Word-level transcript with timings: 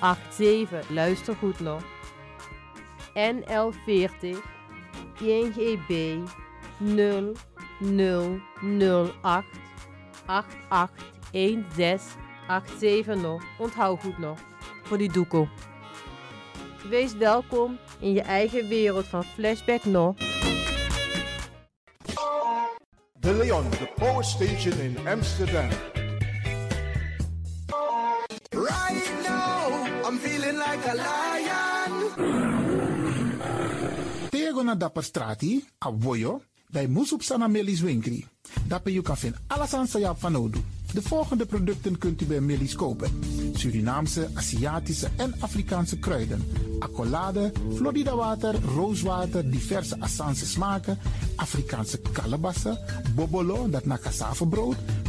881787. 0.00 0.88
Luister 0.88 1.34
goed 1.34 1.60
nog. 1.60 1.82
NL40 3.14 4.36
INGB 5.20 6.18
0008 6.78 9.44
881687 10.26 13.20
nog. 13.20 13.42
Onthoud 13.58 14.00
goed 14.00 14.18
nog. 14.18 14.38
Voor 14.82 14.98
die 14.98 15.12
doekoe. 15.12 15.48
Wees 16.88 17.16
welkom 17.16 17.78
in 17.98 18.12
je 18.12 18.22
eigen 18.22 18.68
wereld 18.68 19.06
van 19.06 19.24
Flashback 19.24 19.84
nog. 19.84 20.16
De 23.12 23.34
Leon, 23.34 23.70
the 23.70 23.88
power 23.94 24.24
station 24.24 24.78
in 24.78 25.08
Amsterdam. 25.08 25.68
Tego 34.30 34.62
na 34.62 34.74
dapper 34.74 35.04
strati, 35.04 35.64
a 35.78 35.90
voyo, 35.98 36.40
bij 36.70 36.86
Moesop 36.86 37.22
Sana 37.22 37.46
Melis 37.46 37.80
Winkri. 37.80 38.26
Dapper 38.66 38.92
you 38.92 39.04
kan 39.04 39.16
vinden 39.16 39.40
alles 39.46 39.74
aan 39.74 39.86
sa 39.86 40.14
van 40.14 40.36
Odu. 40.36 40.60
De 40.92 41.02
volgende 41.02 41.46
producten 41.46 41.98
kunt 41.98 42.22
u 42.22 42.24
bij 42.24 42.40
Melis 42.40 42.74
kopen. 42.74 43.10
Surinaamse, 43.52 44.28
Aziatische 44.34 45.08
en 45.16 45.34
Afrikaanse 45.40 45.98
kruiden. 45.98 46.44
Accolade, 46.78 47.52
Florida 47.74 48.16
water, 48.16 48.54
rooswater, 48.74 49.50
diverse 49.50 50.00
Assange 50.00 50.34
smaken. 50.34 50.98
Afrikaanse 51.36 52.00
kalebassen, 52.12 52.78
bobolo, 53.14 53.70
dat 53.70 53.84
na 53.84 53.98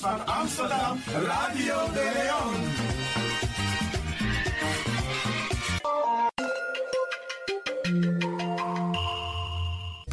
Van 0.00 0.26
Amsterdam, 0.26 0.98
Radio 1.06 1.92
de 1.92 2.10
Leon. 2.14 2.54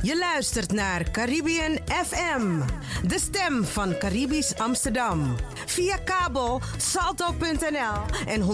Je 0.02 0.18
luistert 0.18 0.72
naar 0.72 1.12
Caribbean 1.12 1.78
FM, 1.88 2.62
de 3.08 3.20
stem 3.20 3.64
van 3.64 3.98
Caribisch 3.98 4.58
Amsterdam. 4.58 5.36
Via 5.66 5.98
kabel 5.98 6.62
salto.nl 6.78 8.26
en 8.26 8.42
107.9 8.42 8.48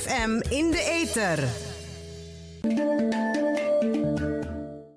FM 0.00 0.40
in 0.48 0.70
de 0.70 0.82
ether. 1.02 1.48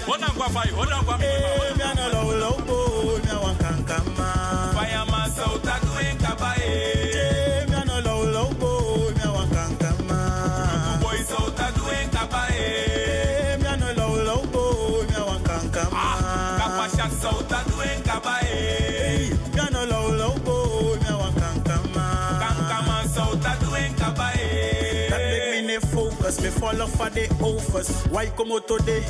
focus, 26.69 26.87
me 26.87 26.87
follow 26.87 26.87
for 26.87 27.09
the 27.09 27.29
offers. 27.43 28.05
Why 28.07 28.25
come 28.27 28.51
out 28.51 28.67
today? 28.67 29.03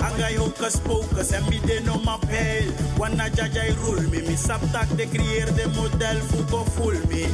Anga 0.00 0.28
hocus 0.38 0.80
pocus 0.80 1.32
en 1.32 1.48
mi 1.48 1.58
de 1.60 1.80
no 1.80 1.98
ma 1.98 2.18
pel. 2.18 2.72
Wanna 2.98 3.30
jaja 3.30 3.74
rule 3.82 4.02
me, 4.10 4.22
mi 4.22 4.36
saptak 4.36 4.88
de 4.96 5.06
creëer 5.06 5.54
de 5.56 5.66
model 5.68 6.20
fuko 6.20 6.64
full 6.64 6.96
me. 7.08 7.26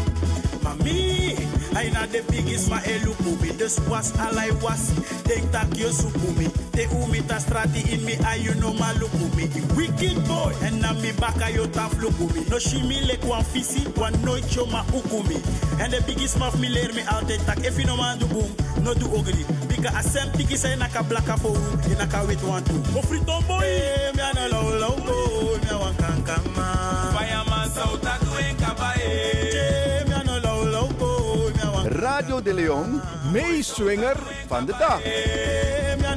Mami, 0.62 1.34
I 1.76 1.90
na 1.90 2.06
the 2.06 2.22
biggest 2.30 2.70
ma 2.70 2.78
eluku 2.78 3.40
me. 3.42 3.50
Dus 3.58 3.78
was 3.88 4.12
all 4.18 4.38
I 4.38 4.50
was. 4.62 4.92
Denk 5.24 5.50
tak 5.52 5.74
yo 5.76 5.90
suku 5.90 6.36
me. 6.38 6.46
Te 6.72 6.86
umi 6.94 7.20
ta 7.26 7.36
strati 7.38 7.82
in 7.92 8.04
me, 8.04 8.16
ay 8.24 8.36
you 8.36 8.54
know 8.54 8.72
ma 8.74 8.92
luku 8.94 9.28
me. 9.36 9.46
The 9.46 9.60
wicked 9.74 10.24
boy, 10.26 10.54
en 10.62 10.80
na 10.80 10.92
mi 10.94 11.12
baka 11.12 11.50
yo 11.50 11.66
taf 11.66 11.92
luku 12.00 12.32
me. 12.34 12.44
No 12.48 12.56
shimi 12.58 13.06
lek 13.06 13.24
wan 13.24 13.42
fisi, 13.44 13.84
wan 13.96 14.12
nooit 14.24 14.54
yo 14.54 14.66
ma 14.66 14.84
uku 14.94 15.22
me. 15.28 15.36
En 15.82 15.90
de 15.90 16.00
biggest 16.06 16.38
maf 16.38 16.58
mi 16.58 16.68
leer 16.68 16.92
me 16.94 17.02
altijd 17.08 17.44
tak. 17.44 17.58
If 17.64 17.78
you 17.78 17.86
no 17.86 17.96
man 17.96 18.18
do 18.18 18.26
boom, 18.26 18.50
no 18.82 18.94
do 18.94 19.06
ugly. 19.06 19.44
Bika 19.68 19.90
asem 19.98 20.30
tiki 20.36 20.56
say 20.56 20.76
naka 20.76 21.02
blaka 21.02 21.36
for 21.38 21.52
u, 21.52 21.90
in 21.90 21.98
naka 21.98 22.24
wait 22.26 22.42
one 22.42 22.62
two. 22.64 22.78
Go 22.94 23.02
free 23.02 23.20
tomboy, 23.20 23.62
eh, 23.64 24.12
me 24.14 24.22
ano 24.22 24.48
low 24.48 24.78
low 24.78 24.96
boy, 24.96 25.58
me 25.58 25.74
wan 25.74 25.94
kankama. 25.94 27.12
Fireman 27.14 27.68
so 27.70 27.96
ta 27.98 28.18
doen 28.18 28.54
kabae. 28.56 29.02
Me 29.52 29.91
Radio 32.02 32.42
de 32.42 32.52
Leon, 32.52 33.00
meeswinger 33.32 34.16
van 34.48 34.66
de 34.66 34.72
dag. 34.78 35.02
Eh, 35.02 35.96
me 35.98 36.16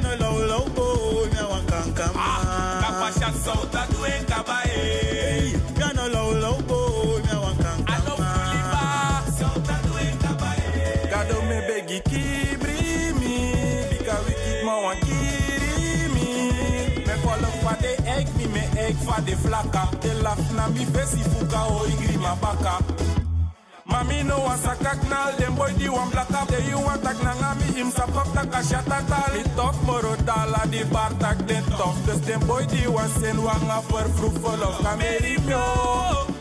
de 19.24 19.36
fa 19.36 19.60
de 20.00 20.14
laf 20.22 20.52
na 20.52 20.66
mi 20.66 20.84
vesi 20.92 21.22
fuka 21.22 21.64
o 21.66 21.86
igri 21.86 22.16
ma 22.18 22.34
baka. 22.34 23.25
Mami 23.88 24.24
no 24.24 24.40
wan 24.40 24.58
sakak 24.58 25.00
nal, 25.08 25.32
dem 25.38 25.54
boy 25.54 25.72
di 25.78 25.88
wan 25.88 26.10
blaka. 26.10 26.44
De 26.50 26.58
you 26.68 26.78
wan 26.80 27.00
tak 27.00 27.22
na 27.22 27.32
ngami, 27.34 27.66
him 27.74 27.90
sapop 27.90 28.28
tak 28.34 28.52
a. 28.54 28.60
Di 29.32 29.42
tof 29.56 29.76
moro 29.86 30.16
dala, 30.26 30.66
di 30.70 30.82
bar 30.92 31.12
tak 31.18 31.38
den 31.46 31.64
tof. 31.78 31.94
Dus 32.06 32.20
dem 32.26 32.40
boy 32.46 32.64
di 32.66 32.86
wan 32.86 33.08
sen 33.20 33.42
wan 33.42 33.70
a 33.70 33.80
per 33.88 34.08
fruitful 34.16 34.62
of 34.62 34.76
myo. 35.46 36.35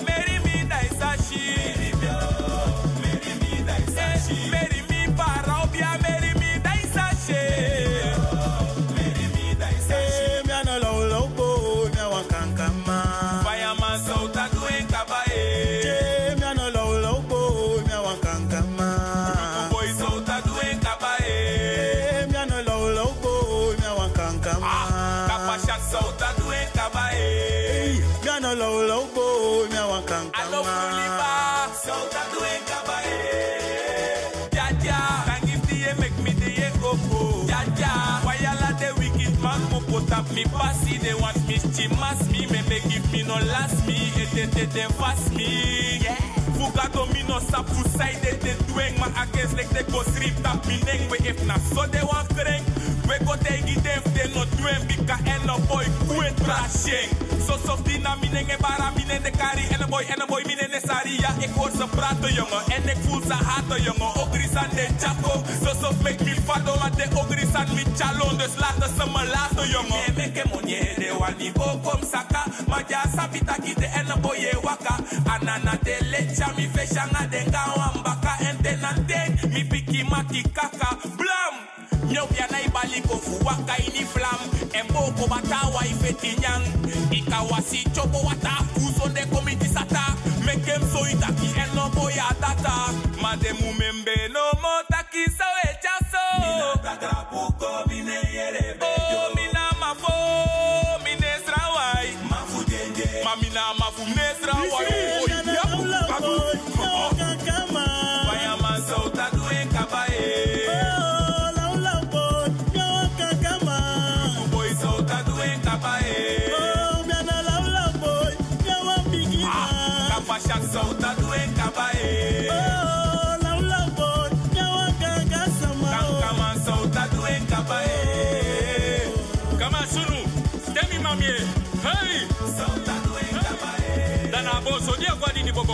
Me 40.35 40.43
passy. 40.45 40.97
They 40.97 41.13
want 41.15 41.37
me 41.47 41.55
chimas 41.55 42.29
me, 42.29 42.45
me 42.47 42.61
me 42.69 42.79
give 42.89 43.11
me 43.11 43.23
no 43.23 43.35
last 43.35 43.87
me, 43.87 44.11
et 44.17 44.29
they 44.35 44.45
they 44.45 44.65
they 44.65 44.87
fast 44.99 45.33
me. 45.33 45.99
Yeah. 46.03 46.15
Fuga 46.57 46.89
to 46.91 47.05
me 47.13 47.23
no 47.27 47.39
sap 47.39 47.65
fu 47.67 47.87
side 47.89 48.19
they 48.21 48.35
they 48.43 48.55
doing 48.67 48.99
my 48.99 49.07
against 49.23 49.55
like 49.57 49.69
they 49.69 49.83
go 49.91 50.03
strip 50.03 50.35
tap 50.43 50.65
me. 50.67 50.77
We 51.09 51.17
if 51.19 51.39
na 51.47 51.55
so 51.57 51.87
they 51.87 52.03
want 52.03 52.29
kring. 52.29 52.74
If 53.07 54.03
they 54.13 54.27
not 54.33 54.49
doing 54.57 54.83
bika 54.89 55.15
and 55.27 55.45
no 55.45 55.57
boy 55.69 55.85
quit 56.09 56.35
trashing. 56.41 57.09
So 57.45 57.55
soft 57.57 57.85
dina 57.85 58.15
mine 58.17 58.43
nge 58.45 58.57
bara 58.59 58.91
mine 58.95 59.21
de 59.21 59.31
kari 59.31 59.63
en 59.71 59.87
boy 59.89 60.03
en 60.09 60.25
boy 60.27 60.43
mine 60.45 60.67
ne 60.69 60.79
sari 60.79 61.21
ja 61.21 61.29
ik 61.39 61.51
hoor 61.55 61.69
ze 61.71 61.87
praten 61.87 62.33
jongen 62.33 62.63
en 62.75 62.83
ik 62.89 62.97
voel 63.05 63.21
ze 63.21 63.33
haten 63.33 63.81
jongen 63.83 64.15
ogris 64.21 64.55
aan 64.55 64.69
de 64.75 64.87
chaco 64.99 65.43
so 65.63 65.71
soft 65.81 66.01
make 66.01 66.23
me 66.23 66.35
fado 66.45 66.75
maar 66.79 66.95
de 66.95 67.05
ogris 67.13 67.53
aan 67.53 67.67
mi 67.75 67.83
chalon. 67.97 68.37
Dus 68.37 68.55
laten 68.57 68.89
ze 68.97 69.05
me 69.13 69.23
laten 69.35 69.69
jongen 69.69 70.01
me 70.05 70.13
me 70.17 70.31
ke 70.31 70.43
monye 70.51 70.93
de 70.97 71.15
wani 71.19 71.51
o 71.57 71.79
kom 71.83 72.01
saka. 72.11 72.43
Ma 72.67 72.81
ja 72.87 73.03
sabita 73.15 73.55
kite 73.63 73.85
en 73.85 74.21
boy 74.21 74.37
e 74.37 74.57
waka. 74.63 74.95
Anana 75.33 75.77
de 75.83 75.97
lecha 76.11 76.47
mi 76.57 76.67
feshanga 76.73 77.27
de 77.29 77.43
ngawambaka 77.49 78.33
en 78.39 78.57
tenante 78.63 79.19
mi 79.53 79.63
piki 79.63 80.03
maki 80.03 80.41
kaka. 80.53 80.97
Blam 81.17 81.44
Nyobia 82.11 82.47
naibali 82.51 83.01
kufua 83.01 83.57
ini 83.87 84.05
flam. 84.05 84.39
Emboko 84.73 85.27
batawa 85.27 85.85
ifetinyang 85.85 86.63
Ikawasi 87.11 87.83
chobo 87.93 88.19
wata 88.27 88.63
Kuzonde 88.73 89.25
komiti 89.25 89.67
sata. 89.67 90.15
Mekem 90.45 90.81
soita 90.91 91.27
ki 91.33 91.47
enobo 91.59 92.09
ya 92.11 92.29
data 92.41 92.93
Mandemu 93.21 93.64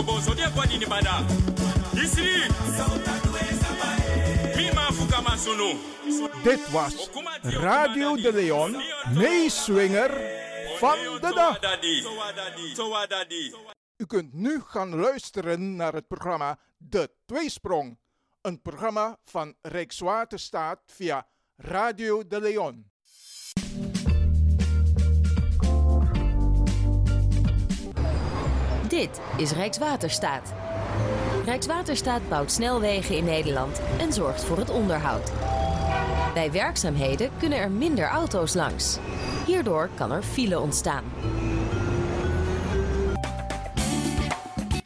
kwa 0.04 0.20
bada 0.88 1.24
Dit 6.42 6.70
was 6.70 7.10
Radio 7.42 8.16
de 8.16 8.32
Leon, 8.32 8.82
meeswinger 9.14 10.10
van 10.78 10.98
de 11.20 11.32
dag. 11.34 11.58
U 13.96 14.06
kunt 14.06 14.32
nu 14.32 14.60
gaan 14.60 14.94
luisteren 14.94 15.76
naar 15.76 15.92
het 15.92 16.06
programma 16.06 16.58
De 16.76 17.10
Tweesprong. 17.26 17.98
Een 18.40 18.62
programma 18.62 19.18
van 19.24 19.54
Rijkswaterstaat 19.62 20.80
via 20.86 21.26
Radio 21.56 22.26
de 22.26 22.40
Leon. 22.40 22.91
Dit 28.92 29.20
is 29.36 29.52
Rijkswaterstaat. 29.52 30.52
Rijkswaterstaat 31.44 32.28
bouwt 32.28 32.50
snelwegen 32.50 33.16
in 33.16 33.24
Nederland 33.24 33.80
en 33.98 34.12
zorgt 34.12 34.44
voor 34.44 34.58
het 34.58 34.70
onderhoud. 34.70 35.32
Bij 36.34 36.52
werkzaamheden 36.52 37.30
kunnen 37.38 37.58
er 37.58 37.70
minder 37.70 38.04
auto's 38.04 38.54
langs. 38.54 38.98
Hierdoor 39.46 39.88
kan 39.94 40.12
er 40.12 40.22
file 40.22 40.60
ontstaan. 40.60 41.04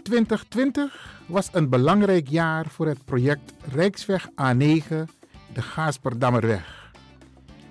2020 0.02 1.22
was 1.26 1.48
een 1.52 1.68
belangrijk 1.68 2.28
jaar 2.28 2.66
voor 2.66 2.86
het 2.86 3.04
project 3.04 3.52
Rijksweg 3.72 4.28
A9, 4.28 4.88
de 5.52 5.62
Gaasperdammerweg. 5.62 6.92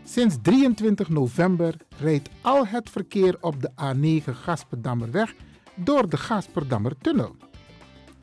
Sinds 0.04 0.36
23 0.42 1.10
november 1.10 1.76
rijdt 1.98 2.30
al 2.42 2.68
het 2.68 2.90
verkeer 2.90 3.38
op 3.42 3.62
de 3.62 3.70
A9 3.70 4.32
Gaasperdammerweg 4.32 5.34
door 5.76 6.10
de 6.10 6.18
Gaasperdammertunnel. 6.18 7.36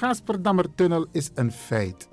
Gasperdammertunnel 0.00 1.06
is 1.12 1.30
een 1.34 1.52
feit. 1.52 2.08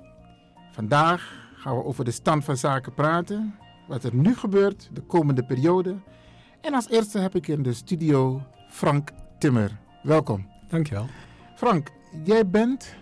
Vandaag 0.72 1.48
gaan 1.54 1.76
we 1.76 1.84
over 1.84 2.04
de 2.04 2.10
stand 2.10 2.44
van 2.44 2.56
zaken 2.56 2.94
praten, 2.94 3.54
wat 3.86 4.04
er 4.04 4.14
nu 4.14 4.34
gebeurt, 4.36 4.90
de 4.92 5.00
komende 5.00 5.44
periode. 5.44 5.96
En 6.60 6.74
als 6.74 6.88
eerste 6.88 7.18
heb 7.18 7.34
ik 7.34 7.48
in 7.48 7.62
de 7.62 7.72
studio 7.72 8.42
Frank 8.70 9.10
Timmer. 9.38 9.78
Welkom. 10.02 10.46
Dankjewel. 10.68 11.06
Frank, 11.56 11.90
jij 12.24 12.48
bent? 12.48 12.94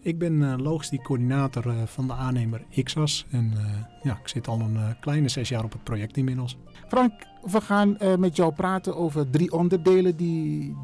Ik 0.00 0.18
ben 0.18 0.32
uh, 0.32 0.54
logistiek 0.56 1.02
coördinator 1.02 1.66
uh, 1.66 1.82
van 1.84 2.06
de 2.06 2.12
aannemer 2.12 2.64
XAS. 2.82 3.26
En 3.30 3.52
uh, 3.56 3.62
ja, 4.02 4.18
ik 4.22 4.28
zit 4.28 4.48
al 4.48 4.60
een 4.60 4.96
kleine 5.00 5.28
zes 5.28 5.48
jaar 5.48 5.64
op 5.64 5.72
het 5.72 5.84
project 5.84 6.16
inmiddels. 6.16 6.56
Frank, 6.88 7.12
we 7.42 7.60
gaan 7.60 7.96
met 8.18 8.36
jou 8.36 8.52
praten 8.52 8.96
over 8.96 9.30
drie 9.30 9.52
onderdelen 9.52 10.16
die 10.16 10.76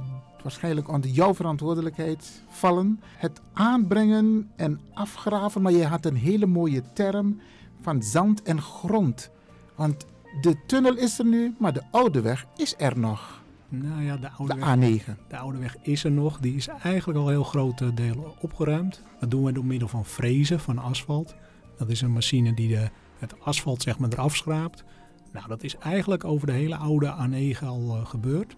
waarschijnlijk 0.42 0.88
onder 0.88 1.10
jouw 1.10 1.34
verantwoordelijkheid 1.34 2.42
vallen. 2.48 3.00
Het 3.16 3.40
aanbrengen 3.52 4.50
en 4.56 4.80
afgraven, 4.94 5.62
maar 5.62 5.72
je 5.72 5.86
had 5.86 6.04
een 6.04 6.16
hele 6.16 6.46
mooie 6.46 6.82
term 6.92 7.40
van 7.80 8.02
zand 8.02 8.42
en 8.42 8.62
grond. 8.62 9.30
Want 9.74 10.06
de 10.40 10.56
tunnel 10.66 10.96
is 10.96 11.18
er 11.18 11.26
nu, 11.26 11.54
maar 11.58 11.72
de 11.72 11.82
oude 11.90 12.20
weg 12.20 12.46
is 12.56 12.74
er 12.78 12.98
nog. 12.98 13.42
Nou 13.68 14.02
ja, 14.02 14.16
de 14.16 14.30
oude, 14.30 14.54
de 14.54 14.60
weg, 14.60 15.02
A9. 15.02 15.28
De 15.28 15.36
oude 15.36 15.58
weg 15.58 15.76
is 15.82 16.04
er 16.04 16.10
nog. 16.10 16.38
Die 16.38 16.56
is 16.56 16.66
eigenlijk 16.66 17.18
al 17.18 17.28
heel 17.28 17.44
grote 17.44 17.94
delen 17.94 18.40
opgeruimd. 18.40 19.02
Dat 19.20 19.30
doen 19.30 19.44
we 19.44 19.52
door 19.52 19.64
middel 19.64 19.88
van 19.88 20.04
frezen 20.04 20.60
van 20.60 20.78
asfalt. 20.78 21.34
Dat 21.78 21.90
is 21.90 22.00
een 22.00 22.12
machine 22.12 22.54
die 22.54 22.68
de, 22.68 22.90
het 23.18 23.34
asfalt 23.40 23.82
zeg 23.82 23.98
maar 23.98 24.08
eraf 24.12 24.36
schraapt. 24.36 24.84
Nou, 25.32 25.48
dat 25.48 25.62
is 25.62 25.76
eigenlijk 25.76 26.24
over 26.24 26.46
de 26.46 26.52
hele 26.52 26.76
oude 26.76 27.14
A9 27.14 27.64
al 27.66 27.96
uh, 27.96 28.06
gebeurd. 28.06 28.56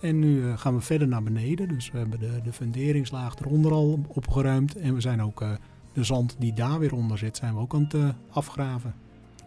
En 0.00 0.18
nu 0.18 0.42
uh, 0.42 0.58
gaan 0.58 0.74
we 0.74 0.80
verder 0.80 1.08
naar 1.08 1.22
beneden. 1.22 1.68
Dus 1.68 1.90
we 1.90 1.98
hebben 1.98 2.20
de, 2.20 2.40
de 2.44 2.52
funderingslaag 2.52 3.38
eronder 3.38 3.72
al 3.72 4.00
opgeruimd. 4.08 4.76
En 4.76 4.94
we 4.94 5.00
zijn 5.00 5.22
ook 5.22 5.42
uh, 5.42 5.50
de 5.92 6.04
zand 6.04 6.36
die 6.38 6.52
daar 6.52 6.78
weer 6.78 6.94
onder 6.94 7.18
zit, 7.18 7.36
zijn 7.36 7.54
we 7.54 7.60
ook 7.60 7.74
aan 7.74 7.82
het 7.82 7.94
uh, 7.94 8.08
afgraven. 8.30 8.94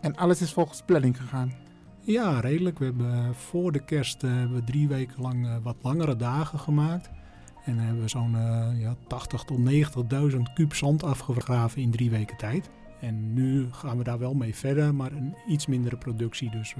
En 0.01 0.15
alles 0.15 0.41
is 0.41 0.53
volgens 0.53 0.81
planning 0.85 1.17
gegaan? 1.17 1.53
Ja, 2.01 2.39
redelijk. 2.39 2.79
We 2.79 2.85
hebben 2.85 3.35
voor 3.35 3.71
de 3.71 3.83
kerst 3.83 4.21
hebben 4.21 4.53
we 4.53 4.63
drie 4.63 4.87
weken 4.87 5.21
lang 5.21 5.47
wat 5.63 5.75
langere 5.81 6.15
dagen 6.15 6.59
gemaakt. 6.59 7.09
En 7.65 7.75
dan 7.75 7.85
hebben 7.85 8.03
we 8.03 8.09
zo'n 8.09 8.35
ja, 8.79 8.95
80 9.07 9.43
tot 9.43 9.59
90.000 10.31 10.37
kuub 10.53 10.73
zand 10.73 11.03
afgegraven 11.03 11.81
in 11.81 11.91
drie 11.91 12.09
weken 12.09 12.37
tijd. 12.37 12.69
En 13.01 13.33
nu 13.33 13.67
gaan 13.71 13.97
we 13.97 14.03
daar 14.03 14.19
wel 14.19 14.33
mee 14.33 14.55
verder, 14.55 14.95
maar 14.95 15.11
een 15.11 15.35
iets 15.47 15.65
mindere 15.65 15.97
productie. 15.97 16.49
Dus 16.49 16.75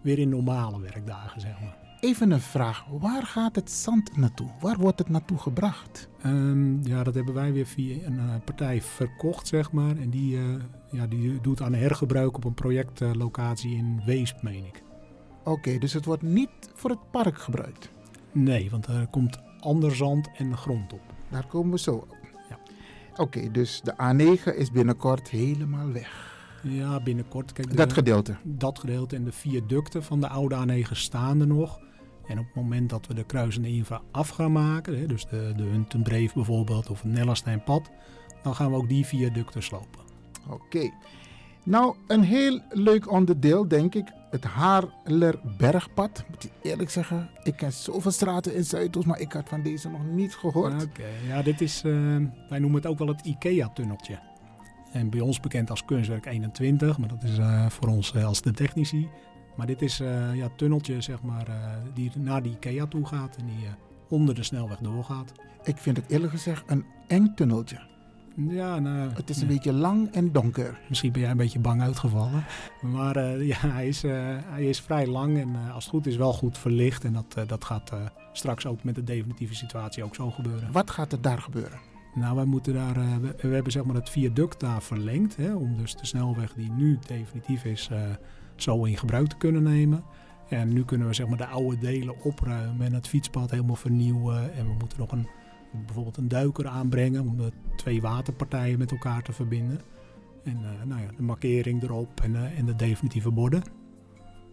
weer 0.00 0.18
in 0.18 0.28
normale 0.28 0.80
werkdagen, 0.80 1.40
zeg 1.40 1.60
maar. 1.60 1.89
Even 2.00 2.30
een 2.30 2.40
vraag. 2.40 2.84
Waar 2.90 3.22
gaat 3.22 3.56
het 3.56 3.70
zand 3.70 4.16
naartoe? 4.16 4.48
Waar 4.60 4.76
wordt 4.78 4.98
het 4.98 5.08
naartoe 5.08 5.38
gebracht? 5.38 6.08
Um, 6.26 6.86
ja, 6.86 7.02
dat 7.02 7.14
hebben 7.14 7.34
wij 7.34 7.52
weer 7.52 7.66
via 7.66 8.06
een 8.06 8.18
uh, 8.18 8.34
partij 8.44 8.82
verkocht, 8.82 9.46
zeg 9.46 9.72
maar. 9.72 9.96
En 9.96 10.10
die, 10.10 10.36
uh, 10.36 10.54
ja, 10.90 11.06
die 11.06 11.40
doet 11.40 11.62
aan 11.62 11.74
hergebruik 11.74 12.36
op 12.36 12.44
een 12.44 12.54
projectlocatie 12.54 13.76
in 13.76 14.02
Weesp, 14.06 14.42
meen 14.42 14.64
ik. 14.64 14.82
Oké, 15.40 15.50
okay, 15.50 15.78
dus 15.78 15.92
het 15.92 16.04
wordt 16.04 16.22
niet 16.22 16.50
voor 16.74 16.90
het 16.90 17.10
park 17.10 17.38
gebruikt? 17.38 17.90
Nee, 18.32 18.70
want 18.70 18.86
er 18.86 19.06
komt 19.10 19.38
ander 19.60 19.96
zand 19.96 20.30
en 20.36 20.56
grond 20.56 20.92
op. 20.92 21.02
Daar 21.28 21.46
komen 21.46 21.70
we 21.70 21.78
zo 21.78 21.94
op. 21.94 22.16
Ja. 22.48 22.58
Oké, 23.10 23.20
okay, 23.20 23.50
dus 23.50 23.80
de 23.80 23.92
A9 23.92 24.56
is 24.56 24.70
binnenkort 24.70 25.28
helemaal 25.28 25.92
weg. 25.92 26.38
Ja, 26.62 27.00
binnenkort. 27.02 27.52
Kijk, 27.52 27.70
de, 27.70 27.76
dat 27.76 27.92
gedeelte? 27.92 28.36
Dat 28.42 28.78
gedeelte 28.78 29.16
en 29.16 29.24
de 29.24 29.32
viaducten 29.32 30.02
van 30.02 30.20
de 30.20 30.28
oude 30.28 30.56
A9 30.66 30.90
staan 30.90 31.40
er 31.40 31.46
nog. 31.46 31.80
En 32.30 32.38
op 32.38 32.44
het 32.44 32.54
moment 32.54 32.90
dat 32.90 33.06
we 33.06 33.14
de 33.14 33.24
kruisende 33.24 33.68
infra 33.68 34.00
af 34.10 34.28
gaan 34.28 34.52
maken, 34.52 34.98
hè, 34.98 35.06
dus 35.06 35.26
de, 35.26 35.52
de 35.56 35.62
Huntenbreef 35.62 36.32
bijvoorbeeld 36.32 36.90
of 36.90 37.02
het 37.02 37.12
Nellasteinpad, 37.12 37.90
dan 38.42 38.54
gaan 38.54 38.70
we 38.70 38.76
ook 38.76 38.88
die 38.88 39.06
viaducten 39.06 39.62
slopen. 39.62 40.00
Oké. 40.48 40.54
Okay. 40.54 40.92
Nou, 41.64 41.96
een 42.06 42.22
heel 42.22 42.60
leuk 42.70 43.10
onderdeel, 43.10 43.68
denk 43.68 43.94
ik, 43.94 44.12
het 44.30 44.44
Haarlerbergpad. 44.44 46.24
Moet 46.28 46.44
ik 46.44 46.50
eerlijk 46.62 46.90
zeggen, 46.90 47.30
ik 47.42 47.56
ken 47.56 47.72
zoveel 47.72 48.10
straten 48.10 48.54
in 48.54 48.64
Zuidoost, 48.64 49.06
maar 49.06 49.20
ik 49.20 49.32
had 49.32 49.48
van 49.48 49.62
deze 49.62 49.88
nog 49.88 50.06
niet 50.06 50.34
gehoord. 50.34 50.72
Oké, 50.72 50.82
okay. 50.82 51.26
ja, 51.26 51.42
dit 51.42 51.60
is, 51.60 51.82
uh, 51.84 52.16
wij 52.48 52.58
noemen 52.58 52.80
het 52.80 52.86
ook 52.86 52.98
wel 52.98 53.08
het 53.08 53.24
IKEA-tunneltje. 53.24 54.18
En 54.92 55.10
bij 55.10 55.20
ons 55.20 55.40
bekend 55.40 55.70
als 55.70 55.84
Kunstwerk 55.84 56.26
21, 56.26 56.98
maar 56.98 57.08
dat 57.08 57.22
is 57.22 57.38
uh, 57.38 57.68
voor 57.68 57.88
ons 57.88 58.12
uh, 58.14 58.24
als 58.24 58.42
de 58.42 58.52
technici. 58.52 59.08
Maar 59.60 59.68
dit 59.68 59.82
is 59.82 60.00
uh, 60.00 60.34
ja, 60.34 60.48
tunneltje 60.56 61.00
zeg 61.00 61.22
maar, 61.22 61.46
die 61.94 62.10
naar 62.18 62.42
die 62.42 62.52
IKEA 62.52 62.86
toe 62.86 63.06
gaat 63.06 63.36
en 63.36 63.46
die 63.46 63.66
onder 64.08 64.34
de 64.34 64.42
snelweg 64.42 64.78
doorgaat. 64.78 65.32
Ik 65.62 65.76
vind 65.76 65.96
het 65.96 66.06
eerlijk 66.08 66.32
gezegd 66.32 66.62
een 66.66 66.84
eng 67.06 67.32
tunneltje. 67.34 67.80
Ja, 68.48 68.78
nou, 68.78 69.10
het 69.14 69.30
is 69.30 69.36
een 69.36 69.48
ja. 69.48 69.54
beetje 69.54 69.72
lang 69.72 70.12
en 70.12 70.32
donker. 70.32 70.78
Misschien 70.88 71.12
ben 71.12 71.20
jij 71.20 71.30
een 71.30 71.36
beetje 71.36 71.58
bang 71.58 71.82
uitgevallen. 71.82 72.44
Maar 72.80 73.16
uh, 73.16 73.46
ja, 73.52 73.56
hij 73.58 73.88
is, 73.88 74.04
uh, 74.04 74.12
hij 74.44 74.64
is 74.64 74.80
vrij 74.80 75.06
lang 75.06 75.38
en 75.38 75.48
uh, 75.48 75.74
als 75.74 75.84
het 75.84 75.92
goed 75.92 76.06
is 76.06 76.16
wel 76.16 76.32
goed 76.32 76.58
verlicht. 76.58 77.04
En 77.04 77.12
dat, 77.12 77.48
dat 77.48 77.64
gaat 77.64 77.92
straks 78.32 78.66
ook 78.66 78.84
met 78.84 78.94
de 78.94 79.04
definitieve 79.04 79.54
situatie 79.54 80.04
ook 80.04 80.14
zo 80.14 80.30
gebeuren. 80.30 80.72
Wat 80.72 80.90
gaat 80.90 81.12
er 81.12 81.20
daar 81.20 81.40
gebeuren? 81.40 81.78
Nou, 82.14 82.36
wij 82.36 82.44
moeten 82.44 82.74
daar, 82.74 82.94
we, 82.94 83.34
we, 83.40 83.54
hebben 83.54 83.72
zeg 83.72 83.84
maar 83.84 83.94
het 83.94 84.10
viaduct 84.10 84.60
daar 84.60 84.82
verlengd. 84.82 85.36
Hè, 85.36 85.54
om 85.54 85.76
dus 85.76 85.96
de 85.96 86.06
snelweg 86.06 86.52
die 86.52 86.70
nu 86.70 86.98
definitief 87.06 87.64
is, 87.64 87.90
zo 88.62 88.84
in 88.84 88.96
gebruik 88.96 89.28
te 89.28 89.36
kunnen 89.36 89.62
nemen. 89.62 90.04
En 90.48 90.72
nu 90.72 90.84
kunnen 90.84 91.06
we 91.06 91.14
zeg 91.14 91.28
maar 91.28 91.38
de 91.38 91.46
oude 91.46 91.78
delen 91.78 92.22
opruimen 92.22 92.86
en 92.86 92.92
het 92.92 93.08
fietspad 93.08 93.50
helemaal 93.50 93.76
vernieuwen. 93.76 94.54
En 94.54 94.66
we 94.66 94.72
moeten 94.78 94.98
nog 94.98 95.12
een 95.12 95.28
bijvoorbeeld 95.86 96.16
een 96.16 96.28
duiker 96.28 96.66
aanbrengen 96.66 97.26
om 97.26 97.36
de 97.36 97.52
twee 97.76 98.00
waterpartijen 98.00 98.78
met 98.78 98.90
elkaar 98.90 99.22
te 99.22 99.32
verbinden. 99.32 99.80
En 100.44 100.58
uh, 100.62 100.68
nou 100.84 101.00
ja, 101.00 101.08
de 101.16 101.22
markering 101.22 101.82
erop 101.82 102.20
en, 102.22 102.30
uh, 102.30 102.58
en 102.58 102.66
de 102.66 102.76
definitieve 102.76 103.30
borden. 103.30 103.62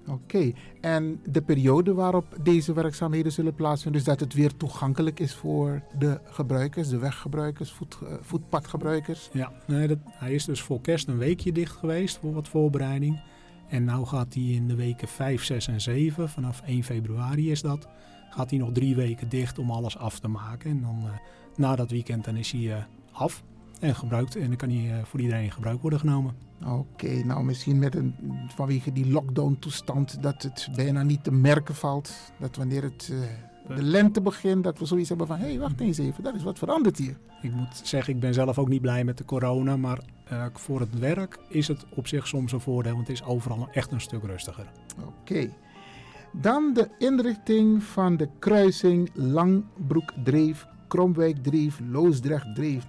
Oké, 0.08 0.38
okay. 0.38 0.56
en 0.82 1.22
de 1.30 1.42
periode 1.42 1.94
waarop 1.94 2.38
deze 2.44 2.74
werkzaamheden 2.74 3.32
zullen 3.32 3.54
plaatsvinden, 3.54 4.04
dus 4.04 4.10
dat 4.10 4.20
het 4.20 4.34
weer 4.34 4.56
toegankelijk 4.56 5.20
is 5.20 5.36
voor 5.36 5.82
de 5.98 6.20
gebruikers, 6.24 6.90
de 6.90 6.98
weggebruikers, 6.98 7.72
voet, 7.72 7.98
uh, 8.04 8.10
voetpadgebruikers? 8.22 9.30
Ja, 9.34 9.52
nee, 9.68 9.88
dat, 9.88 9.98
hij 10.06 10.34
is 10.34 10.46
dus 10.46 10.62
voor 10.62 10.82
kerst 10.82 11.08
een 11.08 11.18
weekje 11.18 11.52
dicht 11.52 11.76
geweest 11.76 12.18
voor 12.18 12.34
wat 12.34 12.48
voorbereiding. 12.48 13.22
En 13.68 13.86
nu 13.86 14.06
gaat 14.06 14.34
hij 14.34 14.44
in 14.44 14.68
de 14.68 14.76
weken 14.76 15.08
5, 15.08 15.44
6 15.44 15.68
en 15.68 15.82
7, 15.82 16.30
vanaf 16.30 16.62
1 16.62 16.84
februari 16.84 17.52
is 17.52 17.62
dat, 17.62 17.88
gaat 18.30 18.50
hij 18.50 18.60
nog 18.60 18.72
drie 18.72 18.96
weken 18.96 19.30
dicht 19.30 19.60
om 19.60 19.72
alles 19.72 19.98
af 19.98 20.20
te 20.20 20.28
maken. 20.28 20.70
En 20.70 20.82
dan 20.82 21.02
uh, 21.06 21.12
na 21.56 21.76
dat 21.76 21.92
weekend 21.92 22.26
dan 22.26 22.36
is 22.36 22.52
hij 22.52 22.62
uh, 22.62 22.76
af 23.12 23.44
en 23.80 23.96
gebruikt. 23.96 24.36
En 24.36 24.48
dan 24.48 24.56
kan 24.56 24.70
hij 24.70 24.98
uh, 24.98 25.04
voor 25.04 25.20
iedereen 25.20 25.44
in 25.44 25.52
gebruik 25.52 25.82
worden 25.82 26.00
genomen. 26.00 26.36
Oké, 26.66 27.24
nou 27.24 27.44
misschien 27.44 27.80
met 27.80 27.96
een, 27.96 28.16
vanwege 28.48 28.92
die 28.92 29.12
lockdown 29.12 29.58
toestand 29.60 30.24
dat 30.24 30.44
het 30.44 30.70
bijna 30.76 31.04
niet 31.04 31.24
te 31.24 31.32
merken 31.32 31.76
valt. 31.76 32.32
Dat 32.40 32.56
wanneer 32.56 32.84
het 32.84 33.14
de 33.76 33.84
lente 33.84 34.22
begint, 34.22 34.64
dat 34.64 34.80
we 34.80 34.86
zoiets 34.86 35.10
hebben 35.10 35.28
van... 35.28 35.38
hé, 35.38 35.48
hey, 35.48 35.60
wacht 35.60 35.80
eens 35.80 35.98
even, 35.98 36.24
dat 36.24 36.36
is 36.36 36.44
wat 36.44 36.58
veranderd 36.58 36.98
hier. 36.98 37.18
Ik 37.42 37.54
moet 37.54 37.82
zeggen, 37.84 38.14
ik 38.14 38.20
ben 38.20 38.34
zelf 38.34 38.60
ook 38.60 38.70
niet 38.70 38.82
blij 38.82 39.04
met 39.04 39.18
de 39.18 39.26
corona. 39.26 39.78
Maar 39.78 40.00
uh, 40.32 40.46
voor 40.54 40.80
het 40.80 41.00
werk 41.00 41.38
is 41.50 41.68
het 41.68 41.86
op 41.90 42.08
zich 42.08 42.28
soms 42.28 42.52
een 42.52 42.60
voordeel. 42.60 42.94
Want 42.94 43.08
het 43.08 43.16
is 43.22 43.26
overal 43.26 43.68
echt 43.72 43.92
een 43.92 44.02
stuk 44.02 44.24
rustiger. 44.24 44.66
Oké. 45.00 45.08
Okay. 45.20 45.54
Dan 46.32 46.74
de 46.74 46.90
inrichting 46.98 47.84
van 47.84 48.18
de 48.18 48.30
kruising 48.40 49.10
Langbroek-Dreef, 49.14 50.68
Kromwijk-Dreef, 50.88 51.80
Loosdrecht-Dreef. 51.92 52.86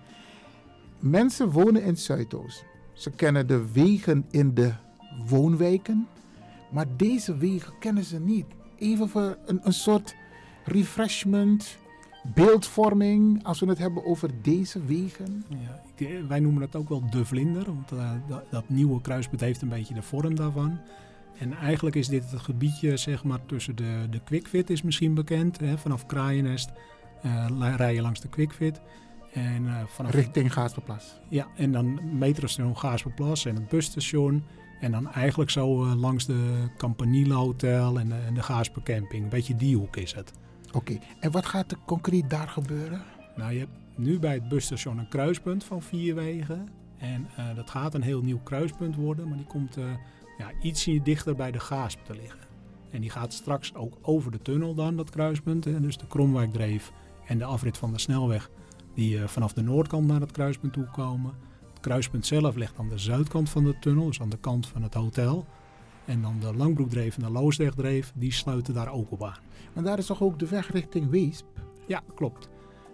Mensen 0.98 1.50
wonen 1.50 1.82
in 1.82 1.96
Zuidoost. 1.96 2.64
Ze 2.92 3.10
kennen 3.10 3.46
de 3.46 3.72
wegen 3.72 4.26
in 4.30 4.54
de 4.54 4.72
woonwijken. 5.26 6.06
Maar 6.70 6.86
deze 6.96 7.36
wegen 7.36 7.72
kennen 7.78 8.04
ze 8.04 8.20
niet. 8.20 8.46
Even 8.78 9.08
voor 9.08 9.38
een, 9.46 9.60
een 9.62 9.72
soort 9.72 10.14
refreshment, 10.68 11.78
beeldvorming, 12.34 13.44
als 13.44 13.60
we 13.60 13.66
het 13.66 13.78
hebben 13.78 14.04
over 14.04 14.30
deze 14.42 14.84
wegen. 14.84 15.44
Ja, 15.48 15.82
ik, 15.96 16.20
wij 16.28 16.40
noemen 16.40 16.62
het 16.62 16.76
ook 16.76 16.88
wel 16.88 17.10
de 17.10 17.24
vlinder, 17.24 17.64
want 17.64 17.92
uh, 17.92 18.10
dat, 18.28 18.44
dat, 18.50 18.68
nieuwe 18.68 19.00
kruispunt 19.00 19.40
heeft 19.40 19.62
een 19.62 19.68
beetje 19.68 19.94
de 19.94 20.02
vorm 20.02 20.34
daarvan. 20.34 20.78
En 21.38 21.52
eigenlijk 21.52 21.96
is 21.96 22.08
dit 22.08 22.30
het 22.30 22.40
gebiedje 22.40 22.96
zeg 22.96 23.24
maar, 23.24 23.46
tussen 23.46 23.76
de, 23.76 24.06
de 24.10 24.20
Quickfit 24.24 24.70
is 24.70 24.82
misschien 24.82 25.14
bekend. 25.14 25.60
Hè, 25.60 25.78
vanaf 25.78 26.06
Kraaiennest 26.06 26.70
uh, 27.24 27.74
rij 27.76 27.94
je 27.94 28.02
langs 28.02 28.20
de 28.20 28.28
Quickfit. 28.28 28.80
En, 29.32 29.62
uh, 29.62 29.80
vanaf, 29.86 30.12
Richting 30.12 30.52
Gaasperplas. 30.52 31.20
Ja, 31.28 31.46
en 31.56 31.72
dan 31.72 32.18
metrostation 32.18 32.76
Gaasperplas 32.76 33.44
en 33.44 33.54
het 33.54 33.68
busstation. 33.68 34.44
En 34.80 34.90
dan 34.90 35.12
eigenlijk 35.12 35.50
zo 35.50 35.84
uh, 35.84 35.94
langs 35.94 36.26
de 36.26 36.68
Campanile 36.76 37.34
Hotel 37.34 37.98
en, 37.98 38.12
en 38.26 38.34
de 38.34 38.42
Gaaspercamping. 38.42 39.22
Een 39.22 39.28
beetje 39.28 39.56
die 39.56 39.76
hoek 39.76 39.96
is 39.96 40.14
het. 40.14 40.32
Oké, 40.72 40.98
en 41.20 41.30
wat 41.30 41.46
gaat 41.46 41.70
er 41.70 41.78
concreet 41.86 42.30
daar 42.30 42.48
gebeuren? 42.48 43.02
Nou, 43.36 43.52
je 43.52 43.58
hebt 43.58 43.72
nu 43.96 44.18
bij 44.18 44.34
het 44.34 44.48
busstation 44.48 44.98
een 44.98 45.08
kruispunt 45.08 45.64
van 45.64 45.82
vier 45.82 46.14
wegen. 46.14 46.68
En 46.98 47.26
dat 47.54 47.70
gaat 47.70 47.94
een 47.94 48.02
heel 48.02 48.22
nieuw 48.22 48.40
kruispunt 48.42 48.96
worden, 48.96 49.28
maar 49.28 49.36
die 49.36 49.46
komt 49.46 49.76
ja, 50.38 50.52
ietsje 50.62 51.02
dichter 51.02 51.36
bij 51.36 51.50
de 51.50 51.60
Gaasp 51.60 51.98
te 52.04 52.14
liggen. 52.14 52.40
En 52.90 53.00
die 53.00 53.10
gaat 53.10 53.32
straks 53.32 53.74
ook 53.74 53.98
over 54.02 54.30
de 54.30 54.42
tunnel 54.42 54.74
dan, 54.74 54.96
dat 54.96 55.10
kruispunt. 55.10 55.64
Hè, 55.64 55.80
dus 55.80 55.96
de 55.96 56.06
Kromwijkdreef 56.06 56.92
en 57.26 57.38
de 57.38 57.44
afrit 57.44 57.78
van 57.78 57.92
de 57.92 57.98
snelweg 57.98 58.50
die 58.94 59.16
uh, 59.16 59.26
vanaf 59.26 59.52
de 59.52 59.62
noordkant 59.62 60.06
naar 60.06 60.20
het 60.20 60.32
kruispunt 60.32 60.72
toe 60.72 60.88
komen. 60.92 61.34
Het 61.68 61.80
kruispunt 61.80 62.26
zelf 62.26 62.54
ligt 62.54 62.78
aan 62.78 62.88
de 62.88 62.98
zuidkant 62.98 63.50
van 63.50 63.64
de 63.64 63.78
tunnel, 63.78 64.06
dus 64.06 64.20
aan 64.20 64.28
de 64.28 64.38
kant 64.38 64.66
van 64.66 64.82
het 64.82 64.94
hotel. 64.94 65.46
En 66.08 66.22
dan 66.22 66.36
de 66.40 66.54
Langbroekdreef 66.54 67.16
en 67.16 67.22
de 67.22 67.30
Loosdrechtdreef, 67.30 68.12
die 68.14 68.32
sluiten 68.32 68.74
daar 68.74 68.92
ook 68.92 69.10
op 69.10 69.24
aan. 69.24 69.38
Maar 69.74 69.84
daar 69.84 69.98
is 69.98 70.06
toch 70.06 70.22
ook 70.22 70.38
de 70.38 70.48
weg 70.48 70.72
richting 70.72 71.10
Weesp? 71.10 71.46
Ja, 71.86 72.02
klopt. 72.14 72.48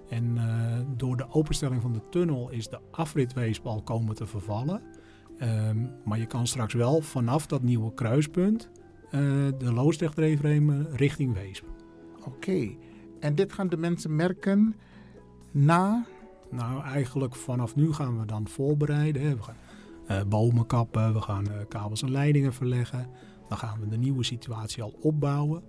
En 0.09 0.37
uh, 0.37 0.79
door 0.97 1.17
de 1.17 1.27
openstelling 1.31 1.83
van 1.83 1.93
de 1.93 2.09
tunnel 2.11 2.51
is 2.51 2.69
de 2.69 2.79
afrit 2.91 3.33
Weesp 3.33 3.67
al 3.67 3.83
komen 3.83 4.15
te 4.15 4.27
vervallen. 4.27 4.83
Um, 5.43 5.91
maar 6.05 6.19
je 6.19 6.27
kan 6.27 6.47
straks 6.47 6.75
wel 6.75 7.01
vanaf 7.01 7.47
dat 7.47 7.63
nieuwe 7.63 7.95
kruispunt 7.95 8.71
uh, 9.05 9.21
de 9.59 9.73
Loosdrechtdreef 9.73 10.43
nemen 10.43 10.97
richting 10.97 11.35
Weesp. 11.35 11.65
Oké, 12.19 12.29
okay. 12.29 12.79
en 13.21 13.35
dit 13.35 13.53
gaan 13.53 13.69
de 13.69 13.77
mensen 13.77 14.17
merken 14.17 14.75
na? 15.51 16.07
Nou, 16.51 16.83
eigenlijk 16.83 17.37
vanaf 17.37 17.77
nu 17.77 17.93
gaan 17.93 18.21
we 18.21 18.27
dan 18.27 18.49
voorbereiden. 18.49 19.23
Hè. 19.23 19.37
We 19.37 19.43
gaan 19.43 19.57
bomen 20.29 20.67
kappen, 20.67 21.13
we 21.13 21.21
gaan 21.21 21.45
uh, 21.45 21.57
kabels 21.69 22.03
en 22.03 22.11
leidingen 22.11 22.53
verleggen. 22.53 23.07
Dan 23.49 23.59
gaan 23.59 23.81
we 23.81 23.89
de 23.89 23.97
nieuwe 23.97 24.25
situatie 24.25 24.83
al 24.83 24.95
opbouwen. 25.01 25.63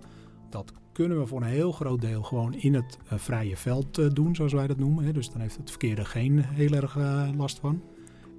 Dat 0.50 0.72
kunnen 0.92 1.18
we 1.18 1.26
voor 1.26 1.40
een 1.40 1.48
heel 1.48 1.72
groot 1.72 2.00
deel 2.00 2.22
gewoon 2.22 2.54
in 2.54 2.74
het 2.74 2.98
uh, 3.04 3.18
vrije 3.18 3.56
veld 3.56 4.14
doen, 4.16 4.34
zoals 4.34 4.52
wij 4.52 4.66
dat 4.66 4.78
noemen. 4.78 5.14
Dus 5.14 5.30
dan 5.30 5.40
heeft 5.40 5.56
het 5.56 5.70
verkeer 5.70 5.98
er 5.98 6.06
geen 6.06 6.38
heel 6.38 6.72
erg 6.72 6.96
last 7.36 7.58
van. 7.58 7.82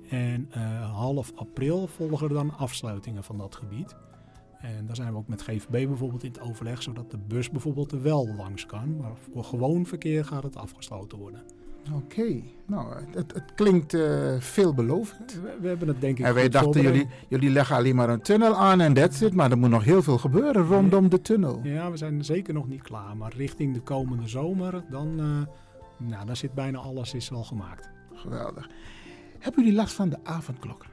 En 0.10 0.50
half 0.94 1.32
april 1.36 1.88
volgen 1.88 2.28
er 2.28 2.34
dan 2.34 2.58
afsluitingen 2.58 3.24
van 3.24 3.38
dat 3.38 3.56
gebied. 3.56 3.96
En 4.60 4.86
daar 4.86 4.96
zijn 4.96 5.12
we 5.12 5.18
ook 5.18 5.28
met 5.28 5.42
GVB 5.42 5.88
bijvoorbeeld 5.88 6.24
in 6.24 6.32
het 6.32 6.42
overleg, 6.42 6.82
zodat 6.82 7.12
de 7.12 7.18
bus 7.18 7.50
bijvoorbeeld 7.50 7.92
er 7.92 8.02
wel 8.02 8.36
langs 8.36 8.66
kan. 8.66 8.98
Maar 8.98 9.12
voor 9.16 9.44
gewoon 9.44 9.86
verkeer 9.86 10.26
gaat 10.26 10.44
het 10.44 10.56
afgesloten 10.56 11.18
worden. 11.18 11.44
Oké, 11.94 12.04
okay. 12.20 12.44
nou, 12.66 12.94
het, 13.12 13.34
het 13.34 13.54
klinkt 13.56 13.94
uh, 13.94 14.40
veelbelovend. 14.40 15.34
We, 15.34 15.58
we, 15.62 15.68
hebben 15.68 15.88
het 15.88 16.02
denk 16.02 16.20
ik 16.20 16.26
En 16.26 16.34
wij 16.34 16.50
dachten, 16.50 16.82
jullie, 16.82 17.08
jullie 17.28 17.50
leggen 17.50 17.76
alleen 17.76 17.96
maar 17.96 18.10
een 18.10 18.22
tunnel 18.22 18.56
aan 18.56 18.82
en 18.82 18.94
that's 18.94 19.22
it. 19.22 19.34
Maar 19.34 19.52
er 19.52 19.58
moet 19.58 19.70
nog 19.70 19.84
heel 19.84 20.02
veel 20.02 20.18
gebeuren 20.18 20.66
rondom 20.66 21.04
ja. 21.04 21.10
de 21.10 21.22
tunnel. 21.22 21.60
Ja, 21.64 21.92
we 21.92 21.98
zijn 21.98 22.26
zeker 22.26 22.54
nog 22.54 22.68
niet 22.68 22.82
klaar. 22.82 23.18
Maar 23.18 23.34
richting 23.36 23.74
de 23.74 23.82
komende 23.82 24.28
zomer, 24.28 24.84
dan... 24.90 25.20
Uh, 25.20 25.26
Nou, 25.98 26.26
dan 26.26 26.36
zit 26.36 26.54
bijna 26.54 26.78
alles 26.78 27.14
is 27.14 27.32
al 27.32 27.44
gemaakt. 27.44 27.90
Geweldig. 28.14 28.70
Hebben 29.40 29.64
jullie 29.64 29.78
last 29.78 29.94
van 29.94 30.10
de 30.10 30.18
avondklokken? 30.24 30.90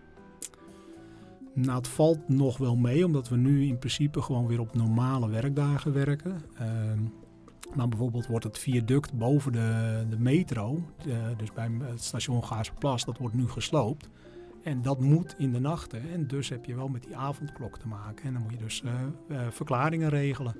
Nou, 1.54 1.76
het 1.76 1.88
valt 1.88 2.28
nog 2.28 2.56
wel 2.56 2.76
mee, 2.76 3.04
omdat 3.04 3.28
we 3.28 3.36
nu 3.36 3.66
in 3.66 3.78
principe 3.78 4.22
gewoon 4.22 4.46
weer 4.46 4.60
op 4.60 4.74
normale 4.74 5.28
werkdagen 5.28 5.92
werken. 5.92 6.42
Ehm, 6.58 6.98
maar 7.74 7.88
bijvoorbeeld 7.88 8.26
wordt 8.26 8.44
het 8.44 8.58
viaduct 8.58 9.12
boven 9.12 9.52
de, 9.52 10.06
de 10.08 10.18
metro, 10.18 10.82
eh, 11.08 11.16
dus 11.36 11.52
bij 11.52 11.70
het 11.82 12.02
station 12.02 12.44
Gaasperplas, 12.44 13.04
dat 13.04 13.18
wordt 13.18 13.34
nu 13.34 13.48
gesloopt. 13.48 14.08
En 14.62 14.82
dat 14.82 15.00
moet 15.00 15.34
in 15.38 15.52
de 15.52 15.60
nachten. 15.60 16.10
En 16.10 16.26
dus 16.26 16.48
heb 16.48 16.64
je 16.64 16.74
wel 16.74 16.88
met 16.88 17.02
die 17.02 17.16
avondklok 17.16 17.78
te 17.78 17.88
maken. 17.88 18.24
En 18.24 18.32
dan 18.32 18.42
moet 18.42 18.52
je 18.52 18.58
dus 18.58 18.82
eh, 18.82 18.92
eh, 19.28 19.50
verklaringen 19.50 20.08
regelen. 20.08 20.56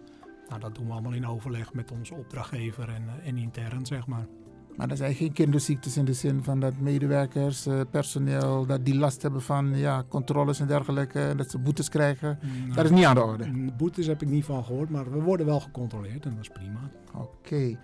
Nou, 0.49 0.61
dat 0.61 0.75
doen 0.75 0.87
we 0.87 0.93
allemaal 0.93 1.12
in 1.12 1.27
overleg 1.27 1.73
met 1.73 1.90
onze 1.90 2.14
opdrachtgever 2.14 2.88
en, 2.88 3.05
en 3.25 3.37
intern, 3.37 3.87
zeg 3.87 4.07
maar. 4.07 4.27
Maar 4.76 4.90
er 4.90 4.96
zijn 4.96 5.14
geen 5.14 5.32
kinderziektes 5.32 5.96
in 5.96 6.04
de 6.04 6.12
zin 6.12 6.42
van 6.42 6.60
dat 6.60 6.72
medewerkers, 6.78 7.66
eh, 7.66 7.80
personeel, 7.90 8.66
dat 8.66 8.84
die 8.84 8.96
last 8.96 9.22
hebben 9.22 9.42
van 9.42 9.76
ja, 9.76 10.04
controles 10.08 10.60
en 10.60 10.66
dergelijke. 10.66 11.20
En 11.20 11.37
dat 11.37 11.50
ze 11.50 11.58
boetes 11.58 11.88
krijgen. 11.88 12.38
Nou, 12.42 12.74
dat 12.74 12.84
is 12.84 12.90
niet 12.90 13.04
aan 13.04 13.14
de 13.14 13.22
orde. 13.22 13.72
Boetes 13.76 14.06
heb 14.06 14.22
ik 14.22 14.28
niet 14.28 14.44
van 14.44 14.64
gehoord, 14.64 14.90
maar 14.90 15.12
we 15.12 15.20
worden 15.20 15.46
wel 15.46 15.60
gecontroleerd 15.60 16.24
en 16.24 16.30
dat 16.30 16.40
is 16.40 16.48
prima. 16.48 16.90
Oké. 17.14 17.78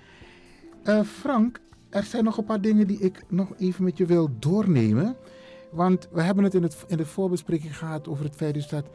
Eh, 0.82 1.00
Frank, 1.02 1.60
er 1.90 2.02
zijn 2.02 2.24
nog 2.24 2.38
een 2.38 2.44
paar 2.44 2.60
dingen 2.60 2.86
die 2.86 2.98
ik 2.98 3.24
nog 3.28 3.52
even 3.58 3.84
met 3.84 3.98
je 3.98 4.06
wil 4.06 4.30
doornemen. 4.38 5.16
Want 5.70 6.08
we 6.12 6.22
hebben 6.22 6.44
het 6.44 6.54
in, 6.54 6.62
het 6.62 6.84
in 6.86 6.96
de 6.96 7.06
voorbespreking 7.06 7.78
gehad 7.78 8.08
over 8.08 8.24
het 8.24 8.36
feit 8.36 8.54
dus 8.54 8.68
dat 8.68 8.86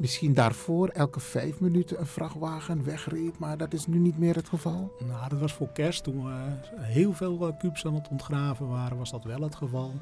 misschien 0.00 0.34
daarvoor 0.34 0.88
elke 0.88 1.20
vijf 1.20 1.60
minuten 1.60 2.00
een 2.00 2.06
vrachtwagen 2.06 2.84
wegreed. 2.84 3.38
Maar 3.38 3.56
dat 3.56 3.72
is 3.72 3.86
nu 3.86 3.98
niet 3.98 4.18
meer 4.18 4.34
het 4.34 4.48
geval. 4.48 4.92
Nou, 5.06 5.28
dat 5.28 5.38
was 5.38 5.52
voor 5.52 5.72
kerst. 5.72 6.04
Toen 6.04 6.24
we 6.24 6.58
heel 6.76 7.12
veel 7.12 7.54
kubus 7.58 7.86
aan 7.86 7.94
het 7.94 8.08
ontgraven 8.08 8.68
waren, 8.68 8.98
was 8.98 9.10
dat 9.10 9.24
wel 9.24 9.40
het 9.40 9.54
geval. 9.54 9.92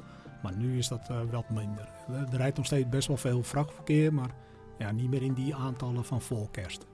Maar 0.43 0.55
nu 0.55 0.77
is 0.77 0.87
dat 0.87 1.07
uh, 1.11 1.17
wat 1.31 1.49
minder. 1.49 1.89
Er 2.31 2.37
rijdt 2.37 2.57
nog 2.57 2.65
steeds 2.65 2.89
best 2.89 3.07
wel 3.07 3.17
veel 3.17 3.43
vrachtverkeer, 3.43 4.13
maar 4.13 4.31
ja, 4.77 4.91
niet 4.91 5.09
meer 5.09 5.21
in 5.21 5.33
die 5.33 5.55
aantallen 5.55 6.05
van 6.05 6.21
voor 6.21 6.47
kerst. 6.51 6.85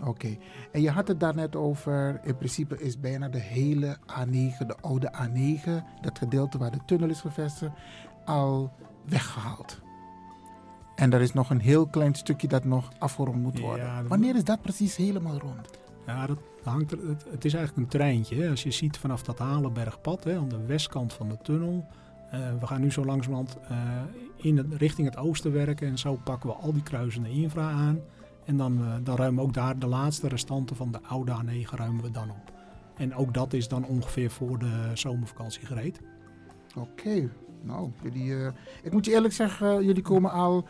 Oké, 0.00 0.08
okay. 0.08 0.38
en 0.72 0.80
je 0.80 0.90
had 0.90 1.08
het 1.08 1.20
daarnet 1.20 1.56
over, 1.56 2.20
in 2.22 2.36
principe 2.36 2.82
is 2.82 3.00
bijna 3.00 3.28
de 3.28 3.38
hele 3.38 3.96
A9, 3.96 4.66
de 4.66 4.76
oude 4.80 5.12
A9, 5.12 5.70
dat 6.00 6.18
gedeelte 6.18 6.58
waar 6.58 6.70
de 6.70 6.84
tunnel 6.86 7.08
is 7.08 7.20
gevestigd, 7.20 7.72
al 8.24 8.72
weggehaald. 9.06 9.80
En 11.00 11.12
er 11.12 11.20
is 11.20 11.32
nog 11.32 11.50
een 11.50 11.60
heel 11.60 11.86
klein 11.86 12.14
stukje 12.14 12.48
dat 12.48 12.64
nog 12.64 12.88
afgerond 12.98 13.36
moet 13.36 13.58
worden. 13.58 13.84
Ja, 13.84 14.02
Wanneer 14.04 14.36
is 14.36 14.44
dat 14.44 14.62
precies 14.62 14.96
helemaal 14.96 15.38
rond? 15.38 15.70
Ja, 16.06 16.26
dat 16.26 16.38
hangt 16.62 16.92
er, 16.92 16.98
het, 17.08 17.24
het 17.30 17.44
is 17.44 17.54
eigenlijk 17.54 17.84
een 17.84 17.98
treintje. 17.98 18.36
Hè. 18.36 18.50
Als 18.50 18.62
je 18.62 18.70
ziet 18.70 18.98
vanaf 18.98 19.22
dat 19.22 19.38
Halenbergpad, 19.38 20.24
hè, 20.24 20.36
aan 20.36 20.48
de 20.48 20.66
westkant 20.66 21.12
van 21.12 21.28
de 21.28 21.38
tunnel. 21.42 21.86
Uh, 22.34 22.38
we 22.60 22.66
gaan 22.66 22.80
nu 22.80 22.90
zo 22.90 23.04
langzamerhand 23.04 23.56
uh, 23.70 23.78
in 24.36 24.56
het, 24.56 24.66
richting 24.74 25.08
het 25.08 25.16
oosten 25.16 25.52
werken. 25.52 25.88
En 25.88 25.98
zo 25.98 26.20
pakken 26.24 26.48
we 26.48 26.54
al 26.54 26.72
die 26.72 26.82
kruisende 26.82 27.30
infra 27.30 27.70
aan. 27.70 28.00
En 28.44 28.56
dan, 28.56 28.78
uh, 28.80 28.94
dan 29.02 29.16
ruimen 29.16 29.40
we 29.40 29.48
ook 29.48 29.54
daar 29.54 29.78
de 29.78 29.86
laatste 29.86 30.28
restanten 30.28 30.76
van 30.76 30.92
de 30.92 31.00
oude 31.02 31.32
A9 31.32 31.70
ruimen 31.70 32.02
we 32.02 32.10
dan 32.10 32.30
op. 32.30 32.52
En 32.96 33.14
ook 33.14 33.34
dat 33.34 33.52
is 33.52 33.68
dan 33.68 33.84
ongeveer 33.84 34.30
voor 34.30 34.58
de 34.58 34.90
zomervakantie 34.94 35.66
gereed. 35.66 36.00
Oké, 36.76 36.88
okay. 36.90 37.28
Nou, 37.62 37.90
jullie, 38.02 38.34
ik 38.82 38.92
moet 38.92 39.04
je 39.04 39.12
eerlijk 39.12 39.34
zeggen, 39.34 39.84
jullie 39.84 40.02
komen 40.02 40.30
al 40.30 40.64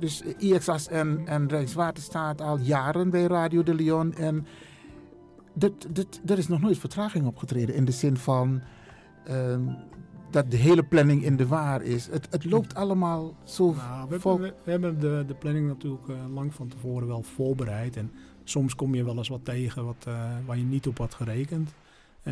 dus 0.00 0.22
IXAS 0.38 0.88
en, 0.88 1.22
en 1.26 1.48
Rijkswaterstaat 1.48 2.40
al 2.40 2.58
jaren 2.58 3.10
bij 3.10 3.24
Radio 3.24 3.62
de 3.62 3.74
Leon. 3.74 4.14
En 4.14 4.46
dit, 5.52 5.94
dit, 5.94 6.20
er 6.26 6.38
is 6.38 6.48
nog 6.48 6.60
nooit 6.60 6.78
vertraging 6.78 7.26
opgetreden 7.26 7.74
in 7.74 7.84
de 7.84 7.92
zin 7.92 8.16
van 8.16 8.60
um, 9.30 9.76
dat 10.30 10.50
de 10.50 10.56
hele 10.56 10.82
planning 10.82 11.24
in 11.24 11.36
de 11.36 11.46
waar 11.46 11.82
is. 11.82 12.06
Het, 12.06 12.26
het 12.30 12.44
loopt 12.44 12.74
allemaal 12.74 13.34
zo 13.44 13.74
nou, 13.74 14.08
we, 14.08 14.20
vol... 14.20 14.40
we, 14.40 14.54
we, 14.64 14.70
hebben 14.70 15.00
de, 15.00 15.24
de 15.26 15.34
planning 15.34 15.66
natuurlijk 15.66 16.08
uh, 16.08 16.16
lang 16.34 16.54
van 16.54 16.68
tevoren 16.68 17.08
wel 17.08 17.22
voorbereid. 17.22 17.96
En 17.96 18.12
soms 18.44 18.74
kom 18.74 18.94
je 18.94 19.04
wel 19.04 19.16
eens 19.16 19.28
wat 19.28 19.44
tegen 19.44 19.84
wat, 19.84 20.04
uh, 20.08 20.30
waar 20.46 20.58
je 20.58 20.64
niet 20.64 20.86
op 20.86 20.98
had 20.98 21.14
gerekend. 21.14 21.74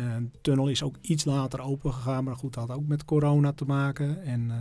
De 0.01 0.39
tunnel 0.41 0.67
is 0.67 0.83
ook 0.83 0.95
iets 1.01 1.25
later 1.25 1.61
open 1.61 1.93
gegaan, 1.93 2.23
maar 2.23 2.35
goed, 2.35 2.53
dat 2.53 2.67
had 2.67 2.77
ook 2.77 2.87
met 2.87 3.05
corona 3.05 3.53
te 3.53 3.65
maken. 3.65 4.23
En 4.23 4.41
uh, 4.47 4.55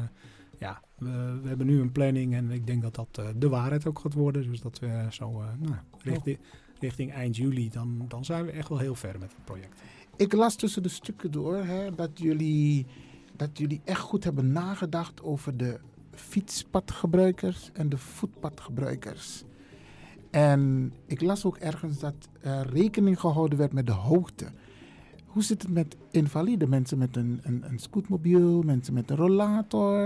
ja, 0.59 0.83
we, 0.99 1.39
we, 1.43 1.49
hebben 1.49 1.67
nu 1.67 1.81
een 1.81 1.93
planning 1.93 2.35
en 2.35 2.51
ik 2.51 2.67
denk 2.67 2.83
dat 2.83 2.95
dat 2.95 3.19
uh, 3.21 3.27
de 3.37 3.49
waarheid 3.49 3.87
ook 3.87 3.99
gaat 3.99 4.15
worden. 4.15 4.51
Dus 4.51 4.61
dat 4.61 4.79
we 4.79 5.07
zo 5.11 5.43
nou, 5.59 5.77
richting, 5.99 6.39
richting, 6.81 7.13
eind 7.13 7.37
juli, 7.37 7.71
dan, 7.71 8.05
dan 8.09 8.25
zijn 8.25 8.45
we 8.45 8.51
echt 8.51 8.69
wel 8.69 8.79
heel 8.79 8.95
ver 8.95 9.19
met 9.19 9.33
het 9.33 9.45
project. 9.45 9.81
Ik 10.17 10.33
las 10.33 10.57
tussen 10.57 10.83
de 10.83 10.89
stukken 10.89 11.31
door 11.31 11.57
hè, 11.57 11.95
dat, 11.95 12.11
jullie, 12.15 12.87
dat 13.37 13.59
jullie 13.59 13.81
echt 13.85 14.01
goed 14.01 14.25
hebben 14.25 14.53
nagedacht 14.53 15.23
over 15.23 15.57
de 15.57 15.81
fietspadgebruikers 16.11 17.71
en 17.73 17.89
de 17.89 17.99
voetpadgebruikers. 17.99 19.45
En 20.31 20.93
ik 21.07 21.21
las 21.21 21.45
ook 21.45 21.57
ergens 21.57 21.99
dat 21.99 22.29
er 22.41 22.67
rekening 22.67 23.21
gehouden 23.21 23.59
werd 23.59 23.73
met 23.73 23.87
de 23.87 23.93
hoogte. 23.93 24.47
Hoe 25.35 25.43
zit 25.43 25.63
het 25.63 25.71
met 25.71 25.97
invalide 26.11 26.67
mensen 26.67 26.99
met 26.99 27.17
een, 27.17 27.41
een, 27.43 27.65
een 27.71 27.79
scootmobiel, 27.79 28.63
mensen 28.63 28.95
met 28.95 29.11
een 29.11 29.17
rollator? 29.17 29.97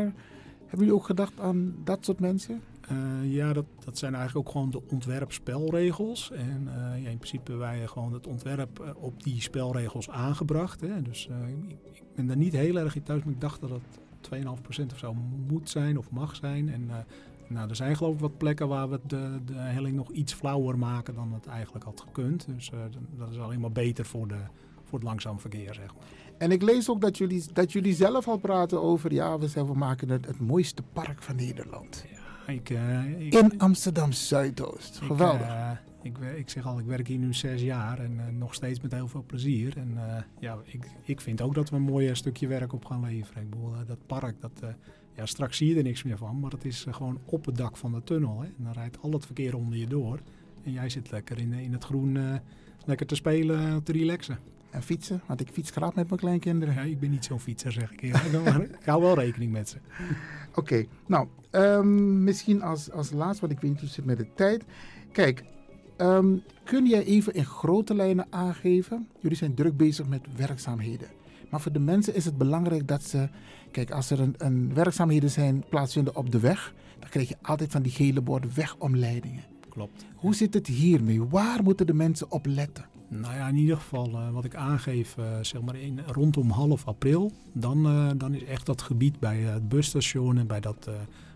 Hebben 0.59 0.79
jullie 0.79 0.95
ook 0.95 1.05
gedacht 1.05 1.41
aan 1.41 1.75
dat 1.85 2.05
soort 2.05 2.21
mensen? 2.21 2.61
Uh, 2.93 3.33
ja, 3.33 3.53
dat, 3.53 3.65
dat 3.85 3.99
zijn 3.99 4.15
eigenlijk 4.15 4.47
ook 4.47 4.53
gewoon 4.53 4.71
de 4.71 4.83
ontwerpspelregels. 4.91 6.31
En 6.31 6.69
ja, 7.03 7.09
in 7.09 7.17
principe 7.17 7.51
hebben 7.51 7.69
wij 7.69 7.87
gewoon 7.87 8.13
het 8.13 8.27
ontwerp 8.27 8.81
uh, 8.81 8.91
op 8.97 9.23
die 9.23 9.41
spelregels 9.41 10.11
aangebracht. 10.11 10.81
Hè. 10.81 11.03
Dus 11.03 11.29
ik, 11.69 11.77
ik, 11.93 12.03
ben 12.15 12.27
daar 12.27 12.37
niet 12.37 12.53
heel 12.53 12.79
erg 12.79 12.97
in 12.97 13.03
thuis, 13.03 13.25
maar 13.25 13.35
ik 13.35 13.41
dacht 13.41 13.61
dat 13.61 13.71
het 13.71 14.45
2,5% 14.45 14.93
of 14.93 14.99
zo 14.99 15.15
moet 15.49 15.71
zijn 15.71 15.99
of 15.99 16.11
mag 16.11 16.37
zijn. 16.37 16.73
En 16.73 16.91
nou, 17.49 17.69
er 17.69 17.77
zijn 17.77 17.97
geloof 17.97 18.15
ik 18.15 18.21
wat 18.21 18.39
plekken 18.39 18.69
waar 18.69 18.91
we 18.91 19.01
de, 19.07 19.39
de 19.45 19.55
helling 19.55 19.97
nog 19.97 20.11
iets 20.11 20.33
flauwer 20.33 20.79
maken 20.79 21.15
dan 21.15 21.33
het 21.33 21.47
eigenlijk 21.47 21.85
had 21.85 22.01
gekund. 22.01 22.47
Dus 22.47 22.71
dat 23.19 23.31
is 23.31 23.39
alleen 23.39 23.61
maar 23.61 23.73
beter 23.73 24.05
voor, 24.05 24.29
de, 24.29 24.41
voor 24.89 24.99
het 24.99 25.09
langzaam 25.09 25.41
verkeer, 25.41 25.75
zeg 25.75 25.95
maar. 25.95 26.05
En 26.39 26.51
ik 26.51 26.63
lees 26.63 26.91
ook 26.91 27.01
dat 27.01 27.19
jullie, 27.19 27.45
dat 27.53 27.73
jullie 27.73 27.95
zelf 27.95 28.29
al 28.29 28.37
praten 28.37 28.83
over, 28.83 29.13
ja, 29.13 29.39
we, 29.39 29.49
zijn, 29.49 29.67
we 29.67 29.75
maken 29.75 30.09
het, 30.09 30.27
het 30.27 30.41
mooiste 30.41 30.83
park 30.93 31.23
van 31.23 31.37
Nederland. 31.37 32.05
Ja, 32.11 32.53
ik, 32.53 32.71
uh, 32.71 33.21
ik, 33.21 33.35
In 33.35 33.59
Amsterdam 33.59 34.13
Zuidoost. 34.13 34.99
Geweldig. 35.03 35.81
Ik, 36.03 36.19
uh, 36.19 36.31
ik, 36.31 36.39
ik, 36.39 36.51
zeg 36.51 36.67
al, 36.67 36.79
ik 36.79 36.87
werk 36.87 37.09
hier 37.09 37.19
nu 37.19 37.35
zes 37.35 37.63
jaar 37.63 37.99
en 37.99 38.13
uh, 38.13 38.39
nog 38.39 38.55
steeds 38.55 38.81
met 38.81 38.93
heel 38.93 39.09
veel 39.09 39.25
plezier. 39.27 39.77
En 39.77 39.99
ja, 40.41 40.59
ik, 40.65 40.91
ik 41.05 41.21
vind 41.21 41.41
ook 41.41 41.55
dat 41.55 41.71
we 41.71 41.77
een 41.77 41.83
mooi 41.83 42.15
stukje 42.15 42.47
werk 42.47 42.73
op 42.73 42.85
gaan 42.85 43.01
leveren. 43.01 43.43
Ik 43.43 43.51
bedoel, 43.51 43.73
dat 43.87 44.07
park, 44.07 44.41
dat, 44.41 44.63
ja, 45.15 45.27
straks 45.27 45.57
zie 45.57 45.69
je 45.69 45.77
er 45.77 45.83
niks 45.83 46.03
meer 46.03 46.19
van, 46.19 46.41
maar 46.41 46.51
het 46.51 46.65
is 46.65 46.87
gewoon 46.91 47.19
op 47.25 47.47
het 47.47 47.57
dak 47.57 47.77
van 47.77 47.93
de 47.93 48.03
tunnel. 48.05 48.41
Hè. 48.41 48.47
En 48.47 48.65
dan 48.65 48.73
rijdt 48.73 49.01
al 49.01 49.13
het 49.13 49.27
verkeer 49.27 49.57
onder 49.57 49.79
je 49.79 49.87
door. 49.87 50.21
En 50.65 50.73
jij 50.73 50.89
zit 50.89 51.11
lekker 51.11 51.39
in, 51.39 51.53
in 51.53 51.73
het 51.73 51.85
groen, 51.85 52.41
lekker 52.85 53.07
te 53.07 53.15
spelen, 53.15 53.83
te 53.83 53.93
relaxen. 53.93 54.39
En 54.71 54.83
fietsen, 54.83 55.21
want 55.27 55.41
ik 55.41 55.49
fiets 55.53 55.71
graag 55.71 55.95
met 55.95 56.09
mijn 56.09 56.21
kleinkinderen. 56.21 56.75
Ja, 56.75 56.81
ik 56.81 57.01
ben 57.01 57.11
niet 57.11 57.25
zo'n 57.25 57.41
fietser, 57.41 57.73
zeg 57.73 57.93
ik 57.93 58.01
eerlijk. 58.01 58.45
maar 58.45 58.63
ik 58.63 58.85
hou 58.85 59.03
wel 59.03 59.15
rekening 59.15 59.53
met 59.53 59.69
ze. 59.69 59.77
Oké, 60.49 60.59
okay, 60.59 60.89
nou, 61.07 61.27
um, 61.51 62.25
misschien 62.25 62.63
als, 62.63 62.91
als 62.91 63.11
laatste, 63.11 63.41
want 63.41 63.53
ik 63.53 63.61
weet 63.61 63.71
niet 63.71 63.81
hoe 63.81 63.89
het 63.89 63.97
zit 63.97 64.05
met 64.05 64.19
de 64.19 64.27
tijd. 64.35 64.65
Kijk, 65.13 65.45
um, 65.99 66.43
kun 66.65 66.87
jij 66.87 67.05
even 67.05 67.35
in 67.35 67.45
grote 67.45 67.95
lijnen 67.95 68.27
aangeven? 68.31 69.09
Jullie 69.21 69.37
zijn 69.37 69.55
druk 69.55 69.77
bezig 69.77 70.09
met 70.09 70.27
werkzaamheden. 70.37 71.09
Maar 71.51 71.61
voor 71.61 71.73
de 71.73 71.79
mensen 71.79 72.15
is 72.15 72.25
het 72.25 72.39
belangrijk 72.39 72.89
dat 72.89 73.03
ze... 73.03 73.29
Kijk, 73.71 73.91
als 73.91 74.11
er 74.11 74.21
een, 74.21 74.35
een 74.39 74.75
werkzaamheden 74.75 75.31
zijn 75.31 75.65
plaatsvinden 75.69 76.17
op 76.17 76.31
de 76.31 76.41
weg... 76.41 76.75
dan 76.99 77.09
krijg 77.09 77.29
je 77.29 77.37
altijd 77.43 77.71
van 77.71 77.83
die 77.83 77.93
gele 77.93 78.21
borden 78.21 78.51
wegomleidingen. 78.55 79.45
Klopt. 79.69 80.05
Hoe 80.15 80.35
zit 80.35 80.55
het 80.55 80.67
hiermee? 80.67 81.23
Waar 81.23 81.63
moeten 81.63 81.87
de 81.87 81.95
mensen 81.95 82.31
op 82.31 82.47
letten? 82.47 82.85
Nou 83.09 83.35
ja, 83.35 83.49
in 83.49 83.57
ieder 83.57 83.77
geval 83.77 84.11
uh, 84.11 84.31
wat 84.31 84.45
ik 84.45 84.55
aangeef, 84.55 85.17
uh, 85.19 85.25
zeg 85.41 85.61
maar 85.63 85.77
in, 85.77 86.01
rondom 86.07 86.51
half 86.51 86.87
april, 86.87 87.33
dan, 87.53 87.87
uh, 87.87 88.11
dan 88.17 88.35
is 88.35 88.45
echt 88.45 88.67
dat 88.67 88.83
gebied 88.83 89.19
bij 89.19 89.39
het 89.39 89.69
busstation 89.69 90.39
en 90.39 90.47
bij, 90.47 90.61
dat, 90.61 90.85
bij 90.85 90.95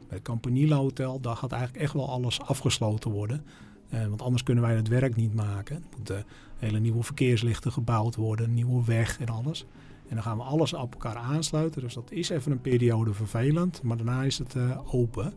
het 0.09 0.23
Campanile 0.23 0.75
Hotel, 0.75 1.21
daar 1.21 1.37
gaat 1.37 1.53
eigenlijk 1.53 1.83
echt 1.83 1.93
wel 1.93 2.09
alles 2.09 2.41
afgesloten 2.41 3.11
worden. 3.11 3.45
want 3.91 4.23
anders 4.23 4.43
kunnen 4.43 4.65
wij 4.65 4.77
het 4.77 4.89
werk 4.89 5.17
niet 5.17 5.35
maken. 5.35 5.77
Er 5.77 5.97
moeten 5.97 6.25
hele 6.59 6.79
nieuwe 6.79 7.03
verkeerslichten 7.03 7.73
gebouwd 7.73 8.15
worden, 8.15 8.47
een 8.47 8.55
nieuwe 8.55 8.85
weg 8.85 9.21
en 9.21 9.29
alles. 9.29 9.67
En 10.09 10.15
dan 10.15 10.23
gaan 10.23 10.37
we 10.37 10.43
alles 10.43 10.73
op 10.73 10.93
elkaar 10.93 11.17
aansluiten. 11.17 11.81
Dus 11.81 11.95
dat 11.95 12.11
is 12.11 12.29
even 12.29 12.53
een 12.53 12.61
periode 12.61 13.15
vervelend, 13.15 13.83
maar 13.83 13.97
daarna 13.97 14.23
is 14.23 14.39
het 14.39 14.57
open. 14.91 15.33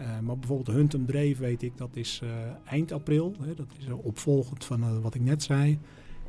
Uh, 0.00 0.18
maar 0.18 0.38
bijvoorbeeld 0.38 0.76
Huntum 0.76 1.06
Dreef 1.06 1.38
weet 1.38 1.62
ik, 1.62 1.76
dat 1.76 1.96
is 1.96 2.20
uh, 2.24 2.30
eind 2.64 2.92
april. 2.92 3.34
Hè, 3.40 3.54
dat 3.54 3.66
is 3.78 3.86
opvolgend 3.90 4.64
van 4.64 4.82
uh, 4.82 4.98
wat 4.98 5.14
ik 5.14 5.20
net 5.20 5.42
zei. 5.42 5.78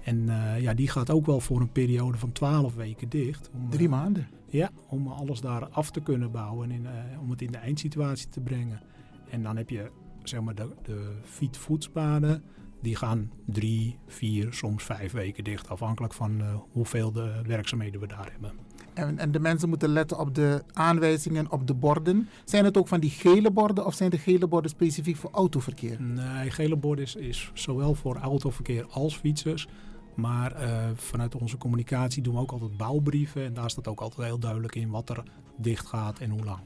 En 0.04 0.30
ja, 0.60 0.74
die 0.74 0.88
gaat 0.90 1.10
ook 1.10 1.26
wel 1.26 1.40
voor 1.40 1.62
een 1.62 1.72
periode 1.72 2.18
van 2.18 2.32
12 2.32 2.76
weken 2.76 3.10
dicht. 3.10 3.50
Om, 3.54 3.70
Drie 3.70 3.90
maanden? 3.90 4.28
Ja, 4.46 4.70
om 4.88 5.08
alles 5.08 5.42
daar 5.42 5.70
af 5.70 5.92
te 5.92 6.02
kunnen 6.02 6.32
bouwen 6.32 6.72
en 6.72 6.76
in, 6.76 6.88
om 7.22 7.30
het 7.30 7.42
in 7.42 7.52
de 7.52 7.58
eindsituatie 7.58 8.30
te 8.30 8.40
brengen. 8.40 8.82
En 9.30 9.44
dan 9.44 9.58
heb 9.58 9.70
je 9.70 9.92
zeg 10.24 10.42
maar 10.42 10.56
de, 10.56 10.70
de 10.84 11.12
fietsvoetspaden. 11.24 12.44
die 12.82 12.96
gaan 12.96 13.32
drie, 13.46 13.98
vier, 14.08 14.54
soms 14.54 14.84
vijf 14.84 15.12
weken 15.12 15.44
dicht. 15.44 15.70
Afhankelijk 15.70 16.14
van 16.14 16.42
hoeveel 16.72 17.12
de 17.12 17.42
werkzaamheden 17.46 18.02
we 18.02 18.08
daar 18.08 18.32
hebben. 18.32 18.69
En, 19.00 19.32
de 19.32 19.40
mensen 19.40 19.70
moeten 19.70 19.90
letten 19.90 20.20
op 20.20 20.36
de 20.36 20.64
aanwijzingen 20.74 21.52
op 21.52 21.68
de 21.68 21.74
borden. 21.74 22.30
Zijn 22.46 22.66
het 22.66 22.78
ook 22.78 22.88
van 22.88 23.00
die 23.00 23.10
gele 23.10 23.52
borden 23.52 23.86
of 23.86 23.94
zijn 23.94 24.10
de 24.10 24.18
gele 24.18 24.48
borden 24.48 24.72
specifiek 24.72 25.16
voor 25.16 25.30
autoverkeer? 25.34 26.02
Nee, 26.02 26.52
gele 26.52 26.76
borden 26.76 27.06
is, 27.06 27.16
is 27.16 27.52
zowel 27.54 27.96
voor 27.96 28.16
autoverkeer 28.16 28.86
als 28.90 29.18
fietsers. 29.18 29.68
Maar 30.16 30.62
uh, 30.62 30.90
vanuit 30.94 31.36
onze 31.36 31.58
communicatie 31.58 32.22
doen 32.22 32.34
we 32.34 32.40
ook 32.40 32.52
altijd 32.52 32.78
bouwbrieven. 32.78 33.46
En 33.46 33.54
daar 33.54 33.70
staat 33.70 33.88
ook 33.88 34.02
altijd 34.02 34.28
heel 34.28 34.40
duidelijk 34.40 34.76
in 34.76 34.90
wat 34.90 35.10
er 35.10 35.24
dicht 35.58 35.88
gaat 35.88 36.20
en 36.20 36.30
hoe 36.30 36.44
lang. 36.44 36.60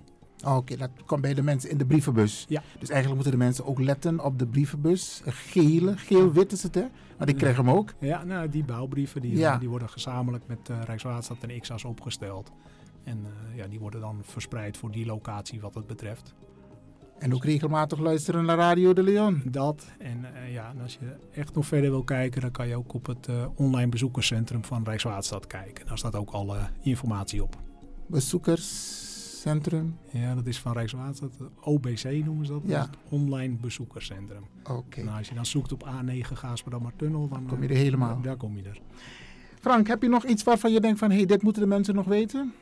Oh, 0.43 0.49
Oké, 0.49 0.58
okay, 0.73 0.77
dat 0.77 1.06
komt 1.06 1.21
bij 1.21 1.34
de 1.34 1.41
mensen 1.41 1.69
in 1.69 1.77
de 1.77 1.86
brievenbus. 1.86 2.45
Ja. 2.47 2.63
Dus 2.79 2.89
eigenlijk 2.89 3.21
moeten 3.21 3.39
de 3.39 3.45
mensen 3.45 3.65
ook 3.65 3.79
letten 3.79 4.19
op 4.19 4.39
de 4.39 4.47
brievenbus. 4.47 5.21
Gele, 5.25 5.97
geel-wit 5.97 6.51
is 6.51 6.63
het 6.63 6.75
hè? 6.75 6.86
Maar 7.17 7.29
ik 7.29 7.38
krijg 7.38 7.58
hem 7.58 7.69
ook. 7.69 7.93
Ja, 7.99 8.23
nou, 8.23 8.49
die 8.49 8.63
bouwbrieven 8.63 9.21
die, 9.21 9.38
ja. 9.38 9.58
die 9.58 9.69
worden 9.69 9.89
gezamenlijk 9.89 10.43
met 10.47 10.69
uh, 10.71 10.77
Rijkswaterstaat 10.86 11.38
en 11.43 11.60
XAS 11.60 11.84
opgesteld. 11.84 12.51
En 13.03 13.17
uh, 13.19 13.58
ja, 13.58 13.67
die 13.67 13.79
worden 13.79 14.01
dan 14.01 14.19
verspreid 14.21 14.77
voor 14.77 14.91
die 14.91 15.06
locatie 15.06 15.62
wat 15.62 15.75
het 15.75 15.88
betreft. 15.88 16.34
En 17.19 17.34
ook 17.34 17.43
regelmatig 17.43 17.99
luisteren 17.99 18.45
naar 18.45 18.58
Radio 18.58 18.93
de 18.93 19.03
Leon. 19.03 19.41
Dat. 19.45 19.86
En 19.99 20.25
uh, 20.34 20.53
ja, 20.53 20.69
en 20.69 20.82
als 20.82 20.93
je 20.93 21.15
echt 21.32 21.56
nog 21.56 21.65
verder 21.65 21.89
wil 21.89 22.03
kijken, 22.03 22.41
dan 22.41 22.51
kan 22.51 22.67
je 22.67 22.75
ook 22.75 22.93
op 22.93 23.06
het 23.06 23.27
uh, 23.27 23.45
online 23.56 23.89
bezoekerscentrum 23.89 24.63
van 24.63 24.84
Rijkswaterstaat 24.84 25.47
kijken. 25.47 25.86
Daar 25.86 25.97
staat 25.97 26.15
ook 26.15 26.29
alle 26.29 26.58
informatie 26.82 27.43
op. 27.43 27.58
Ja, 30.12 30.36
dat 30.36 30.47
is 30.47 30.60
van 30.60 30.73
Rijkswaterstaat. 30.73 31.32
OBC 31.62 32.03
noemen 32.25 32.45
ze 32.45 32.51
dat. 32.51 32.62
Ja. 32.65 32.79
Dat 32.79 32.88
het 32.88 32.97
online 33.10 33.56
bezoekerscentrum. 33.56 34.43
Oké. 34.62 34.71
Okay. 34.71 35.03
Nou, 35.03 35.17
als 35.17 35.27
je 35.29 35.36
dan 35.36 35.45
zoekt 35.45 35.71
op 35.71 35.88
A9 35.88 36.19
Gaasperdammer 36.19 36.91
Tunnel, 36.95 37.27
dan 37.27 37.45
kom 37.45 37.62
je 37.62 37.67
er 37.67 37.75
helemaal. 37.75 38.21
Daar 38.21 38.38
kom 38.38 38.58
je 38.58 38.63
er. 38.63 38.82
Frank, 39.60 39.88
heb 39.88 40.01
je 40.01 40.10
nog 40.10 40.25
iets 40.25 40.43
waarvan 40.43 40.71
je 40.71 40.79
denkt 40.79 40.99
van, 40.99 41.10
hé, 41.10 41.15
hey, 41.15 41.25
dit 41.25 41.41
moeten 41.41 41.62
de 41.62 41.67
mensen 41.67 41.95
nog 41.95 42.06
weten? 42.06 42.53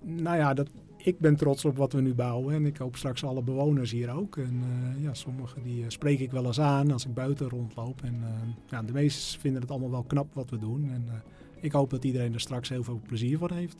Nou 0.00 0.36
ja, 0.36 0.54
dat, 0.54 0.68
ik 0.96 1.18
ben 1.18 1.36
trots 1.36 1.64
op 1.64 1.76
wat 1.76 1.92
we 1.92 2.00
nu 2.00 2.14
bouwen 2.14 2.54
en 2.54 2.66
ik 2.66 2.76
hoop 2.76 2.96
straks 2.96 3.24
alle 3.24 3.42
bewoners 3.42 3.90
hier 3.90 4.10
ook. 4.10 4.36
En 4.36 4.62
uh, 4.96 5.02
ja, 5.02 5.14
sommigen 5.14 5.62
die 5.62 5.84
spreek 5.88 6.20
ik 6.20 6.30
wel 6.30 6.46
eens 6.46 6.60
aan 6.60 6.90
als 6.90 7.06
ik 7.06 7.14
buiten 7.14 7.48
rondloop. 7.48 8.02
En 8.02 8.14
uh, 8.14 8.28
ja, 8.66 8.82
de 8.82 8.92
meesten 8.92 9.40
vinden 9.40 9.60
het 9.60 9.70
allemaal 9.70 9.90
wel 9.90 10.02
knap 10.02 10.34
wat 10.34 10.50
we 10.50 10.58
doen. 10.58 10.90
En 10.92 11.22
ik 11.60 11.72
hoop 11.72 11.90
dat 11.90 12.04
iedereen 12.04 12.34
er 12.34 12.40
straks 12.40 12.68
heel 12.68 12.84
veel 12.84 13.00
plezier 13.06 13.38
van 13.38 13.52
heeft 13.52 13.76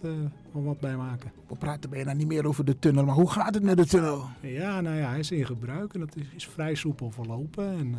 om 0.53 0.64
wat 0.64 0.81
bij 0.81 0.97
maken. 0.97 1.33
We 1.47 1.57
praten 1.57 1.91
bijna 1.91 2.12
niet 2.12 2.27
meer 2.27 2.47
over 2.47 2.64
de 2.64 2.79
tunnel, 2.79 3.05
maar 3.05 3.14
hoe 3.14 3.31
gaat 3.31 3.55
het 3.55 3.62
met 3.62 3.77
de 3.77 3.87
tunnel? 3.87 4.25
Ja, 4.41 4.81
nou 4.81 4.97
ja, 4.97 5.09
hij 5.09 5.19
is 5.19 5.31
in 5.31 5.47
gebruik 5.47 5.95
en 5.95 6.01
het 6.01 6.17
is, 6.17 6.27
is 6.37 6.49
vrij 6.49 6.75
soepel 6.75 7.11
verlopen. 7.11 7.73
En 7.79 7.97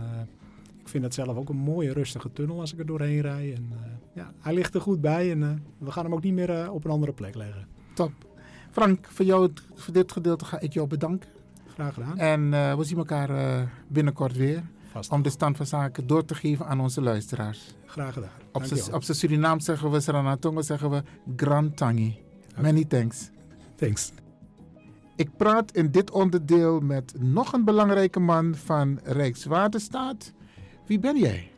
ik 0.80 0.88
vind 0.88 1.04
het 1.04 1.14
zelf 1.14 1.38
ook 1.38 1.50
een 1.50 1.58
mooie 1.58 1.94
rustige 1.94 2.34
tunnel 2.34 2.60
als 2.60 2.74
ik 2.74 2.80
er 2.80 2.86
doorheen 2.86 3.22
rijd. 3.22 3.56
En 3.56 3.72
ja, 4.14 4.32
hij 4.40 4.54
ligt 4.54 4.76
er 4.76 4.82
goed 4.82 5.02
bij 5.02 5.32
en 5.32 5.64
we 5.78 5.92
gaan 5.92 6.04
hem 6.04 6.14
ook 6.14 6.24
niet 6.24 6.34
meer 6.34 6.72
op 6.72 6.86
een 6.86 6.92
andere 6.92 7.14
plek 7.14 7.36
leggen. 7.36 7.68
Top. 7.94 8.12
Frank, 8.72 9.08
voor, 9.10 9.26
jou, 9.26 9.52
voor 9.76 9.94
dit 9.94 10.12
gedeelte 10.12 10.46
ga 10.46 10.60
ik 10.60 10.74
jou 10.74 10.88
bedanken. 10.88 11.30
Graag 11.74 11.94
gedaan. 11.94 12.18
En 12.18 12.42
uh, 12.42 12.76
we 12.76 12.84
zien 12.84 12.98
elkaar 12.98 13.30
uh, 13.30 13.62
binnenkort 13.88 14.36
weer. 14.36 14.64
Vast. 14.92 15.12
Om 15.12 15.22
de 15.22 15.30
stand 15.30 15.58
van 15.58 15.66
zaken 15.66 16.08
door 16.08 16.26
te 16.26 16.36
geven 16.36 16.66
aan 16.66 16.80
onze 16.80 17.02
luisteraars. 17.02 17.76
Graag 17.90 18.14
gedaan. 18.14 18.30
Op 18.92 19.04
zijn 19.04 19.18
Surinaam 19.18 19.60
zeggen 19.60 19.92
we, 19.92 20.00
Saranatongo 20.00 20.62
zeggen 20.62 20.90
we, 20.90 21.04
Grand 21.36 21.78
Tangi. 21.78 22.18
Okay. 22.52 22.64
Many 22.64 22.86
thanks. 22.86 23.30
Thanks. 23.76 24.12
Ik 25.16 25.30
praat 25.38 25.72
in 25.72 25.92
dit 25.92 26.12
onderdeel 26.12 26.80
met 26.80 27.14
nog 27.18 27.54
een 27.54 27.66
belangrijke 27.66 28.20
man 28.20 28.56
van 28.56 29.00
Rijkswaterstaat. 29.04 30.34
Wie 30.86 31.00
ben 31.00 31.18
jij? 31.18 31.52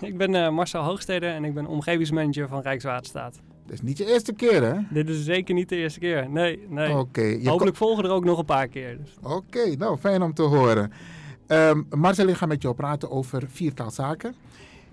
Ik 0.00 0.16
ben 0.16 0.34
uh, 0.34 0.50
Marcel 0.50 0.82
Hoogstede 0.82 1.26
en 1.26 1.44
ik 1.44 1.54
ben 1.54 1.66
omgevingsmanager 1.66 2.48
van 2.48 2.60
Rijkswaterstaat. 2.60 3.40
Dat 3.66 3.74
is 3.74 3.82
niet 3.82 3.98
je 3.98 4.06
eerste 4.06 4.32
keer, 4.32 4.62
hè? 4.62 4.80
Dit 4.90 5.08
is 5.08 5.24
zeker 5.24 5.54
niet 5.54 5.68
de 5.68 5.76
eerste 5.76 6.00
keer. 6.00 6.30
Nee, 6.30 6.66
nee. 6.68 6.90
Oké. 6.90 6.98
Okay, 6.98 7.44
Hopelijk 7.44 7.76
volgen 7.76 8.04
er 8.04 8.10
ook 8.10 8.24
nog 8.24 8.38
een 8.38 8.44
paar 8.44 8.68
keer. 8.68 8.98
Dus. 8.98 9.14
Oké, 9.22 9.34
okay, 9.34 9.74
nou 9.74 9.96
fijn 9.96 10.22
om 10.22 10.34
te 10.34 10.42
horen. 10.42 10.92
Um, 11.46 11.86
Marcel, 11.90 12.26
ik 12.26 12.36
ga 12.36 12.46
met 12.46 12.62
jou 12.62 12.74
praten 12.74 13.10
over 13.10 13.44
viertal 13.48 13.90
zaken. 13.90 14.34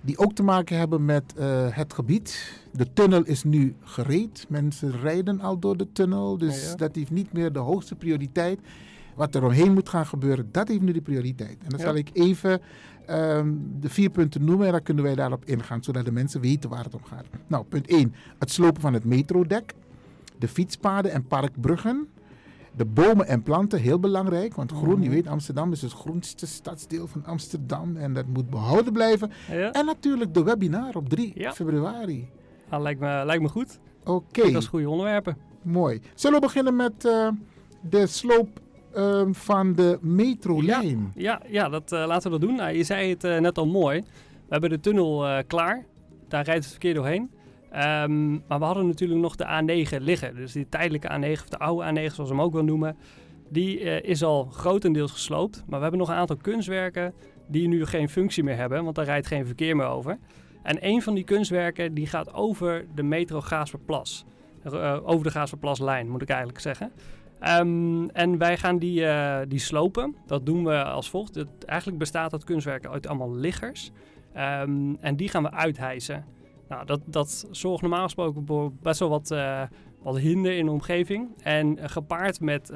Die 0.06 0.18
ook 0.18 0.34
te 0.34 0.44
maken 0.44 0.78
hebben 0.78 1.06
met 1.06 1.34
uh, 1.39 1.68
het 1.70 1.94
gebied. 1.94 2.60
De 2.72 2.94
tunnel 2.94 3.24
is 3.24 3.44
nu 3.44 3.76
gereed. 3.82 4.46
Mensen 4.50 5.00
rijden 5.02 5.42
al 5.42 5.60
door 5.60 5.78
de 5.78 5.92
tunnel. 5.92 6.38
Dus 6.38 6.63
ja, 6.63 6.70
ja. 6.70 6.76
dat 6.76 6.96
heeft 6.96 7.12
niet 7.12 7.34
meer 7.34 7.54
de 7.54 7.60
hoogste 7.60 7.96
prioriteit. 7.96 8.60
Wat 9.16 9.36
er 9.36 9.44
omheen 9.44 9.74
moet 9.74 9.89
gaan 9.89 10.06
gebeuren, 10.06 10.50
dat 10.52 10.68
heeft 10.68 10.82
nu 10.82 10.92
de 10.92 11.02
prioriteit. 11.02 11.58
En 11.63 11.70
dan 11.70 11.80
ja. 11.80 11.86
zal 11.86 11.96
ik 11.96 12.10
even 12.13 12.62
um, 13.10 13.78
de 13.80 13.89
vier 13.89 14.10
punten 14.10 14.44
noemen 14.46 14.66
en 14.66 14.72
dan 14.72 14.84
kunnen 14.84 15.04
wij 15.04 15.16
daarop 15.16 15.46
ingaan, 15.46 15.84
zodat 15.84 16.06
de 16.06 16.12
mensen 16.12 16.42
weten 16.42 16.70
waar 16.70 16.84
het 16.84 16.96
om 16.96 17.04
gaat. 17.04 17.26
Nou, 17.48 17.63
punt 17.63 17.88
1, 17.88 18.13
het 18.39 18.52
slopen 18.52 18.82
van 18.82 18.94
het 18.94 19.06
metrodek, 19.06 19.74
de 20.38 20.48
fietspaden 20.48 21.12
en 21.12 21.28
parkbruggen, 21.28 22.08
de 22.75 22.86
bomen 22.86 23.27
en 23.27 23.43
planten, 23.43 23.79
heel 23.79 23.99
belangrijk, 23.99 24.55
want 24.55 24.71
groen, 24.71 25.01
je 25.01 25.09
weet, 25.09 25.27
Amsterdam 25.27 25.71
is 25.71 25.81
het 25.81 25.91
groenste 25.91 26.47
stadsdeel 26.47 27.07
van 27.07 27.25
Amsterdam 27.25 27.97
en 27.97 28.13
dat 28.13 28.25
moet 28.25 28.49
behouden 28.49 28.93
blijven. 28.93 29.31
Ja. 29.51 29.71
En 29.71 29.86
natuurlijk 29.86 30.33
de 30.33 30.43
webinar 30.43 30.95
op 30.95 31.09
3 31.09 31.31
ja. 31.36 31.53
februari. 31.53 32.29
Ah, 32.69 32.81
lijkt, 32.81 32.99
me, 32.99 33.21
lijkt 33.25 33.41
me 33.41 33.49
goed. 33.49 33.79
Oké. 33.99 34.12
Okay. 34.12 34.51
Dat 34.51 34.62
is 34.62 34.67
goede 34.67 34.89
onderwerpen. 34.89 35.38
Mooi. 35.62 36.01
Zullen 36.15 36.39
we 36.39 36.45
beginnen 36.45 36.75
met 36.75 37.05
uh, 37.05 37.27
de 37.81 38.07
sloop 38.07 38.59
uh, 38.95 39.21
van 39.31 39.73
de 39.73 39.97
metrolijn. 40.01 41.12
Ja, 41.15 41.41
ja, 41.43 41.49
ja 41.49 41.69
dat, 41.69 41.91
uh, 41.91 42.05
laten 42.05 42.31
we 42.31 42.39
dat 42.39 42.47
doen. 42.47 42.57
Nou, 42.57 42.75
je 42.77 42.83
zei 42.83 43.09
het 43.09 43.23
uh, 43.23 43.39
net 43.39 43.57
al 43.57 43.67
mooi. 43.67 43.99
We 44.45 44.49
hebben 44.49 44.69
de 44.69 44.79
tunnel 44.79 45.43
klaar. 45.47 45.86
Daar 46.27 46.43
rijdt 46.43 46.63
het 46.63 46.71
verkeer 46.71 46.93
doorheen. 46.93 47.29
Um, 47.75 48.43
maar 48.47 48.59
we 48.59 48.65
hadden 48.65 48.88
natuurlijk 48.88 49.21
nog 49.21 49.36
de 49.36 49.45
A9 49.45 50.01
liggen. 50.01 50.36
Dus 50.36 50.51
die 50.51 50.69
tijdelijke 50.69 51.07
A9, 51.07 51.31
of 51.31 51.49
de 51.49 51.57
oude 51.57 51.89
A9 51.89 52.13
zoals 52.13 52.29
we 52.29 52.36
hem 52.36 52.41
ook 52.41 52.53
wel 52.53 52.63
noemen. 52.63 52.97
Die 53.49 53.79
is 54.01 54.23
al 54.23 54.45
grotendeels 54.45 55.12
gesloopt. 55.12 55.63
Maar 55.67 55.75
we 55.75 55.81
hebben 55.81 55.99
nog 55.99 56.09
een 56.09 56.15
aantal 56.15 56.38
kunstwerken 56.38 57.13
die 57.47 57.67
nu 57.67 57.86
geen 57.86 58.09
functie 58.09 58.43
meer 58.43 58.55
hebben. 58.55 58.83
Want 58.83 58.95
daar 58.95 59.05
rijdt 59.05 59.27
geen 59.27 59.45
verkeer 59.45 59.75
meer 59.75 59.86
over. 59.86 60.17
En 60.63 60.77
een 60.86 61.01
van 61.01 61.13
die 61.13 61.23
kunstwerken 61.23 61.93
die 61.93 62.07
gaat 62.07 62.33
over 62.33 62.86
de 62.95 63.03
metro 63.03 63.41
Gaasperplas. 63.41 64.25
over 65.03 65.23
de 65.23 65.31
Gaasperplaslijn 65.31 66.09
moet 66.09 66.21
ik 66.21 66.29
eigenlijk 66.29 66.59
zeggen. 66.59 66.91
Um, 67.59 68.09
en 68.09 68.38
wij 68.38 68.57
gaan 68.57 68.77
die, 68.77 69.01
uh, 69.01 69.39
die 69.47 69.59
slopen. 69.59 70.15
Dat 70.25 70.45
doen 70.45 70.63
we 70.63 70.83
als 70.83 71.09
volgt. 71.09 71.36
Het, 71.36 71.65
eigenlijk 71.65 71.99
bestaat 71.99 72.31
dat 72.31 72.43
kunstwerk 72.43 72.88
uit 72.88 73.07
allemaal 73.07 73.36
liggers. 73.36 73.91
Um, 74.38 74.97
en 74.99 75.15
die 75.15 75.29
gaan 75.29 75.43
we 75.43 75.51
uithijsen. 75.51 76.25
Nou, 76.67 76.86
dat, 76.86 77.02
dat 77.06 77.47
zorgt 77.52 77.82
normaal 77.82 78.04
gesproken 78.04 78.45
voor 78.45 78.71
best 78.82 78.99
wel 78.99 79.10
wat, 79.10 79.32
uh, 79.32 79.62
wat 80.02 80.17
hinder 80.17 80.58
in 80.58 80.65
de 80.65 80.71
omgeving. 80.71 81.30
En 81.43 81.78
uh, 81.78 81.84
gepaard 81.88 82.39
met, 82.39 82.71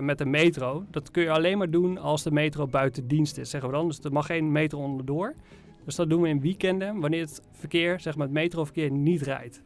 met 0.00 0.18
de 0.18 0.26
metro. 0.26 0.84
Dat 0.90 1.10
kun 1.10 1.22
je 1.22 1.30
alleen 1.30 1.58
maar 1.58 1.70
doen 1.70 1.98
als 1.98 2.22
de 2.22 2.30
metro 2.30 2.66
buiten 2.66 3.08
dienst 3.08 3.38
is, 3.38 3.50
zeggen 3.50 3.70
we 3.70 3.76
dan. 3.76 3.88
Dus 3.88 3.98
er 3.98 4.12
mag 4.12 4.26
geen 4.26 4.52
metro 4.52 4.78
onderdoor. 4.78 5.34
Dus 5.84 5.94
dat 5.94 6.10
doen 6.10 6.22
we 6.22 6.28
in 6.28 6.40
weekenden, 6.40 7.00
wanneer 7.00 7.20
het 7.20 7.42
verkeer, 7.52 8.00
zeg 8.00 8.16
maar 8.16 8.26
het 8.26 8.34
metroverkeer, 8.34 8.90
niet 8.90 9.22
rijdt. 9.22 9.62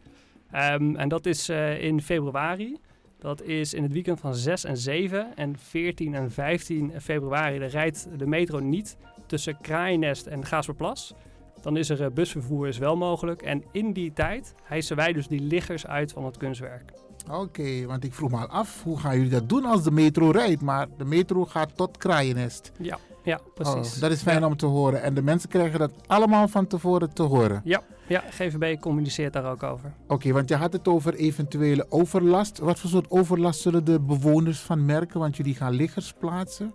Um, 0.54 0.96
en 0.96 1.08
dat 1.08 1.26
is 1.26 1.48
in 1.78 2.02
februari. 2.02 2.78
Dat 3.22 3.42
is 3.42 3.74
in 3.74 3.82
het 3.82 3.92
weekend 3.92 4.20
van 4.20 4.34
6 4.34 4.64
en 4.64 4.76
7 4.76 5.36
en 5.36 5.58
14 5.58 6.14
en 6.14 6.30
15 6.30 6.92
februari. 7.00 7.58
Daar 7.58 7.68
rijdt 7.68 8.08
de 8.18 8.26
metro 8.26 8.58
niet 8.58 8.96
tussen 9.26 9.60
Kraaiennest 9.60 10.26
en 10.26 10.44
Gaasperplas. 10.44 11.14
Dan 11.62 11.76
is 11.76 11.88
er 11.88 12.00
uh, 12.00 12.06
busvervoer 12.14 12.68
is 12.68 12.78
wel 12.78 12.96
mogelijk. 12.96 13.42
En 13.42 13.64
in 13.72 13.92
die 13.92 14.12
tijd 14.12 14.54
hijsen 14.62 14.96
wij 14.96 15.12
dus 15.12 15.28
die 15.28 15.40
liggers 15.40 15.86
uit 15.86 16.12
van 16.12 16.24
het 16.24 16.36
kunstwerk. 16.36 16.92
Oké, 17.26 17.36
okay, 17.36 17.86
want 17.86 18.04
ik 18.04 18.14
vroeg 18.14 18.30
me 18.30 18.36
al 18.36 18.46
af, 18.46 18.82
hoe 18.82 18.98
gaan 18.98 19.16
jullie 19.16 19.30
dat 19.30 19.48
doen 19.48 19.64
als 19.64 19.82
de 19.82 19.90
metro 19.90 20.30
rijdt? 20.30 20.62
Maar 20.62 20.86
de 20.96 21.04
metro 21.04 21.44
gaat 21.44 21.76
tot 21.76 21.96
Kraaiennest. 21.96 22.72
Ja, 22.78 22.98
ja 23.22 23.40
precies. 23.54 23.94
Oh, 23.94 24.00
dat 24.00 24.10
is 24.10 24.22
fijn 24.22 24.40
ja. 24.40 24.46
om 24.46 24.56
te 24.56 24.66
horen. 24.66 25.02
En 25.02 25.14
de 25.14 25.22
mensen 25.22 25.48
krijgen 25.48 25.78
dat 25.78 25.92
allemaal 26.06 26.48
van 26.48 26.66
tevoren 26.66 27.14
te 27.14 27.22
horen. 27.22 27.60
Ja, 27.64 27.82
ja 28.06 28.22
GVB 28.30 28.80
communiceert 28.80 29.32
daar 29.32 29.50
ook 29.50 29.62
over. 29.62 29.92
Oké, 30.02 30.12
okay, 30.12 30.32
want 30.32 30.48
je 30.48 30.56
had 30.56 30.72
het 30.72 30.88
over 30.88 31.14
eventuele 31.14 31.86
overlast. 31.88 32.58
Wat 32.58 32.78
voor 32.78 32.90
soort 32.90 33.10
overlast 33.10 33.60
zullen 33.60 33.84
de 33.84 34.00
bewoners 34.00 34.58
van 34.58 34.84
merken? 34.84 35.20
Want 35.20 35.36
jullie 35.36 35.54
gaan 35.54 35.72
liggers 35.72 36.12
plaatsen. 36.12 36.72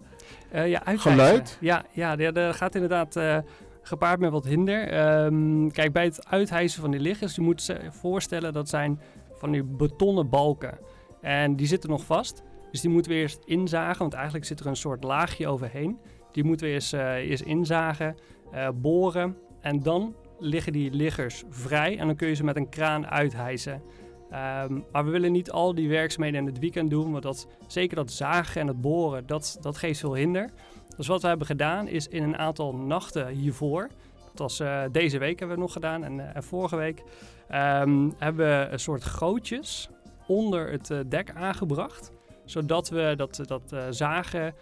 Uh, 0.53 0.67
ja, 0.67 0.81
Geluid? 0.85 1.57
Ja, 1.59 1.85
ja, 1.91 2.17
er 2.17 2.53
gaat 2.53 2.75
inderdaad 2.75 3.15
uh, 3.15 3.37
gepaard 3.87 4.19
met 4.19 4.31
wat 4.31 4.45
hinder. 4.45 5.09
Um, 5.25 5.71
kijk, 5.71 5.93
bij 5.93 6.03
het 6.03 6.27
uithijsen 6.27 6.81
van 6.81 6.91
die 6.91 6.99
liggers, 6.99 7.35
je 7.35 7.41
moet 7.41 7.65
je 7.65 7.79
voorstellen 7.89 8.53
dat 8.53 8.69
zijn 8.69 8.99
van 9.33 9.51
die 9.51 9.63
betonnen 9.63 10.29
balken. 10.29 10.77
En 11.21 11.55
die 11.55 11.67
zitten 11.67 11.89
nog 11.89 12.05
vast. 12.05 12.43
Dus 12.71 12.81
die 12.81 12.89
moeten 12.89 13.11
we 13.11 13.17
eerst 13.17 13.43
inzagen, 13.45 13.99
want 13.99 14.13
eigenlijk 14.13 14.45
zit 14.45 14.59
er 14.59 14.67
een 14.67 14.75
soort 14.75 15.03
laagje 15.03 15.47
overheen. 15.47 15.99
Die 16.31 16.43
moeten 16.43 16.65
we 16.65 16.71
eerst, 16.71 16.93
uh, 16.93 17.15
eerst 17.15 17.43
inzagen, 17.43 18.15
uh, 18.53 18.69
boren 18.75 19.37
en 19.61 19.83
dan 19.83 20.15
liggen 20.39 20.73
die 20.73 20.91
liggers 20.91 21.43
vrij 21.49 21.97
en 21.97 22.07
dan 22.07 22.15
kun 22.15 22.27
je 22.27 22.33
ze 22.33 22.43
met 22.43 22.55
een 22.55 22.69
kraan 22.69 23.07
uithijsen. 23.07 23.81
Um, 24.63 24.85
maar 24.91 25.05
we 25.05 25.11
willen 25.11 25.31
niet 25.31 25.51
al 25.51 25.75
die 25.75 25.89
werkzaamheden 25.89 26.39
in 26.39 26.45
het 26.45 26.59
weekend 26.59 26.89
doen, 26.89 27.11
want 27.11 27.23
dat, 27.23 27.47
zeker 27.67 27.95
dat 27.95 28.11
zagen 28.11 28.61
en 28.61 28.67
het 28.67 28.81
boren, 28.81 29.27
dat, 29.27 29.57
dat 29.61 29.77
geeft 29.77 29.99
veel 29.99 30.15
hinder. 30.15 30.49
Dus 30.97 31.07
wat 31.07 31.21
we 31.21 31.27
hebben 31.27 31.47
gedaan 31.47 31.87
is 31.87 32.07
in 32.07 32.23
een 32.23 32.37
aantal 32.37 32.75
nachten 32.75 33.27
hiervoor, 33.27 33.89
dat 34.15 34.39
was 34.39 34.59
eh, 34.59 34.83
deze 34.91 35.17
week 35.17 35.39
hebben 35.39 35.57
we 35.57 35.63
nog 35.63 35.73
gedaan 35.73 36.03
en, 36.03 36.33
eh, 36.33 36.41
vorige 36.41 36.75
week, 36.75 37.03
ehm, 37.47 38.09
hebben 38.17 38.45
we 38.47 38.67
een 38.71 38.79
soort 38.79 39.03
gootjes 39.03 39.89
onder 40.27 40.71
het 40.71 40.91
eh, 40.91 40.99
dek 41.07 41.31
aangebracht. 41.35 42.11
Zodat 42.45 42.89
we 42.89 43.13
dat, 43.17 43.43
dat 43.45 43.75
zagen 43.89 44.53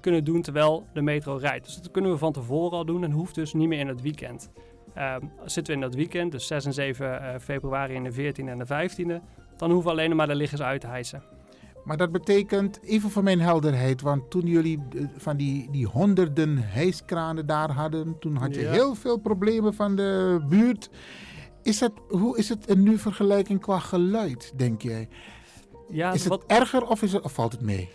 kunnen 0.00 0.24
doen 0.24 0.42
terwijl 0.42 0.86
de 0.92 1.02
metro 1.02 1.36
rijdt. 1.36 1.64
Dus 1.64 1.76
dat 1.76 1.90
kunnen 1.90 2.10
we 2.10 2.18
van 2.18 2.32
tevoren 2.32 2.78
al 2.78 2.84
doen 2.84 3.04
en 3.04 3.10
hoeft 3.10 3.34
dus 3.34 3.52
niet 3.52 3.68
meer 3.68 3.78
in 3.78 3.88
het 3.88 4.00
weekend. 4.00 4.50
Ehm, 4.94 5.20
zitten 5.44 5.74
we 5.74 5.80
in 5.80 5.86
dat 5.86 5.94
weekend, 5.94 6.32
dus 6.32 6.46
6 6.46 6.64
en 6.64 6.72
7 6.72 7.20
eh, 7.20 7.40
februari 7.40 7.94
en 7.94 8.02
de 8.02 8.12
14e 8.12 8.50
en 8.50 8.58
de 8.58 8.66
15e, 8.66 9.20
dan 9.56 9.70
hoeven 9.70 9.94
we 9.94 10.00
alleen 10.00 10.16
maar 10.16 10.26
de 10.26 10.34
liggers 10.34 10.62
uit 10.62 10.80
te 10.80 10.86
hijsen. 10.86 11.22
Maar 11.84 11.96
dat 11.96 12.12
betekent, 12.12 12.80
even 12.82 13.10
voor 13.10 13.22
mijn 13.22 13.40
helderheid, 13.40 14.00
want 14.00 14.30
toen 14.30 14.46
jullie 14.46 14.82
eh, 14.96 15.04
van 15.16 15.36
die, 15.36 15.68
die 15.70 15.86
honderden 15.86 16.58
hijskranen 16.58 17.46
daar 17.46 17.70
hadden, 17.72 18.18
toen 18.18 18.36
had 18.36 18.54
je 18.54 18.60
Ja. 18.60 18.70
heel 18.70 18.94
veel 18.94 19.16
problemen 19.18 19.74
van 19.74 19.96
de 19.96 20.40
buurt. 20.48 20.90
Is 21.62 21.80
het, 21.80 21.92
hoe 22.08 22.38
is 22.38 22.48
het 22.48 22.76
nu 22.76 22.98
vergelijking 22.98 23.60
qua 23.60 23.78
geluid, 23.78 24.52
denk 24.56 24.82
jij? 24.82 25.08
Ja, 25.88 26.12
is 26.12 26.20
het 26.20 26.28
wat- 26.28 26.44
erger 26.46 26.86
of, 26.86 27.02
is 27.02 27.12
het, 27.12 27.22
of 27.22 27.32
valt 27.32 27.52
het 27.52 27.60
mee? 27.60 27.88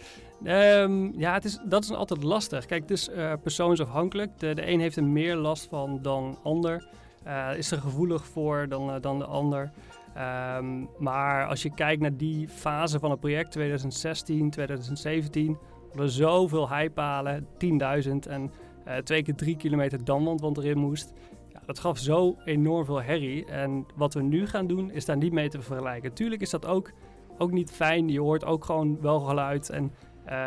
Ehm, 0.43 1.19
ja, 1.19 1.33
het 1.33 1.45
is, 1.45 1.59
dat 1.65 1.83
is 1.83 1.91
altijd 1.91 2.23
lastig. 2.23 2.65
Kijk, 2.65 2.81
het 2.81 2.91
is 2.91 3.09
eh, 3.09 3.33
persoonsafhankelijk. 3.41 4.39
De, 4.39 4.53
de 4.53 4.67
een 4.71 4.79
heeft 4.79 4.95
er 4.95 5.03
meer 5.03 5.35
last 5.35 5.67
van 5.69 5.99
dan 6.01 6.37
ander. 6.43 6.87
Eh, 7.23 7.49
is 7.57 7.71
er 7.71 7.81
gevoelig 7.81 8.25
voor 8.25 8.65
dan, 8.69 9.01
dan 9.01 9.17
de 9.19 9.25
ander. 9.25 9.71
Ehm, 10.19 10.85
maar 10.97 11.47
als 11.47 11.61
je 11.61 11.73
kijkt 11.73 12.01
naar 12.01 12.17
die 12.17 12.47
fase 12.47 12.99
van 12.99 13.11
het 13.11 13.19
project, 13.19 13.51
2016, 13.51 14.49
2017, 14.49 15.57
hadden 15.87 16.01
we 16.01 16.09
zoveel 16.09 16.69
heipalen, 16.69 17.47
10.000 17.57 18.27
en 18.27 18.51
eh, 18.85 18.97
twee 18.97 19.23
keer 19.23 19.35
drie 19.35 19.57
kilometer 19.57 20.03
damwand 20.03 20.41
wat 20.41 20.57
erin 20.57 20.77
moest. 20.77 21.13
Ja, 21.47 21.61
dat 21.65 21.79
gaf 21.79 21.97
zo 21.97 22.35
enorm 22.45 22.85
veel 22.85 23.01
herrie. 23.01 23.45
En 23.45 23.85
wat 23.95 24.13
we 24.13 24.21
nu 24.21 24.47
gaan 24.47 24.67
doen, 24.67 24.91
is 24.91 25.05
daar 25.05 25.17
niet 25.17 25.33
mee 25.33 25.49
te 25.49 25.61
vergelijken. 25.61 26.13
Tuurlijk 26.13 26.41
is 26.41 26.49
dat 26.49 26.65
ook, 26.65 26.91
ook 27.37 27.51
niet 27.51 27.71
fijn. 27.71 28.09
Je 28.09 28.19
hoort 28.19 28.45
ook 28.45 28.65
gewoon 28.65 29.01
wel 29.01 29.19
geluid. 29.19 29.69
En 29.69 29.91
eh, 30.25 30.37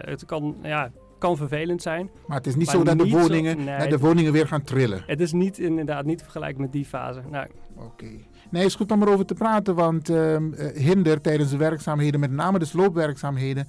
het 0.00 0.24
kan, 0.24 0.56
ja, 0.62 0.90
kan 1.18 1.36
vervelend 1.36 1.82
zijn. 1.82 2.10
Maar 2.26 2.36
het 2.36 2.46
is 2.46 2.56
niet 2.56 2.68
zo 2.68 2.82
dat 2.82 2.98
de 2.98 3.08
woningen, 3.08 3.64
nee, 3.64 3.88
de 3.88 3.98
woningen 3.98 4.32
weer 4.32 4.46
gaan 4.46 4.62
trillen. 4.62 5.02
Het 5.06 5.20
is 5.20 5.32
niet 5.32 5.58
inderdaad 5.58 6.04
niet 6.04 6.18
te 6.18 6.24
vergelijken 6.24 6.60
met 6.60 6.72
die 6.72 6.84
fase. 6.84 7.22
Nou, 7.30 7.46
Oké. 7.76 8.06
Nee, 8.52 8.62
het 8.62 8.70
is 8.70 8.76
goed 8.76 8.92
om 8.92 9.02
erover 9.02 9.26
te 9.26 9.34
praten, 9.34 9.74
want 9.74 10.08
ehm, 10.08 10.52
eh, 10.52 10.82
hinder 10.82 11.20
tijdens 11.20 11.50
de 11.50 11.56
werkzaamheden, 11.56 12.20
met 12.20 12.30
name 12.30 12.58
de 12.58 12.64
sloopwerkzaamheden, 12.64 13.68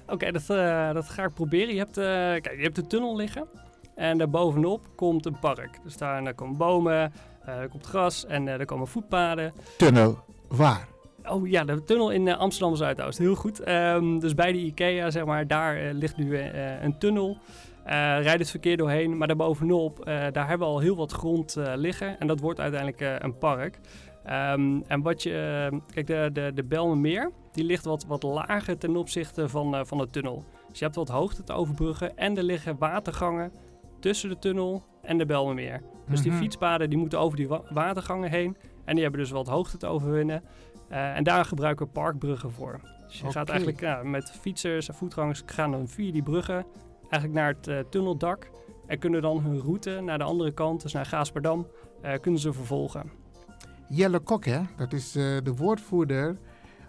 oké, 0.07 0.31
dat, 0.31 0.49
eh, 0.49 0.93
dat 0.93 1.09
ga 1.09 1.23
ik 1.23 1.33
proberen. 1.33 1.73
Je 1.73 1.79
hebt, 1.79 1.97
eh, 1.97 2.05
kijk, 2.05 2.55
je 2.55 2.63
hebt 2.63 2.75
de 2.75 2.87
tunnel 2.87 3.15
liggen 3.15 3.47
en 3.95 4.17
daarbovenop 4.17 4.87
komt 4.95 5.25
een 5.25 5.39
park. 5.39 5.79
Dus 5.83 5.97
daar, 5.97 6.23
daar 6.23 6.33
komen 6.33 6.57
bomen, 6.57 7.13
eh 7.45 7.57
er 7.59 7.69
komt 7.69 7.85
gras 7.85 8.25
en 8.25 8.47
eh, 8.47 8.59
er 8.59 8.65
komen 8.65 8.87
voetpaden. 8.87 9.53
Tunnel, 9.77 10.17
waar? 10.47 10.87
Oh 11.25 11.47
ja, 11.47 11.63
de 11.63 11.83
tunnel 11.83 12.09
in 12.11 12.27
eh, 12.27 12.37
Amsterdam 12.37 12.75
Zuidoost. 12.75 13.17
Heel 13.17 13.35
goed. 13.35 13.59
Ehm, 13.59 14.19
dus 14.19 14.33
bij 14.33 14.51
de 14.51 14.57
IKEA, 14.57 15.11
zeg 15.11 15.25
maar, 15.25 15.47
daar 15.47 15.77
eh, 15.77 15.93
ligt 15.93 16.17
nu 16.17 16.37
eh, 16.37 16.83
een 16.83 16.97
tunnel. 16.97 17.37
Eh 17.83 17.93
rijdt 18.21 18.39
het 18.39 18.49
verkeer 18.49 18.77
doorheen, 18.77 19.17
maar 19.17 19.27
daarbovenop, 19.27 19.99
eh 19.99 20.05
daar 20.31 20.47
hebben 20.47 20.67
we 20.67 20.73
al 20.73 20.79
heel 20.79 20.95
wat 20.95 21.11
grond 21.11 21.55
eh, 21.55 21.73
liggen. 21.75 22.19
En 22.19 22.27
dat 22.27 22.39
wordt 22.39 22.59
uiteindelijk 22.59 23.23
een 23.23 23.37
park. 23.37 23.79
Ehm, 24.23 24.81
en 24.87 25.01
wat 25.01 25.23
je, 25.23 25.69
kijk, 25.93 26.07
de, 26.07 26.29
de, 26.33 26.51
de 26.53 26.63
Belmenmeer, 26.63 27.31
die 27.51 27.63
ligt 27.63 27.85
wat, 27.85 28.05
wat 28.05 28.23
lager 28.23 28.77
ten 28.77 28.95
opzichte 28.95 29.49
van, 29.49 29.85
van 29.87 29.97
de 29.97 30.09
tunnel. 30.09 30.43
Dus 30.69 30.79
je 30.79 30.83
hebt 30.85 30.95
wat 30.97 31.09
hoogte 31.09 31.43
te 31.43 31.53
overbruggen 31.53 32.17
en 32.17 32.37
er 32.37 32.43
liggen 32.43 32.77
watergangen 32.77 33.51
tussen 33.99 34.29
de 34.29 34.39
tunnel 34.39 34.83
en 35.01 35.17
de 35.17 35.25
Belmenmeer. 35.25 35.81
Dus 36.09 36.21
die 36.21 36.31
Mhm. 36.31 36.39
fietspaden 36.41 36.89
die 36.89 36.97
moeten 36.99 37.19
over 37.19 37.37
die 37.37 37.47
wa- 37.47 37.61
watergangen 37.69 38.29
heen. 38.29 38.57
En 38.85 38.93
die 38.93 39.03
hebben 39.03 39.21
dus 39.21 39.31
wat 39.31 39.47
hoogte 39.47 39.77
te 39.77 39.87
overwinnen. 39.87 40.43
En 40.89 41.23
daar 41.23 41.45
gebruiken 41.45 41.85
we 41.85 41.91
parkbruggen 41.91 42.51
voor. 42.51 42.79
Dus 43.07 43.19
je 43.19 43.31
gaat 43.31 43.49
eigenlijk 43.49 44.03
met 44.03 44.31
fietsers 44.31 44.87
en 44.87 44.93
voetgangers 44.95 45.41
gaan 45.45 45.71
dan 45.71 45.87
via 45.87 46.11
die 46.11 46.23
bruggen 46.23 46.65
eigenlijk 47.11 47.33
naar 47.33 47.53
het 47.53 47.67
eh, 47.67 47.79
tunneldak. 47.89 48.49
En 48.85 48.99
kunnen 48.99 49.21
dan 49.21 49.39
hun 49.39 49.59
route 49.59 50.01
naar 50.01 50.17
de 50.17 50.23
andere 50.23 50.51
kant, 50.51 50.81
dus 50.81 50.93
naar 50.93 51.05
Gaasperdam, 51.05 51.67
eh, 52.01 52.19
kunnen 52.21 52.39
ze 52.39 52.53
vervolgen. 52.53 53.11
Jelle 53.89 54.19
Kok, 54.19 54.45
hè? 54.45 54.61
Dat 54.77 54.93
is 54.93 55.15
eh, 55.15 55.23
de 55.43 55.55
woordvoerder 55.55 56.37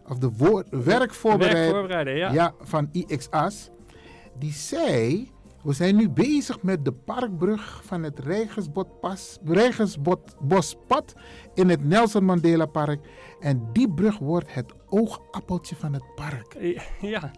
of 0.09 0.19
de 0.19 0.31
woord, 0.37 0.69
werkvoorbereider, 0.71 1.63
Werkvoorbereider, 1.63 2.33
ja. 2.33 2.55
van 2.61 2.89
IXAS. 2.93 3.71
Die 4.39 4.53
zei, 4.53 5.31
we 5.63 5.73
zijn 5.73 5.97
nu 5.97 6.11
bezig 6.11 6.63
met 6.63 6.85
de 6.85 6.93
parkbrug 6.93 7.85
van 7.85 8.03
het 8.03 8.19
Rijgersbospad 9.45 11.15
in 11.55 11.69
het 11.69 11.85
Nelson 11.85 12.25
Mandela 12.25 12.67
Park. 12.67 13.01
En 13.41 13.69
die 13.73 13.93
brug 13.93 14.19
wordt 14.19 14.55
het 14.55 14.73
oogappeltje 14.87 15.77
van 15.77 15.93
het 15.93 16.05
park. 16.15 16.57
Ja. 17.01 17.31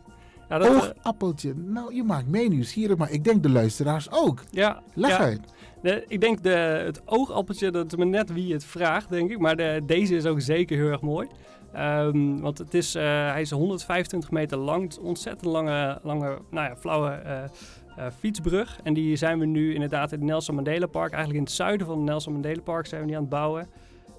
Ja 0.48 0.58
dat, 0.58 0.68
eh, 0.68 0.74
oogappeltje. 0.74 1.54
Nou, 1.54 1.94
je 1.94 2.02
maakt 2.02 2.28
mij 2.28 2.48
nieuwsgierig, 2.48 2.96
maar 2.96 3.10
ik 3.10 3.24
denk 3.24 3.42
de 3.42 3.50
luisteraars 3.50 4.10
ook. 4.10 4.42
Ja, 4.50 4.82
Leg 4.94 5.10
ja. 5.10 5.18
uit. 5.18 5.40
De, 5.82 6.04
ik 6.08 6.20
denk 6.20 6.42
de, 6.42 6.82
het 6.84 7.02
oogappeltje, 7.04 7.70
dat 7.70 7.86
is 7.86 7.98
maar 7.98 8.06
net 8.06 8.32
wie 8.32 8.52
het 8.52 8.64
vraagt, 8.64 9.10
denk 9.10 9.30
ik. 9.30 9.38
Maar 9.38 9.56
de, 9.56 9.82
deze 9.86 10.16
is 10.16 10.26
ook 10.26 10.40
zeker 10.40 10.76
heel 10.76 10.90
erg 10.90 11.00
mooi. 11.00 11.28
Ehm, 11.72 12.40
want 12.40 12.58
het 12.58 12.74
is, 12.74 12.94
eh, 12.94 13.02
hij 13.30 13.40
is 13.40 13.50
125 13.50 14.30
meter 14.30 14.58
lang. 14.58 14.82
Het 14.82 14.92
is 14.92 14.98
een 14.98 15.04
ontzettend 15.04 15.52
lange, 15.52 15.98
lange 16.02 16.38
nou 16.50 16.68
ja, 16.68 16.76
flauwe 16.76 17.10
eh, 17.10 18.06
fietsbrug. 18.18 18.80
En 18.82 18.94
die 18.94 19.16
zijn 19.16 19.38
we 19.38 19.46
nu 19.46 19.74
inderdaad 19.74 20.12
in 20.12 20.18
het 20.18 20.28
Nelson 20.28 20.54
Mandela 20.54 20.86
Park. 20.86 21.12
Eigenlijk 21.12 21.38
in 21.38 21.44
het 21.44 21.54
zuiden 21.54 21.86
van 21.86 21.96
het 21.96 22.04
Nelson 22.04 22.32
Mandela 22.32 22.62
Park 22.62 22.86
zijn 22.86 23.00
we 23.00 23.06
die 23.06 23.16
aan 23.16 23.22
het 23.22 23.30
bouwen. 23.30 23.68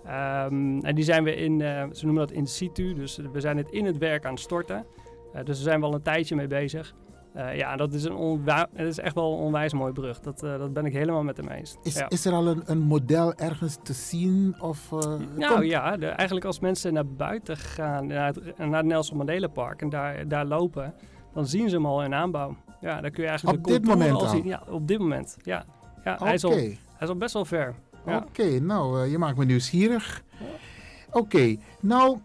Ehm, 0.05 0.79
en 0.79 0.95
die 0.95 1.03
zijn 1.03 1.23
we 1.23 1.35
in, 1.35 1.59
ze 1.91 2.05
noemen 2.05 2.27
dat 2.27 2.35
in 2.35 2.47
situ. 2.47 2.93
Dus 2.93 3.19
we 3.31 3.39
zijn 3.39 3.57
het 3.57 3.71
in 3.71 3.85
het 3.85 3.97
werk 3.97 4.25
aan 4.25 4.33
het 4.33 4.39
storten. 4.41 4.85
Eh, 5.35 5.45
dus 5.45 5.55
daar 5.55 5.63
zijn 5.63 5.79
we 5.79 5.85
al 5.85 5.93
een 5.93 6.01
tijdje 6.01 6.35
mee 6.35 6.47
bezig. 6.47 6.93
Eh, 7.33 7.55
ja, 7.57 7.75
dat 7.75 7.93
is, 7.93 8.03
een 8.03 8.41
het 8.45 8.87
is 8.87 8.99
echt 8.99 9.15
wel 9.15 9.33
een 9.33 9.39
onwijs 9.39 9.73
mooie 9.73 9.93
brug. 9.93 10.19
Dat, 10.19 10.43
eh, 10.43 10.57
dat 10.57 10.73
ben 10.73 10.85
ik 10.85 10.93
helemaal 10.93 11.23
met 11.23 11.37
hem 11.37 11.47
eens. 11.47 11.75
Is, 11.83 11.95
ja. 11.95 12.09
is 12.09 12.25
er 12.25 12.33
al 12.33 12.47
een, 12.47 12.63
een 12.65 12.79
model 12.81 13.33
ergens 13.33 13.77
te 13.83 13.93
zien? 13.93 14.55
Of, 14.61 14.89
Nou 14.91 15.53
komt- 15.53 15.65
ja, 15.65 15.97
de- 15.97 16.07
eigenlijk 16.07 16.45
als 16.45 16.59
mensen 16.59 16.93
naar 16.93 17.07
buiten 17.07 17.57
gaan, 17.57 18.07
naar 18.07 18.25
het, 18.27 18.57
naar 18.57 18.77
het 18.77 18.85
Nelson 18.85 19.17
Mandela 19.17 19.47
Park 19.47 19.81
en 19.81 19.89
daar, 19.89 20.27
daar 20.27 20.45
lopen, 20.45 20.93
dan 21.33 21.47
zien 21.47 21.69
ze 21.69 21.75
hem 21.75 21.85
al 21.85 22.03
in 22.03 22.13
aanbouw. 22.13 22.55
Ja, 22.81 23.01
dan 23.01 23.11
kun 23.11 23.23
je 23.23 23.29
eigenlijk 23.29 23.59
Op 23.59 23.65
de 23.65 23.71
dit 23.79 23.85
moment 23.87 24.13
al? 24.21 24.27
zien. 24.27 24.45
Ja, 24.45 24.63
op 24.69 24.87
dit 24.87 24.99
moment. 24.99 25.37
Ja, 25.41 25.65
ja 26.03 26.17
hij, 26.23 26.33
is 26.33 26.43
al, 26.43 26.51
hij 26.51 26.77
is 26.99 27.07
al 27.07 27.15
best 27.15 27.33
wel 27.33 27.45
ver. 27.45 27.75
Ja. 28.05 28.17
Oké, 28.27 28.59
nou, 28.59 29.05
je 29.07 29.17
maakt 29.17 29.37
me 29.37 29.45
nieuwsgierig. 29.45 30.23
Oké, 31.11 31.55
nou 31.81 32.17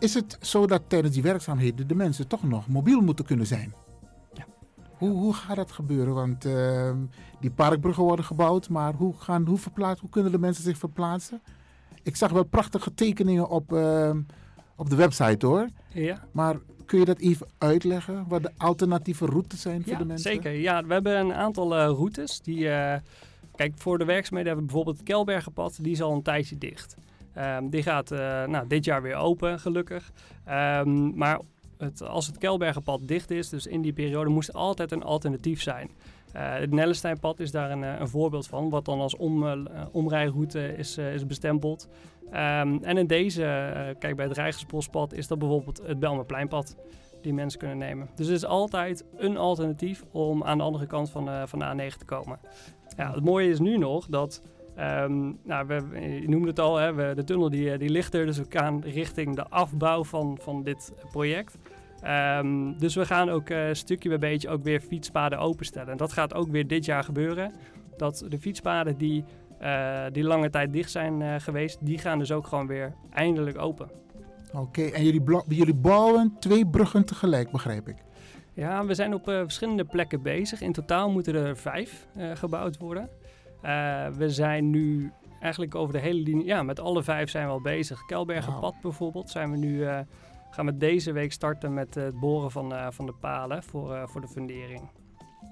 is 0.00 0.14
het 0.14 0.38
zo 0.40 0.66
dat 0.66 0.82
tijdens 0.86 1.14
die 1.14 1.22
werkzaamheden 1.22 1.88
de 1.88 1.94
mensen 1.94 2.28
toch 2.28 2.42
nog 2.42 2.68
mobiel 2.68 3.00
moeten 3.00 3.24
kunnen 3.24 3.46
zijn. 3.46 3.74
Hoe, 4.98 5.10
hoe 5.10 5.34
gaat 5.34 5.56
dat 5.56 5.72
gebeuren? 5.72 6.14
Want 6.14 6.44
ehm, 6.44 6.96
die 7.40 7.50
parkbruggen 7.50 8.04
worden 8.04 8.24
gebouwd, 8.24 8.68
maar 8.68 8.94
hoe, 8.94 9.14
gaan, 9.18 9.46
hoe, 9.46 9.58
verplaatsen, 9.58 10.00
hoe 10.00 10.10
kunnen 10.10 10.32
de 10.32 10.38
mensen 10.38 10.64
zich 10.64 10.78
verplaatsen? 10.78 11.42
Ik 12.02 12.16
zag 12.16 12.30
wel 12.30 12.44
prachtige 12.44 12.94
tekeningen 12.94 13.48
op, 13.48 13.72
ehm, 13.72 14.20
op 14.76 14.90
de 14.90 14.96
website 14.96 15.46
hoor. 15.46 15.68
Ja. 15.88 16.24
Maar 16.32 16.56
kun 16.86 16.98
je 16.98 17.04
dat 17.04 17.18
even 17.18 17.46
uitleggen? 17.58 18.24
Wat 18.28 18.42
de 18.42 18.50
alternatieve 18.56 19.26
routes 19.26 19.60
zijn 19.60 19.82
voor 19.82 19.92
Ja, 19.92 19.98
de 19.98 20.04
mensen? 20.04 20.30
zeker. 20.32 20.52
Ja, 20.52 20.84
we 20.84 20.92
hebben 20.92 21.18
een 21.18 21.34
aantal 21.34 21.76
eh, 21.76 21.86
routes. 21.86 22.40
Die, 22.40 22.68
eh, 22.68 23.00
kijk, 23.54 23.72
voor 23.76 23.98
de 23.98 24.04
werkzaamheden 24.04 24.52
hebben 24.52 24.66
we 24.66 24.72
bijvoorbeeld 24.72 24.96
het 24.96 25.06
Kelbergenpad. 25.06 25.78
Die 25.80 25.92
is 25.92 26.02
al 26.02 26.12
een 26.12 26.22
tijdje 26.22 26.58
dicht. 26.58 26.96
Ehm, 27.34 27.68
die 27.68 27.82
gaat 27.82 28.10
eh, 28.10 28.44
nou, 28.44 28.66
dit 28.66 28.84
jaar 28.84 29.02
weer 29.02 29.14
open, 29.14 29.60
gelukkig. 29.60 30.12
Ehm, 30.44 31.16
maar 31.16 31.40
het, 31.78 32.02
als 32.02 32.26
het 32.26 32.38
Kelbergenpad 32.38 33.00
dicht 33.04 33.30
is, 33.30 33.48
dus 33.48 33.66
in 33.66 33.82
die 33.82 33.92
periode, 33.92 34.30
moest 34.30 34.52
altijd 34.52 34.92
een 34.92 35.02
alternatief 35.02 35.62
zijn. 35.62 35.90
Eh, 36.32 36.52
het 36.52 36.70
Nellesteinpad 36.70 37.40
is 37.40 37.50
daar 37.50 37.70
een, 37.70 37.84
eh, 37.84 38.00
een 38.00 38.08
voorbeeld 38.08 38.46
van, 38.46 38.70
wat 38.70 38.84
dan 38.84 39.00
als 39.00 39.16
om, 39.16 39.66
omrijroute 39.92 40.76
is, 40.76 40.98
is 40.98 41.26
bestempeld. 41.26 41.88
Ehm, 42.30 42.78
en 42.82 42.96
in 42.96 43.06
deze, 43.06 43.42
kijk 43.98 44.16
bij 44.16 44.26
het 44.26 44.36
Rijgersbospad, 44.36 45.12
is 45.12 45.26
dat 45.26 45.38
bijvoorbeeld 45.38 45.82
het 45.86 45.98
Belmerpleinpad 45.98 46.76
die 47.22 47.34
mensen 47.34 47.58
kunnen 47.58 47.78
nemen. 47.78 48.08
Dus 48.14 48.26
er 48.26 48.34
is 48.34 48.44
altijd 48.44 49.04
een 49.16 49.36
alternatief 49.36 50.04
om 50.12 50.44
aan 50.44 50.58
de 50.58 50.64
andere 50.64 50.86
kant 50.86 51.10
van, 51.10 51.48
van 51.48 51.58
de 51.58 51.64
A9 51.64 51.96
te 51.98 52.04
komen. 52.04 52.38
Ja, 52.96 53.12
het 53.12 53.24
mooie 53.24 53.48
is 53.48 53.58
nu 53.58 53.78
nog 53.78 54.06
dat, 54.06 54.42
ehm, 54.80 55.32
nou, 55.44 55.66
we, 55.66 56.00
je 56.20 56.28
noemde 56.28 56.48
het 56.48 56.58
al, 56.58 56.76
hè, 56.76 56.94
we, 56.94 57.12
de 57.14 57.24
tunnel 57.24 57.50
die, 57.50 57.72
eh, 57.72 57.78
die 57.78 57.90
ligt 57.90 58.14
er, 58.14 58.26
dus 58.26 58.38
we 58.38 58.46
gaan 58.48 58.82
richting 58.82 59.36
de 59.36 59.48
afbouw 59.48 60.04
van, 60.04 60.38
van 60.40 60.62
dit 60.62 60.92
project. 61.10 61.58
Ehm, 62.02 62.78
dus 62.78 62.94
we 62.94 63.06
gaan 63.06 63.28
ook 63.28 63.48
eh, 63.48 63.68
stukje 63.72 64.08
bij 64.08 64.18
beetje 64.18 64.48
ook 64.48 64.62
weer 64.62 64.80
fietspaden 64.80 65.38
openstellen. 65.38 65.90
En 65.90 65.96
dat 65.96 66.12
gaat 66.12 66.34
ook 66.34 66.48
weer 66.48 66.66
dit 66.66 66.84
jaar 66.84 67.04
gebeuren. 67.04 67.52
Dat 67.96 68.24
de 68.28 68.38
fietspaden 68.38 68.96
die, 68.96 69.24
eh, 69.58 70.04
die 70.12 70.24
lange 70.24 70.50
tijd 70.50 70.72
dicht 70.72 70.90
zijn 70.90 71.40
geweest, 71.40 71.78
die 71.80 71.98
gaan 71.98 72.18
dus 72.18 72.32
ook 72.32 72.46
gewoon 72.46 72.66
weer 72.66 72.94
eindelijk 73.10 73.58
open. 73.58 73.90
Oké, 74.52 74.82
en 74.82 75.04
jullie, 75.04 75.22
jullie 75.48 75.74
bouwen 75.74 76.36
twee 76.38 76.66
bruggen 76.66 77.04
tegelijk, 77.04 77.50
begrijp 77.50 77.88
ik. 77.88 77.96
Ja, 78.54 78.84
we 78.84 78.94
zijn 78.94 79.14
op 79.14 79.24
verschillende 79.24 79.84
plekken 79.84 80.22
bezig. 80.22 80.60
In 80.60 80.72
totaal 80.72 81.10
moeten 81.10 81.34
er 81.34 81.56
vijf 81.56 82.06
gebouwd 82.34 82.78
worden. 82.78 83.08
Eh, 83.62 84.06
we 84.08 84.30
zijn 84.30 84.70
nu 84.70 85.12
eigenlijk 85.40 85.74
over 85.74 85.92
de 85.92 86.00
hele 86.00 86.20
linie, 86.20 86.44
ja, 86.44 86.62
met 86.62 86.80
alle 86.80 87.02
vijf 87.02 87.30
zijn 87.30 87.46
we 87.46 87.52
al 87.52 87.60
bezig. 87.60 88.04
Kelbergenpad 88.04 88.74
bijvoorbeeld 88.82 89.30
zijn 89.30 89.50
we 89.50 89.56
nu, 89.56 89.84
eh, 89.84 89.98
gaan 90.50 90.66
we 90.66 90.76
deze 90.76 91.12
week 91.12 91.32
starten 91.32 91.74
met 91.74 91.96
eh, 91.96 92.04
het 92.04 92.20
boren 92.20 92.50
van, 92.50 92.92
van 92.92 93.06
de 93.06 93.14
palen 93.20 93.62
voor, 93.62 94.08
voor 94.08 94.20
de 94.20 94.28
fundering. 94.28 94.90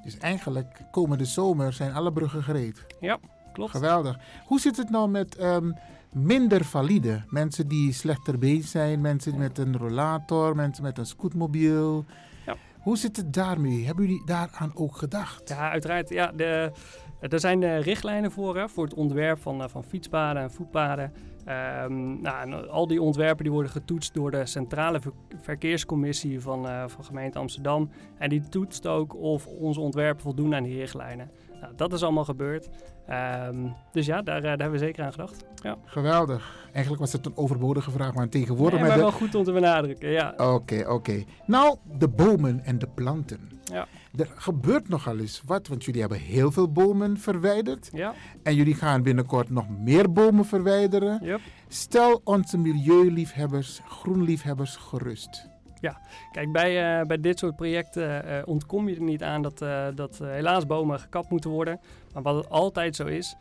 Dus 0.02 0.18
eigenlijk 0.18 0.80
komende 0.90 1.24
zomer 1.24 1.72
zijn 1.72 1.92
alle 1.92 2.12
bruggen 2.12 2.42
gereed. 2.42 2.86
Ja, 3.00 3.18
klopt. 3.52 3.70
Geweldig. 3.70 4.18
Hoe 4.46 4.60
zit 4.60 4.76
het 4.76 4.90
nou 4.90 5.08
met 5.08 5.36
ehm, 5.36 5.72
minder 6.12 6.64
valide? 6.64 7.22
Mensen 7.28 7.68
die 7.68 7.92
slechter 7.92 8.38
bezig 8.38 8.66
zijn, 8.66 9.00
mensen 9.00 9.38
met 9.38 9.58
een 9.58 9.76
rollator, 9.76 10.56
mensen 10.56 10.82
met 10.82 10.98
een 10.98 11.06
scootmobiel. 11.06 12.04
Ja. 12.46 12.56
Hoe 12.78 12.98
zit 12.98 13.16
het 13.16 13.32
daarmee? 13.32 13.86
Hebben 13.86 14.06
jullie 14.06 14.24
daaraan 14.24 14.72
ook 14.74 14.96
gedacht? 14.96 15.48
Ja, 15.48 15.70
uiteraard. 15.70 16.08
Ja, 16.08 16.32
de, 16.32 16.72
er 17.20 17.40
zijn 17.40 17.62
eh, 17.62 17.80
richtlijnen 17.80 18.30
voor, 18.30 18.56
hè, 18.56 18.68
voor 18.68 18.84
het 18.84 18.94
ontwerp 18.94 19.38
van, 19.38 19.62
eh, 19.62 19.68
van 19.68 19.84
fietspaden 19.84 20.42
en 20.42 20.50
voetpaden. 20.50 21.12
Ehm, 21.44 22.20
nou, 22.20 22.40
en 22.40 22.70
al 22.70 22.86
die 22.86 23.02
ontwerpen 23.02 23.44
die 23.44 23.52
worden 23.52 23.70
getoetst 23.72 24.14
door 24.14 24.30
de 24.30 24.46
Centrale 24.46 25.00
Ver- 25.00 25.12
Verkeerscommissie 25.40 26.40
van, 26.40 26.68
eh, 26.68 26.84
van 26.86 27.04
gemeente 27.04 27.38
Amsterdam. 27.38 27.90
En 28.18 28.28
die 28.28 28.48
toetst 28.48 28.86
ook 28.86 29.14
of 29.16 29.46
onze 29.46 29.80
ontwerpen 29.80 30.22
voldoen 30.22 30.54
aan 30.54 30.62
die 30.62 30.76
richtlijnen. 30.78 31.30
Nou, 31.60 31.72
dat 31.76 31.92
is 31.92 32.02
allemaal 32.02 32.24
gebeurd. 32.24 32.68
Ehm, 33.06 33.56
dus 33.92 34.06
ja, 34.06 34.22
daar, 34.22 34.36
eh, 34.36 34.42
daar 34.42 34.50
hebben 34.58 34.70
we 34.70 34.78
zeker 34.78 35.04
aan 35.04 35.10
gedacht. 35.10 35.44
Ja. 35.62 35.76
Geweldig. 35.84 36.66
Eigenlijk 36.72 37.00
was 37.00 37.12
het 37.12 37.26
een 37.26 37.36
overbodige 37.36 37.90
vraag, 37.90 38.14
maar 38.14 38.28
tegenwoordig... 38.28 38.78
Nee, 38.80 38.80
met 38.80 38.88
maar 38.88 38.96
de- 39.06 39.10
wel 39.10 39.20
goed 39.20 39.34
om 39.34 39.44
te 39.44 39.52
benadrukken, 39.52 40.10
ja. 40.10 40.34
Oké, 40.36 40.84
oké. 40.88 41.24
Nou, 41.46 41.76
de 41.98 42.08
bomen 42.08 42.60
en 42.64 42.78
de 42.78 42.88
planten. 42.94 43.50
Ja. 43.64 43.86
Er 44.18 44.32
gebeurt 44.36 44.88
nogal 44.88 45.18
eens 45.18 45.42
wat, 45.46 45.68
want 45.68 45.84
jullie 45.84 46.00
hebben 46.00 46.18
heel 46.18 46.52
veel 46.52 46.72
bomen 46.72 47.18
verwijderd. 47.18 47.90
Ja. 47.92 48.14
En 48.42 48.54
jullie 48.54 48.74
gaan 48.74 49.02
binnenkort 49.02 49.50
nog 49.50 49.68
meer 49.68 50.12
bomen 50.12 50.44
verwijderen. 50.44 51.18
Yep. 51.22 51.40
Stel 51.68 52.20
onze 52.24 52.58
milieuliefhebbers, 52.58 53.80
groenliefhebbers 53.84 54.76
gerust. 54.76 55.48
Ja, 55.80 56.00
kijk, 56.32 56.52
bij, 56.52 57.00
eh, 57.00 57.06
bij 57.06 57.20
dit 57.20 57.38
soort 57.38 57.56
projecten 57.56 58.24
eh, 58.24 58.42
ontkom 58.44 58.88
je 58.88 58.94
er 58.94 59.02
niet 59.02 59.22
aan 59.22 59.42
dat, 59.42 59.62
eh, 59.62 59.86
dat 59.94 60.18
helaas 60.18 60.66
bomen 60.66 61.00
gekapt 61.00 61.30
moeten 61.30 61.50
worden. 61.50 61.80
Maar 62.14 62.22
wat 62.22 62.34
het 62.34 62.50
altijd 62.50 62.96
zo 62.96 63.06
is, 63.06 63.36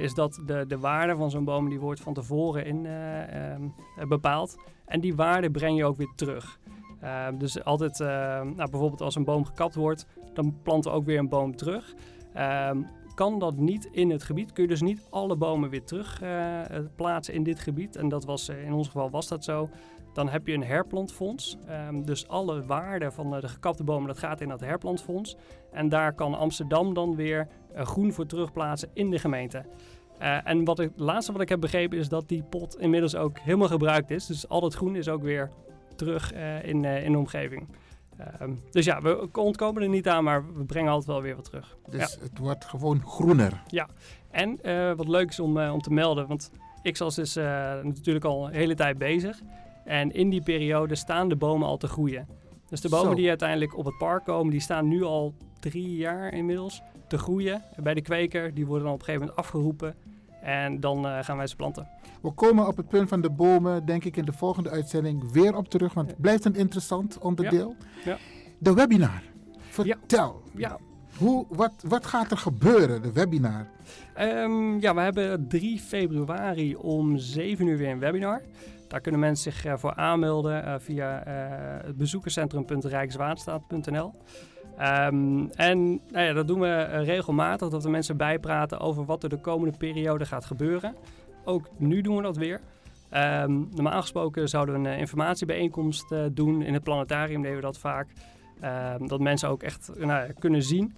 is 0.00 0.14
dat 0.14 0.42
de, 0.46 0.64
de 0.68 0.78
waarde 0.78 1.16
van 1.16 1.30
zo'n 1.30 1.44
boom 1.44 1.68
die 1.68 1.80
wordt 1.80 2.00
van 2.00 2.14
tevoren 2.14 2.66
in, 2.66 2.86
eh, 2.86 3.52
ehm, 3.52 3.62
eh, 3.96 4.06
bepaald. 4.06 4.56
En 4.86 5.00
die 5.00 5.14
waarde 5.14 5.50
breng 5.50 5.76
je 5.76 5.84
ook 5.84 5.96
weer 5.96 6.12
terug. 6.16 6.58
Ehm, 7.00 7.38
dus 7.38 7.64
altijd, 7.64 8.00
eh, 8.00 8.06
nou, 8.40 8.70
bijvoorbeeld 8.70 9.00
als 9.00 9.14
een 9.14 9.24
boom 9.24 9.44
gekapt 9.44 9.74
wordt, 9.74 10.06
dan 10.32 10.58
planten 10.62 10.90
we 10.90 10.96
ook 10.96 11.04
weer 11.04 11.18
een 11.18 11.28
boom 11.28 11.56
terug. 11.56 11.94
Ehm, 12.32 12.82
kan 13.20 13.38
dat 13.38 13.56
niet 13.56 13.88
in 13.92 14.10
het 14.10 14.22
gebied, 14.22 14.52
kun 14.52 14.62
je 14.62 14.68
dus 14.68 14.80
niet 14.80 15.06
alle 15.10 15.36
bomen 15.36 15.70
weer 15.70 15.84
terug 15.84 16.22
eh, 16.22 16.60
plaatsen 16.96 17.34
in 17.34 17.42
dit 17.42 17.60
gebied. 17.60 17.96
En 17.96 18.08
dat 18.08 18.24
was, 18.24 18.48
eh, 18.48 18.64
in 18.64 18.72
ons 18.72 18.86
geval 18.86 19.10
was 19.10 19.28
dat 19.28 19.44
zo. 19.44 19.68
Dan 20.12 20.28
heb 20.28 20.46
je 20.46 20.54
een 20.54 20.64
herplantfonds. 20.64 21.56
Ehm, 21.66 22.02
dus 22.02 22.28
alle 22.28 22.64
waarde 22.64 23.10
van 23.10 23.30
de 23.30 23.48
gekapte 23.48 23.84
bomen, 23.84 24.08
dat 24.08 24.18
gaat 24.18 24.40
in 24.40 24.48
dat 24.48 24.60
herplantfonds. 24.60 25.36
En 25.72 25.88
daar 25.88 26.12
kan 26.12 26.34
Amsterdam 26.34 26.94
dan 26.94 27.16
weer 27.16 27.48
eh, 27.74 27.84
groen 27.84 28.12
voor 28.12 28.26
terugplaatsen 28.26 28.90
in 28.92 29.10
de 29.10 29.18
gemeente. 29.18 29.64
En 30.44 30.64
wat 30.64 30.78
ik, 30.78 30.88
het 30.88 31.00
laatste 31.00 31.32
wat 31.32 31.40
ik 31.40 31.48
heb 31.48 31.60
begrepen 31.60 31.98
is 31.98 32.08
dat 32.08 32.28
die 32.28 32.42
pot 32.42 32.78
inmiddels 32.78 33.16
ook 33.16 33.38
helemaal 33.38 33.68
gebruikt 33.68 34.10
is. 34.10 34.26
Dus 34.26 34.48
al 34.48 34.60
dat 34.60 34.74
groen 34.74 34.96
is 34.96 35.08
ook 35.08 35.22
weer 35.22 35.50
terug 36.00 36.32
eh, 36.32 36.64
in, 36.64 36.84
eh, 36.84 37.04
in 37.04 37.12
de 37.12 37.18
omgeving. 37.18 37.68
Ehm, 38.16 38.50
dus 38.70 38.84
ja, 38.84 39.02
we 39.02 39.28
ontkomen 39.32 39.82
er 39.82 39.88
niet 39.88 40.08
aan, 40.08 40.24
maar 40.24 40.54
we 40.54 40.64
brengen 40.64 40.90
altijd 40.90 41.08
wel 41.08 41.22
weer 41.22 41.34
wat 41.36 41.44
terug. 41.44 41.76
Dus 41.90 42.00
Ja. 42.14 42.22
het 42.22 42.38
wordt 42.38 42.64
gewoon 42.64 43.02
groener. 43.06 43.62
Ja, 43.66 43.88
en 44.30 44.62
eh, 44.62 44.92
wat 44.92 45.08
leuk 45.08 45.28
is 45.28 45.40
om, 45.40 45.58
om 45.60 45.80
te 45.80 45.92
melden, 45.92 46.26
want 46.26 46.50
Ixos 46.82 47.18
is 47.18 47.36
eh, 47.36 47.44
natuurlijk 47.82 48.24
al 48.24 48.46
een 48.46 48.52
hele 48.54 48.74
tijd 48.74 48.98
bezig. 48.98 49.40
En 49.84 50.12
in 50.12 50.30
die 50.30 50.42
periode 50.42 50.94
staan 50.94 51.28
de 51.28 51.36
bomen 51.36 51.68
al 51.68 51.76
te 51.76 51.86
groeien. 51.88 52.26
Dus 52.68 52.80
de 52.80 52.88
bomen 52.88 53.08
Zo. 53.10 53.14
die 53.14 53.28
uiteindelijk 53.28 53.76
op 53.78 53.84
het 53.84 53.98
park 53.98 54.24
komen, 54.24 54.50
die 54.50 54.60
staan 54.60 54.88
nu 54.88 55.02
al 55.02 55.34
drie 55.60 55.96
jaar 55.96 56.32
inmiddels 56.34 56.82
te 57.08 57.18
groeien. 57.18 57.62
Bij 57.76 57.94
de 57.94 58.00
kweker, 58.02 58.54
die 58.54 58.66
worden 58.66 58.84
dan 58.84 58.94
op 58.94 58.98
een 58.98 59.04
gegeven 59.04 59.26
moment 59.26 59.46
afgeroepen. 59.46 59.94
En 60.40 60.80
dan 60.80 61.06
eh, 61.06 61.24
gaan 61.24 61.36
wij 61.36 61.46
ze 61.46 61.56
planten. 61.56 61.88
We 62.22 62.30
komen 62.30 62.66
op 62.66 62.76
het 62.76 62.88
punt 62.88 63.08
van 63.08 63.20
de 63.20 63.30
bomen, 63.30 63.86
denk 63.86 64.04
ik, 64.04 64.16
in 64.16 64.24
de 64.24 64.32
volgende 64.32 64.70
uitzending 64.70 65.32
weer 65.32 65.56
op 65.56 65.68
terug. 65.68 65.94
Want 65.94 66.10
het 66.10 66.20
blijft 66.20 66.44
een 66.44 66.54
interessant 66.54 67.18
onderdeel. 67.18 67.76
Ja. 68.04 68.16
De 68.58 68.74
webinar. 68.74 69.22
Vertel. 69.58 70.42
Ja. 70.54 70.78
Hoe, 71.16 71.46
wat, 71.48 71.72
wat 71.88 72.06
gaat 72.06 72.30
er 72.30 72.36
gebeuren, 72.36 73.02
de 73.02 73.12
webinar? 73.12 73.66
Ehm, 74.14 74.78
ja, 74.78 74.94
we 74.94 75.00
hebben 75.00 75.48
3 75.48 75.78
februari 75.78 76.76
om 76.76 77.18
7 77.18 77.66
uur 77.66 77.76
weer 77.76 77.90
een 77.90 77.98
webinar. 77.98 78.42
Daar 78.88 79.00
kunnen 79.00 79.20
mensen 79.20 79.52
zich 79.52 79.64
eh, 79.64 79.76
voor 79.76 79.94
aanmelden 79.94 80.64
eh, 80.64 80.74
via 80.78 81.22
het 81.84 81.96
bezoekerscentrum.rijkswaterstaat.nl. 81.96 84.12
Ehm, 84.80 85.46
en 85.54 86.00
nou 86.10 86.26
ja, 86.26 86.32
dat 86.32 86.46
doen 86.46 86.60
we 86.60 86.66
eh, 86.66 87.04
regelmatig, 87.04 87.68
dat 87.68 87.82
we 87.82 87.90
mensen 87.90 88.16
bijpraten 88.16 88.80
over 88.80 89.04
wat 89.04 89.22
er 89.22 89.28
de 89.28 89.40
komende 89.40 89.76
periode 89.78 90.24
gaat 90.24 90.44
gebeuren. 90.44 90.94
Ook 91.44 91.68
nu 91.76 92.00
doen 92.00 92.16
we 92.16 92.22
dat 92.22 92.36
weer. 92.36 92.60
Ehm, 93.08 93.52
normaal 93.74 94.00
gesproken 94.00 94.48
zouden 94.48 94.74
we 94.74 94.88
een 94.88 94.94
eh, 94.94 95.00
informatiebijeenkomst 95.00 96.12
eh, 96.12 96.24
doen. 96.32 96.62
In 96.62 96.74
het 96.74 96.82
planetarium 96.82 97.42
deden 97.42 97.56
we 97.56 97.62
dat 97.62 97.78
vaak. 97.78 98.08
Ehm, 98.60 99.06
dat 99.06 99.20
mensen 99.20 99.48
ook 99.48 99.62
echt 99.62 99.90
nou, 99.98 100.32
kunnen 100.38 100.62
zien 100.62 100.94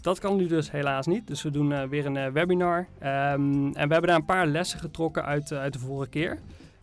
dat 0.00 0.18
kan 0.18 0.36
nu 0.36 0.46
dus 0.46 0.70
helaas 0.70 1.06
niet. 1.06 1.26
Dus 1.26 1.42
we 1.42 1.50
doen 1.50 1.88
weer 1.88 2.06
een 2.06 2.32
webinar. 2.32 2.86
En 2.98 3.72
we 3.72 3.78
hebben 3.78 4.02
daar 4.02 4.16
een 4.16 4.24
paar 4.24 4.46
lessen 4.46 4.78
getrokken 4.78 5.24
uit, 5.24 5.52
uit 5.52 5.72
de 5.72 5.78
vorige 5.78 6.10
keer. 6.10 6.38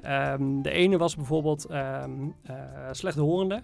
Ehm, 0.06 0.62
de 0.62 0.72
ene 0.72 0.98
was 0.98 1.16
bijvoorbeeld 1.16 1.66
ehm 1.66 2.12
eh, 2.44 2.56
slechthorenden. 2.92 3.64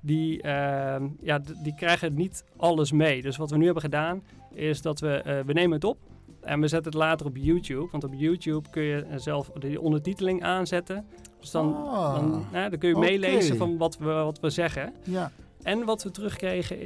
Die, 0.00 0.42
ehm, 0.42 1.08
ja, 1.20 1.40
die 1.62 1.74
krijgen 1.74 2.14
niet 2.14 2.44
alles 2.56 2.92
mee. 2.92 3.22
Dus 3.22 3.36
wat 3.36 3.50
we 3.50 3.56
nu 3.56 3.64
hebben 3.64 3.82
gedaan 3.82 4.22
is 4.54 4.82
dat 4.82 5.00
we, 5.00 5.14
eh, 5.14 5.40
we 5.46 5.52
nemen 5.52 5.72
het 5.72 5.84
op. 5.84 5.98
En 6.40 6.60
we 6.60 6.68
zetten 6.68 6.92
het 6.92 7.00
later 7.00 7.26
op 7.26 7.36
YouTube. 7.36 7.88
Want 7.90 8.04
op 8.04 8.12
YouTube 8.14 8.70
kun 8.70 8.82
je 8.82 9.04
eh, 9.04 9.18
zelf 9.18 9.50
de 9.50 9.80
ondertiteling 9.80 10.42
aanzetten. 10.42 11.06
Dus 11.40 11.50
dan, 11.50 11.76
Ah, 11.76 12.14
dan, 12.14 12.44
dan 12.52 12.78
kun 12.78 12.88
je 12.88 12.96
meelezen 12.96 13.56
van 13.56 13.76
wat 13.76 13.98
we, 13.98 14.12
wat 14.12 14.40
we 14.40 14.50
zeggen. 14.50 14.92
Ja. 15.04 15.30
En 15.62 15.84
wat 15.84 16.02
we 16.02 16.10
terugkregen, 16.10 16.76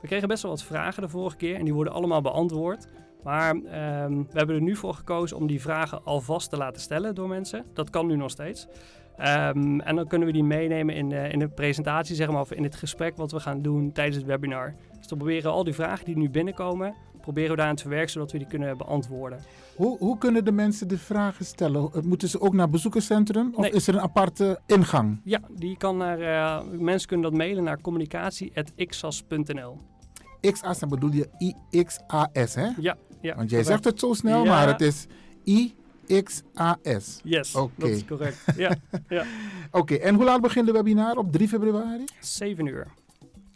we 0.00 0.06
kregen 0.06 0.28
best 0.28 0.42
wel 0.42 0.50
wat 0.50 0.62
vragen 0.62 1.02
de 1.02 1.08
vorige 1.08 1.36
keer 1.36 1.54
en 1.56 1.64
die 1.64 1.74
worden 1.74 1.92
allemaal 1.92 2.20
beantwoord. 2.20 2.86
Maar 3.24 3.54
ehm, 3.54 4.12
we 4.16 4.38
hebben 4.38 4.56
er 4.56 4.62
nu 4.62 4.76
voor 4.76 4.94
gekozen 4.94 5.36
om 5.36 5.46
die 5.46 5.60
vragen 5.60 6.04
alvast 6.04 6.50
te 6.50 6.56
laten 6.56 6.80
stellen 6.82 7.14
door 7.14 7.28
mensen. 7.28 7.64
Dat 7.74 7.90
kan 7.90 8.06
nu 8.06 8.16
nog 8.16 8.30
steeds. 8.30 8.66
Ehm, 9.16 9.80
en 9.80 9.96
dan 9.96 10.06
kunnen 10.06 10.26
we 10.26 10.32
die 10.34 10.44
meenemen 10.44 10.94
in 10.94 11.08
de, 11.08 11.28
in 11.28 11.38
de 11.38 11.48
presentatie, 11.48 12.14
zeg 12.14 12.30
maar, 12.30 12.40
of 12.40 12.52
in 12.52 12.62
het 12.62 12.74
gesprek 12.74 13.16
wat 13.16 13.32
we 13.32 13.40
gaan 13.40 13.62
doen 13.62 13.92
tijdens 13.92 14.16
het 14.16 14.26
webinar. 14.26 14.74
Dus 14.98 15.06
dan 15.08 15.18
proberen 15.18 15.42
we 15.42 15.48
al 15.56 15.64
die 15.64 15.74
vragen 15.74 16.04
die 16.04 16.16
nu 16.16 16.30
binnenkomen, 16.30 16.94
proberen 17.20 17.50
we 17.50 17.56
daarin 17.56 17.76
te 17.76 17.82
verwerken 17.82 18.10
zodat 18.10 18.32
we 18.32 18.38
die 18.38 18.46
kunnen 18.46 18.76
beantwoorden. 18.78 19.38
Hoe, 19.76 19.98
hoe 19.98 20.18
kunnen 20.18 20.44
de 20.44 20.52
mensen 20.52 20.88
de 20.88 20.98
vragen 20.98 21.44
stellen? 21.44 21.90
Eh, 21.94 22.02
Moeten 22.02 22.28
ze 22.28 22.40
ook 22.40 22.52
naar 22.52 22.62
het 22.62 22.70
bezoekerscentrum? 22.70 23.50
Of 23.54 23.60
Nee. 23.60 23.70
is 23.70 23.88
er 23.88 23.94
een 23.94 24.00
aparte 24.00 24.60
ingang? 24.66 25.20
Ja, 25.24 25.40
die 25.50 25.76
kan 25.76 25.96
naar, 25.96 26.20
eh, 26.20 26.62
mensen 26.70 27.08
kunnen 27.08 27.30
dat 27.30 27.38
mailen 27.38 27.64
naar 27.64 27.80
communicatie.xas.nl. 27.80 29.78
XAS, 30.40 30.78
dan 30.78 30.88
bedoel 30.88 31.10
je 31.12 31.28
IXAS, 31.70 32.54
hè? 32.54 32.68
Ja, 32.80 32.96
ja. 33.22 33.34
Want 33.36 33.50
jij 33.50 33.62
correct. 33.62 33.66
zegt 33.66 33.84
het 33.84 33.98
zo 34.00 34.12
snel, 34.12 34.44
Ja. 34.44 34.50
maar 34.50 34.66
het 34.68 34.80
is 34.80 35.06
XAS. 36.06 37.20
Yes, 37.24 37.54
Oké. 37.54 37.72
dat 37.76 37.88
is 37.88 38.04
correct. 38.04 38.38
Ja, 38.56 38.74
ja. 39.08 39.24
Oké, 39.70 39.94
en 39.94 40.14
hoe 40.14 40.24
laat 40.24 40.40
begint 40.40 40.66
de 40.66 40.72
webinar? 40.72 41.16
Op 41.16 41.32
3 41.32 41.48
februari? 41.48 42.04
7 42.20 42.66
uur. 42.66 42.86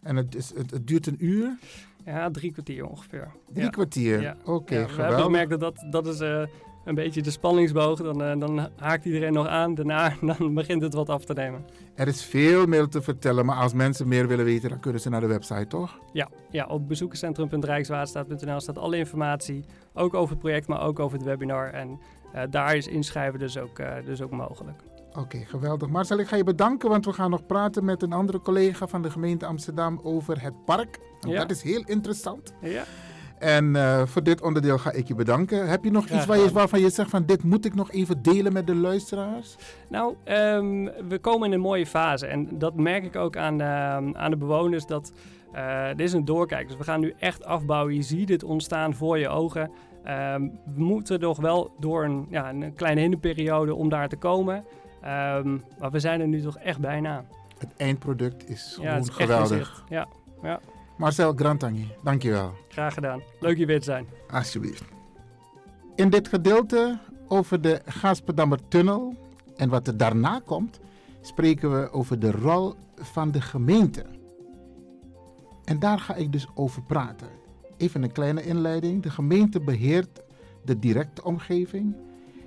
En 0.02 0.16
het, 0.16 0.34
is, 0.34 0.52
het, 0.56 0.70
het 0.70 0.86
duurt 0.86 1.06
een 1.06 1.16
uur? 1.24 1.58
Ja, 2.04 2.30
drie 2.30 2.52
kwartier 2.52 2.86
ongeveer. 2.86 3.28
Drie 3.52 3.64
Ja. 3.64 3.70
kwartier? 3.70 4.20
Ja. 4.20 4.36
Oké, 4.44 4.78
Ja, 4.78 4.86
We 4.86 5.02
hebben 5.02 5.22
gemerkt 5.22 5.50
dat 5.50 5.60
dat, 5.60 5.84
dat 5.90 6.06
is 6.06 6.20
eh, 6.20 6.42
een 6.86 6.94
beetje 6.94 7.22
de 7.22 7.30
spanningsboog. 7.30 7.98
Dan, 8.02 8.22
eh, 8.22 8.38
dan 8.38 8.68
haakt 8.76 9.04
iedereen 9.04 9.32
nog 9.32 9.46
aan. 9.46 9.74
Daarna 9.74 10.12
dan 10.36 10.54
begint 10.54 10.82
het 10.82 10.94
wat 10.94 11.08
af 11.08 11.24
te 11.24 11.32
nemen. 11.32 11.64
Er 11.94 12.08
is 12.08 12.24
veel 12.24 12.66
meer 12.66 12.88
te 12.88 13.02
vertellen, 13.02 13.46
maar 13.46 13.56
als 13.56 13.72
mensen 13.72 14.08
meer 14.08 14.28
willen 14.28 14.44
weten, 14.44 14.68
dan 14.70 14.80
kunnen 14.80 15.00
ze 15.00 15.08
naar 15.08 15.20
de 15.20 15.26
website, 15.26 15.66
toch? 15.66 15.98
Ja, 16.12 16.28
ja 16.50 16.66
op 16.66 16.88
bezoekerscentrum.rijkswaterstaat.nl 16.88 18.60
staat 18.60 18.78
alle 18.78 18.96
informatie. 18.96 19.64
Ook 19.94 20.14
over 20.14 20.30
het 20.30 20.38
project, 20.38 20.66
maar 20.66 20.82
ook 20.82 20.98
over 20.98 21.16
het 21.18 21.26
webinar. 21.26 21.70
En 21.70 21.98
eh, 22.32 22.42
daar 22.50 22.76
is 22.76 22.86
inschrijven 22.86 23.38
dus 23.38 23.58
ook, 23.58 23.78
eh, 23.78 23.94
dus 24.04 24.22
ook 24.22 24.30
mogelijk. 24.30 24.82
Oké, 25.18 25.38
geweldig. 25.38 25.88
Marcel, 25.88 26.18
ik 26.18 26.28
ga 26.28 26.36
je 26.36 26.44
bedanken, 26.44 26.88
want 26.88 27.04
we 27.04 27.12
gaan 27.12 27.30
nog 27.30 27.46
praten 27.46 27.84
met 27.84 28.02
een 28.02 28.12
andere 28.12 28.40
collega 28.40 28.86
van 28.86 29.02
de 29.02 29.10
gemeente 29.10 29.46
Amsterdam 29.46 30.00
over 30.02 30.42
het 30.42 30.64
park. 30.64 30.98
En 31.20 31.30
Ja. 31.30 31.40
Dat 31.40 31.50
is 31.50 31.62
heel 31.62 31.82
interessant. 31.86 32.52
Ja. 32.60 32.84
En 33.38 33.76
eh, 33.76 34.02
voor 34.06 34.22
dit 34.22 34.42
onderdeel 34.42 34.78
ga 34.78 34.92
ik 34.92 35.08
je 35.08 35.14
bedanken. 35.14 35.68
Heb 35.68 35.84
je 35.84 35.90
nog 35.90 36.04
Graag 36.06 36.16
iets 36.18 36.26
waar 36.26 36.38
je, 36.38 36.50
waarvan 36.52 36.80
je 36.80 36.90
zegt 36.90 37.10
van 37.10 37.24
dit 37.26 37.42
moet 37.42 37.64
ik 37.64 37.74
nog 37.74 37.90
even 37.92 38.22
delen 38.22 38.52
met 38.52 38.66
de 38.66 38.74
luisteraars? 38.74 39.56
Nou, 39.88 40.14
ehm, 40.24 40.88
we 41.08 41.18
komen 41.20 41.46
in 41.48 41.52
een 41.54 41.60
mooie 41.60 41.86
fase. 41.86 42.26
En 42.26 42.48
dat 42.58 42.74
merk 42.76 43.04
ik 43.04 43.16
ook 43.16 43.36
aan, 43.36 43.58
de- 43.58 44.10
aan 44.12 44.30
de 44.30 44.36
bewoners. 44.36 44.86
Dat, 44.86 45.12
eh 45.52 45.86
dit 45.88 46.00
is 46.00 46.12
een 46.12 46.24
doorkijk. 46.24 46.68
Dus 46.68 46.76
we 46.76 46.84
gaan 46.84 47.00
nu 47.00 47.14
echt 47.18 47.44
afbouwen. 47.44 47.94
Je 47.94 48.02
ziet 48.02 48.28
het 48.28 48.44
ontstaan 48.44 48.94
voor 48.94 49.18
je 49.18 49.28
ogen. 49.28 49.70
Ehm, 50.04 50.40
we 50.74 50.82
moeten 50.82 51.20
nog 51.20 51.40
wel 51.40 51.70
door 51.80 52.04
een, 52.04 52.26
ja, 52.30 52.50
een 52.50 52.74
kleine 52.74 53.00
hinderperiode 53.00 53.74
om 53.74 53.88
daar 53.88 54.08
te 54.08 54.16
komen. 54.16 54.64
Ehm, 55.02 55.58
maar 55.78 55.90
we 55.90 56.00
zijn 56.00 56.20
er 56.20 56.28
nu 56.28 56.40
toch 56.42 56.58
echt 56.58 56.78
bijna. 56.80 57.24
Het 57.58 57.70
eindproduct 57.76 58.48
is 58.50 58.72
gewoon 58.74 58.90
Ja, 58.90 58.94
het 58.96 59.02
is 59.02 59.08
echt 59.08 59.18
geweldig. 59.20 59.48
zicht. 59.56 59.82
Ja, 59.88 60.06
ja, 60.42 60.60
Marcel 60.96 61.32
Grantangi, 61.34 61.88
dankjewel. 62.02 62.52
graag 62.68 62.94
gedaan. 62.94 63.22
Leuk 63.40 63.56
je 63.56 63.66
weer 63.66 63.78
te 63.78 63.84
zijn. 63.84 64.06
Alsjeblieft. 64.30 64.84
In 65.94 66.10
dit 66.10 66.28
gedeelte 66.28 66.98
over 67.28 67.60
de 67.60 67.80
Gasperdammer 67.84 68.68
Tunnel 68.68 69.14
en 69.56 69.68
wat 69.68 69.86
er 69.86 69.96
daarna 69.96 70.40
komt, 70.44 70.80
spreken 71.20 71.80
we 71.80 71.92
over 71.92 72.18
de 72.18 72.30
rol 72.30 72.74
van 72.96 73.30
de 73.30 73.40
gemeente. 73.40 74.04
En 75.64 75.78
daar 75.78 75.98
ga 75.98 76.14
ik 76.14 76.32
dus 76.32 76.46
over 76.54 76.82
praten. 76.82 77.28
Even 77.76 78.02
een 78.02 78.12
kleine 78.12 78.42
inleiding. 78.42 79.02
De 79.02 79.10
gemeente 79.10 79.60
beheert 79.60 80.22
de 80.64 80.78
directe 80.78 81.24
omgeving. 81.24 81.96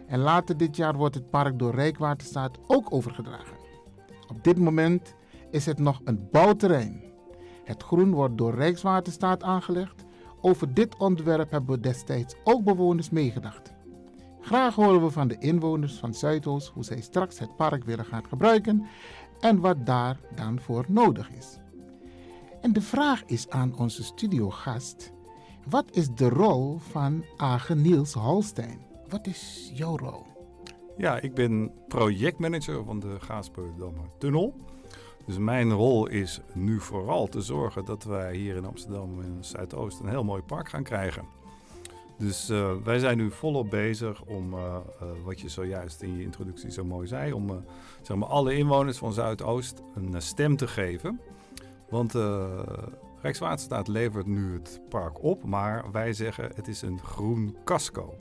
En 0.07 0.19
later 0.19 0.57
dit 0.57 0.75
jaar 0.75 0.95
wordt 0.95 1.15
het 1.15 1.29
park 1.29 1.59
door 1.59 1.75
Rijkswaterstaat 1.75 2.57
ook 2.67 2.93
overgedragen. 2.93 3.57
Op 4.27 4.43
dit 4.43 4.57
moment 4.57 5.13
is 5.51 5.65
het 5.65 5.79
nog 5.79 6.01
een 6.03 6.27
bouwterrein. 6.31 7.03
Het 7.69 7.83
groen 7.83 8.11
wordt 8.11 8.37
door 8.37 8.55
Rijkswaterstaat 8.55 9.43
aangelegd. 9.43 10.05
Over 10.41 10.73
dit 10.73 10.97
ontwerp 10.97 11.51
hebben 11.51 11.75
we 11.75 11.79
destijds 11.79 12.35
ook 12.43 12.63
bewoners 12.63 13.09
meegedacht. 13.09 13.73
Graag 14.41 14.75
horen 14.75 15.03
we 15.03 15.09
van 15.09 15.27
de 15.27 15.37
inwoners 15.39 15.93
van 15.93 16.13
Zuidoost 16.13 16.67
hoe 16.67 16.83
zij 16.83 17.01
straks 17.01 17.39
het 17.39 17.55
park 17.55 17.83
willen 17.83 18.05
gaan 18.05 18.25
gebruiken 18.25 18.85
en 19.39 19.59
wat 19.59 19.85
daar 19.85 20.19
dan 20.35 20.59
voor 20.59 20.85
nodig 20.87 21.31
is. 21.31 21.59
En 22.61 22.73
de 22.73 22.81
vraag 22.81 23.23
is 23.25 23.49
aan 23.49 23.77
onze 23.77 24.03
studiogast: 24.03 25.13
wat 25.67 25.85
is 25.91 26.09
de 26.15 26.29
rol 26.29 26.77
van 26.77 27.23
Age 27.37 27.75
Niels 27.75 28.13
Holstein? 28.13 28.79
Wat 29.07 29.27
is 29.27 29.71
jouw 29.73 29.97
rol? 29.97 30.25
Ja, 30.97 31.19
ik 31.19 31.33
ben 31.33 31.71
projectmanager 31.87 32.83
van 32.83 32.99
de 32.99 33.15
Gaasperdammer 33.19 34.05
Tunnel. 34.17 34.55
Dus 35.29 35.37
mijn 35.37 35.73
rol 35.73 36.07
is 36.07 36.41
nu 36.53 36.79
vooral 36.79 37.27
te 37.27 37.41
zorgen 37.41 37.85
dat 37.85 38.03
wij 38.03 38.35
hier 38.35 38.55
in 38.55 38.65
Amsterdam 38.65 39.21
en 39.21 39.37
Zuidoost 39.39 39.99
een 39.99 40.07
heel 40.07 40.23
mooi 40.23 40.41
park 40.41 40.69
gaan 40.69 40.83
krijgen. 40.83 41.23
Dus 42.17 42.49
eh, 42.49 42.71
wij 42.83 42.99
zijn 42.99 43.17
nu 43.17 43.31
volop 43.31 43.69
bezig 43.69 44.21
om, 44.21 44.53
eh, 44.53 44.75
eh, 44.75 45.07
wat 45.23 45.39
je 45.39 45.49
zojuist 45.49 46.01
in 46.01 46.17
je 46.17 46.23
introductie 46.23 46.71
zo 46.71 46.83
mooi 46.83 47.07
zei, 47.07 47.33
om 47.33 47.63
zeg 48.01 48.17
maar 48.17 48.27
alle 48.27 48.55
inwoners 48.55 48.97
van 48.97 49.13
Zuidoost 49.13 49.81
een 49.95 50.21
stem 50.21 50.55
te 50.55 50.67
geven. 50.67 51.19
Want 51.89 52.13
Rijkswaterstaat 53.21 53.87
levert 53.87 54.25
nu 54.25 54.53
het 54.53 54.81
park 54.89 55.23
op, 55.23 55.43
maar 55.43 55.91
wij 55.91 56.13
zeggen 56.13 56.51
het 56.55 56.67
is 56.67 56.81
een 56.81 56.99
groen 56.99 57.57
casco. 57.63 58.13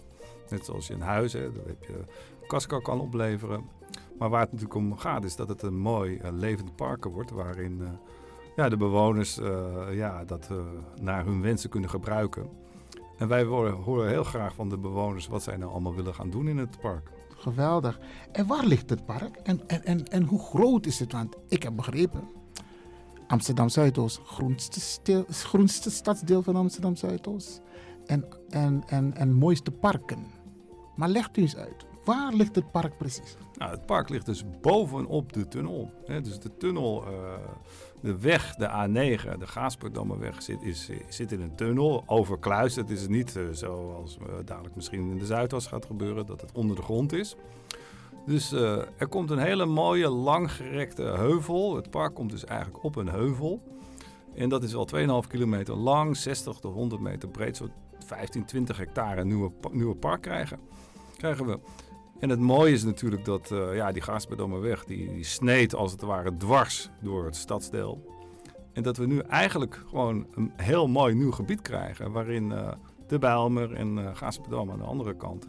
Net 0.48 0.64
zoals 0.64 0.86
je 0.86 0.94
een 0.94 1.00
huis 1.00 1.32
hebt, 1.32 1.54
dan 1.54 1.66
heb 1.66 1.84
je 1.84 2.04
casco 2.46 2.80
kan 2.80 3.00
opleveren. 3.00 3.77
Maar 4.18 4.28
waar 4.28 4.40
het 4.40 4.52
natuurlijk 4.52 4.80
om 4.80 4.96
gaat 4.96 5.24
is 5.24 5.36
dat 5.36 5.48
het 5.48 5.62
een 5.62 5.78
mooi 5.78 6.16
eh, 6.16 6.32
levend 6.32 6.76
park 6.76 7.04
wordt 7.04 7.30
waarin 7.30 7.80
eh, 7.82 7.88
ja, 8.56 8.68
de 8.68 8.76
bewoners 8.76 9.38
eh, 9.38 9.86
ja, 9.90 10.24
dat 10.24 10.50
naar 11.00 11.24
hun 11.24 11.42
wensen 11.42 11.70
kunnen 11.70 11.90
gebruiken. 11.90 12.48
En 13.18 13.28
wij 13.28 13.44
horen, 13.44 13.72
horen 13.72 14.08
heel 14.08 14.24
graag 14.24 14.54
van 14.54 14.68
de 14.68 14.78
bewoners 14.78 15.26
wat 15.26 15.42
zij 15.42 15.56
nou 15.56 15.70
allemaal 15.70 15.94
willen 15.94 16.14
gaan 16.14 16.30
doen 16.30 16.48
in 16.48 16.58
het 16.58 16.80
park. 16.80 17.10
Geweldig. 17.36 18.00
En 18.32 18.46
waar 18.46 18.64
ligt 18.64 18.90
het 18.90 19.04
park? 19.04 19.36
En, 19.36 19.68
en, 19.68 19.84
en, 19.84 20.04
en 20.04 20.22
hoe 20.22 20.40
groot 20.40 20.86
is 20.86 20.98
het? 20.98 21.12
Want 21.12 21.36
ik 21.48 21.62
heb 21.62 21.76
begrepen, 21.76 22.28
Amsterdam 23.26 23.68
Zuidoost, 23.68 24.20
groenste, 24.24 24.80
stil, 24.80 25.24
groenste 25.28 25.90
stadsdeel 25.90 26.42
van 26.42 26.56
Amsterdam 26.56 26.96
Zuidoost. 26.96 27.62
En, 28.06 28.24
en, 28.48 28.82
en, 28.86 29.16
en 29.16 29.32
mooiste 29.32 29.70
parken. 29.70 30.26
Maar 30.96 31.08
legt 31.08 31.36
u 31.36 31.40
eens 31.40 31.56
uit, 31.56 31.86
waar 32.04 32.32
ligt 32.32 32.54
het 32.54 32.70
park 32.70 32.96
precies? 32.96 33.36
Nou, 33.58 33.70
het 33.70 33.86
park 33.86 34.08
ligt 34.08 34.26
dus 34.26 34.44
bovenop 34.60 35.32
de 35.32 35.48
tunnel. 35.48 35.90
Hè. 36.04 36.20
Dus 36.20 36.38
de 36.38 36.56
tunnel, 36.56 37.04
eh, 37.06 37.12
de 38.00 38.18
weg, 38.18 38.54
de 38.54 38.66
A9, 38.66 39.38
de 39.38 39.46
Gaasperdammerweg, 39.46 40.42
zit, 40.42 40.62
is, 40.62 40.90
zit 41.08 41.32
in 41.32 41.40
een 41.40 41.54
tunnel 41.54 42.02
overkluisterd. 42.06 42.88
Het 42.88 42.98
is 42.98 43.08
niet 43.08 43.36
eh, 43.36 43.42
zoals 43.50 44.18
eh, 44.18 44.26
dadelijk 44.44 44.74
misschien 44.74 45.10
in 45.10 45.18
de 45.18 45.26
Zuidas 45.26 45.66
gaat 45.66 45.86
gebeuren, 45.86 46.26
dat 46.26 46.40
het 46.40 46.52
onder 46.52 46.76
de 46.76 46.82
grond 46.82 47.12
is. 47.12 47.36
Dus 48.26 48.52
er 48.52 49.08
komt 49.08 49.30
een 49.30 49.38
hele 49.38 49.66
mooie, 49.66 50.08
langgerekte 50.08 51.02
heuvel. 51.02 51.76
Het 51.76 51.90
park 51.90 52.14
komt 52.14 52.30
dus 52.30 52.44
eigenlijk 52.44 52.84
op 52.84 52.96
een 52.96 53.08
heuvel. 53.08 53.62
En 54.34 54.48
dat 54.48 54.62
is 54.62 54.74
al 54.74 54.88
2,5 55.22 55.28
kilometer 55.28 55.74
lang, 55.74 56.16
60 56.16 56.58
tot 56.58 56.74
100 56.74 57.00
meter 57.00 57.28
breed. 57.28 57.56
Zo 57.56 57.68
15, 58.06 58.44
20 58.44 58.76
hectare 58.76 59.24
nieuwe, 59.24 59.50
nieuwe 59.70 59.94
park 59.94 60.22
krijgen, 60.22 60.58
krijgen 61.16 61.46
we. 61.46 61.58
En 62.18 62.28
het 62.28 62.40
mooie 62.40 62.72
is 62.72 62.84
natuurlijk 62.84 63.24
dat 63.24 63.50
eh, 63.50 63.74
ja, 63.74 63.92
die 63.92 64.02
Gaasperdammerweg, 64.02 64.84
die, 64.84 65.12
die 65.12 65.24
sneed 65.24 65.74
als 65.74 65.92
het 65.92 66.00
ware 66.00 66.36
dwars 66.36 66.90
door 67.00 67.24
het 67.24 67.36
stadsdeel. 67.36 68.16
En 68.72 68.82
dat 68.82 68.96
we 68.96 69.06
nu 69.06 69.18
eigenlijk 69.18 69.84
gewoon 69.88 70.26
een 70.34 70.52
heel 70.56 70.88
mooi 70.88 71.14
nieuw 71.14 71.30
gebied 71.30 71.62
krijgen, 71.62 72.12
waarin 72.12 72.52
eh, 72.52 72.72
de 73.06 73.18
Bijlmer 73.18 73.74
en 73.74 73.98
eh 73.98 74.16
Gaasperdam 74.16 74.70
aan 74.70 74.78
de 74.78 74.84
andere 74.84 75.16
kant 75.16 75.48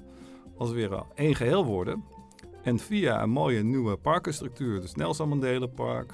als 0.58 0.72
weer 0.72 1.04
één 1.16 1.36
geheel 1.36 1.66
worden. 1.66 2.04
En 2.62 2.80
via 2.80 3.24
een 3.24 3.30
mooie 3.30 3.64
nieuwe 3.64 3.98
parkenstructuur, 3.98 4.82
dus 4.82 4.96
Nelson 4.96 5.30
Mandela 5.30 5.66
Park, 5.66 6.14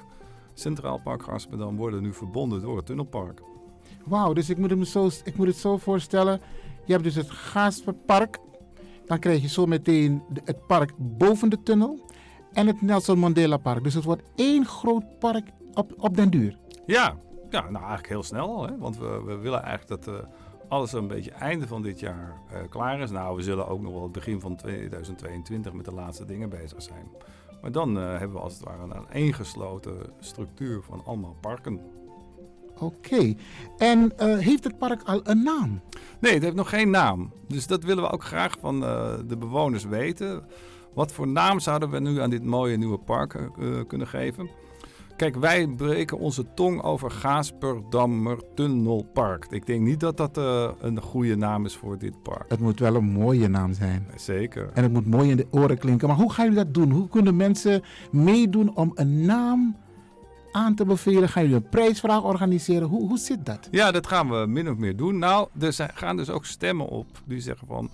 Centraal 0.54 1.00
Park 1.04 1.22
Gaasperdam, 1.22 1.76
worden 1.76 2.02
nu 2.02 2.12
verbonden 2.12 2.60
door 2.60 2.76
het 2.76 2.86
tunnelpark. 2.86 3.40
Wauw, 4.04 4.32
dus 4.32 4.50
ik 4.50 4.58
moet, 4.58 4.70
hem 4.70 4.84
zo, 4.84 5.10
ik 5.24 5.36
moet 5.36 5.46
het 5.46 5.56
zo 5.56 5.76
voorstellen. 5.76 6.40
Je 6.84 6.92
hebt 6.92 7.04
dus 7.04 7.14
het 7.14 7.30
Gaasperpark. 7.30 8.38
Dan 9.06 9.18
krijg 9.18 9.42
je 9.42 9.48
zo 9.48 9.66
meteen 9.66 10.22
de- 10.28 10.40
het 10.44 10.66
park 10.66 10.92
boven 10.98 11.48
de 11.50 11.62
tunnel. 11.62 11.98
En 12.52 12.66
het 12.66 12.82
Nelson 12.82 13.18
Mandela 13.18 13.56
Park. 13.56 13.84
Dus 13.84 13.94
het 13.94 14.04
wordt 14.04 14.22
één 14.34 14.64
groot 14.66 15.18
park 15.18 15.48
op, 15.74 15.92
op 15.96 16.16
den 16.16 16.30
duur. 16.30 16.58
Ja, 16.86 17.16
ja, 17.50 17.60
nou 17.60 17.76
eigenlijk 17.76 18.08
heel 18.08 18.22
snel. 18.22 18.66
Hè? 18.66 18.78
Want 18.78 18.98
we, 18.98 19.22
we 19.24 19.36
willen 19.36 19.62
eigenlijk 19.62 20.02
dat 20.04 20.14
eh, 20.14 20.26
alles 20.68 20.92
een 20.92 21.06
beetje 21.08 21.30
einde 21.30 21.66
van 21.66 21.82
dit 21.82 22.00
jaar 22.00 22.36
eh, 22.50 22.58
klaar 22.68 23.00
is. 23.00 23.10
Nou, 23.10 23.36
we 23.36 23.42
zullen 23.42 23.68
ook 23.68 23.80
nog 23.80 23.92
wel 23.92 24.02
het 24.02 24.12
begin 24.12 24.40
van 24.40 24.56
2022 24.56 25.72
met 25.72 25.84
de 25.84 25.92
laatste 25.92 26.24
dingen 26.24 26.48
bezig 26.48 26.82
zijn. 26.82 27.06
Maar 27.62 27.72
dan 27.72 27.98
eh, 27.98 28.04
hebben 28.18 28.32
we 28.36 28.42
als 28.42 28.54
het 28.54 28.62
ware 28.64 28.82
een 28.82 28.94
aaneengesloten 28.94 29.96
structuur 30.20 30.82
van 30.82 31.04
allemaal 31.04 31.36
parken. 31.40 31.80
Oké. 32.78 33.34
En 33.78 34.18
eh, 34.18 34.38
heeft 34.38 34.64
het 34.64 34.78
park 34.78 35.02
al 35.02 35.20
een 35.24 35.42
naam? 35.42 35.80
Nee, 36.20 36.32
het 36.32 36.42
heeft 36.42 36.54
nog 36.54 36.68
geen 36.68 36.90
naam. 36.90 37.32
Dus 37.48 37.66
dat 37.66 37.84
willen 37.84 38.02
we 38.02 38.10
ook 38.10 38.24
graag 38.24 38.56
van 38.60 38.84
eh, 38.84 39.14
de 39.26 39.36
bewoners 39.36 39.84
weten. 39.84 40.44
Wat 40.94 41.12
voor 41.12 41.28
naam 41.28 41.60
zouden 41.60 41.90
we 41.90 42.00
nu 42.00 42.20
aan 42.20 42.30
dit 42.30 42.44
mooie 42.44 42.76
nieuwe 42.76 42.98
park 42.98 43.34
eh, 43.34 43.50
kunnen 43.86 44.06
geven? 44.06 44.48
Kijk, 45.16 45.36
wij 45.36 45.66
breken 45.66 46.18
onze 46.18 46.46
tong 46.54 46.82
over 46.82 47.10
Gaasperdammer 47.10 48.38
Tunnelpark. 48.54 49.46
Ik 49.50 49.66
denk 49.66 49.80
niet 49.80 50.00
dat 50.00 50.16
dat 50.16 50.36
een 50.80 51.00
goede 51.00 51.36
naam 51.36 51.64
is 51.64 51.76
voor 51.76 51.98
dit 51.98 52.22
park. 52.22 52.44
Het 52.48 52.60
moet 52.60 52.80
wel 52.80 52.94
een 52.94 53.04
mooie 53.04 53.48
naam 53.48 53.72
zijn. 53.72 54.06
Zeker. 54.16 54.70
En 54.74 54.82
het 54.82 54.92
moet 54.92 55.06
mooi 55.06 55.30
in 55.30 55.36
de 55.36 55.46
oren 55.50 55.78
klinken. 55.78 56.08
Maar 56.08 56.16
hoe 56.16 56.32
gaan 56.32 56.44
jullie 56.44 56.64
dat 56.64 56.74
doen? 56.74 56.90
Hoe 56.90 57.08
kunnen 57.08 57.36
mensen 57.36 57.82
meedoen 58.10 58.76
om 58.76 58.90
een 58.94 59.24
naam 59.24 59.76
aan 60.56 60.74
te 60.74 60.84
bevelen? 60.84 61.28
Gaan 61.28 61.42
jullie 61.42 61.56
een 61.56 61.68
prijsvraag 61.68 62.22
organiseren? 62.22 62.88
Hoe, 62.88 63.08
hoe 63.08 63.18
zit 63.18 63.46
dat? 63.46 63.68
Ja, 63.70 63.90
dat 63.90 64.06
gaan 64.06 64.30
we 64.30 64.46
min 64.46 64.70
of 64.70 64.76
meer 64.76 64.96
doen. 64.96 65.18
Nou, 65.18 65.48
er 65.60 65.90
gaan 65.94 66.16
dus 66.16 66.30
ook 66.30 66.44
stemmen 66.44 66.86
op 66.86 67.06
die 67.24 67.40
zeggen 67.40 67.66
van... 67.66 67.90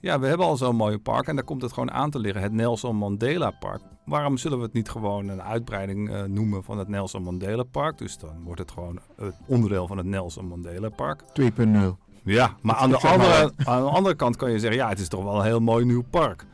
ja, 0.00 0.18
we 0.18 0.26
hebben 0.26 0.46
al 0.46 0.56
zo'n 0.56 0.76
mooie 0.76 0.98
park 0.98 1.26
en 1.26 1.34
daar 1.34 1.44
komt 1.44 1.62
het 1.62 1.72
gewoon 1.72 1.90
aan 1.90 2.10
te 2.10 2.18
liggen. 2.18 2.42
Het 2.42 2.52
Nelson 2.52 2.96
Mandela 2.96 3.50
Park. 3.50 3.80
Waarom 4.04 4.36
zullen 4.36 4.58
we 4.58 4.64
het 4.64 4.72
niet 4.72 4.88
gewoon 4.88 5.28
een 5.28 5.42
uitbreiding 5.42 6.10
eh, 6.10 6.22
noemen 6.22 6.64
van 6.64 6.78
het 6.78 6.88
Nelson 6.88 7.22
Mandela 7.22 7.62
Park? 7.62 7.98
Dus 7.98 8.18
dan 8.18 8.42
wordt 8.44 8.60
het 8.60 8.70
gewoon 8.70 8.98
het 9.16 9.34
onderdeel 9.46 9.86
van 9.86 9.96
het 9.96 10.06
Nelson 10.06 10.46
Mandela 10.46 10.88
Park. 10.88 11.22
2.0. 11.40 11.66
Ja, 12.24 12.56
maar 12.60 12.76
aan 12.76 12.90
de, 12.90 12.96
andere, 12.96 13.52
aan 13.64 13.82
de 13.82 13.90
andere 13.90 14.14
kant 14.14 14.36
kan 14.36 14.50
je 14.50 14.58
zeggen, 14.58 14.78
ja, 14.78 14.88
het 14.88 14.98
is 14.98 15.08
toch 15.08 15.24
wel 15.24 15.38
een 15.38 15.44
heel 15.44 15.60
mooi 15.60 15.84
nieuw 15.84 16.04
park. 16.10 16.46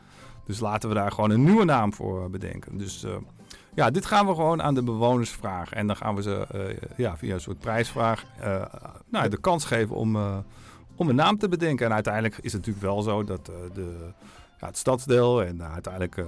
Dus 0.45 0.59
laten 0.59 0.89
we 0.89 0.95
daar 0.95 1.11
gewoon 1.11 1.29
een 1.29 1.43
nieuwe 1.43 1.65
naam 1.65 1.93
voor 1.93 2.29
bedenken. 2.29 2.77
Dus 2.77 3.03
eh, 3.03 3.11
ja, 3.75 3.91
dit 3.91 4.05
gaan 4.05 4.27
we 4.27 4.33
gewoon 4.33 4.61
aan 4.61 4.73
de 4.73 4.83
bewoners 4.83 5.29
vragen. 5.29 5.77
En 5.77 5.87
dan 5.87 5.95
gaan 5.95 6.15
we 6.15 6.21
ze 6.21 6.47
eh, 6.51 6.89
ja, 6.97 7.17
via 7.17 7.33
een 7.33 7.41
soort 7.41 7.59
prijsvraag 7.59 8.25
eh, 8.39 8.65
nou, 9.09 9.29
de 9.29 9.39
kans 9.39 9.65
geven 9.65 9.95
om, 9.95 10.15
eh, 10.15 10.37
om 10.95 11.09
een 11.09 11.15
naam 11.15 11.37
te 11.37 11.49
bedenken. 11.49 11.85
En 11.85 11.93
uiteindelijk 11.93 12.37
is 12.37 12.53
het 12.53 12.65
natuurlijk 12.65 12.85
wel 12.85 13.01
zo 13.01 13.23
dat 13.23 13.45
de, 13.45 14.11
ja, 14.59 14.67
het 14.67 14.77
stadsdeel 14.77 15.43
en 15.43 15.63
uiteindelijk 15.63 16.23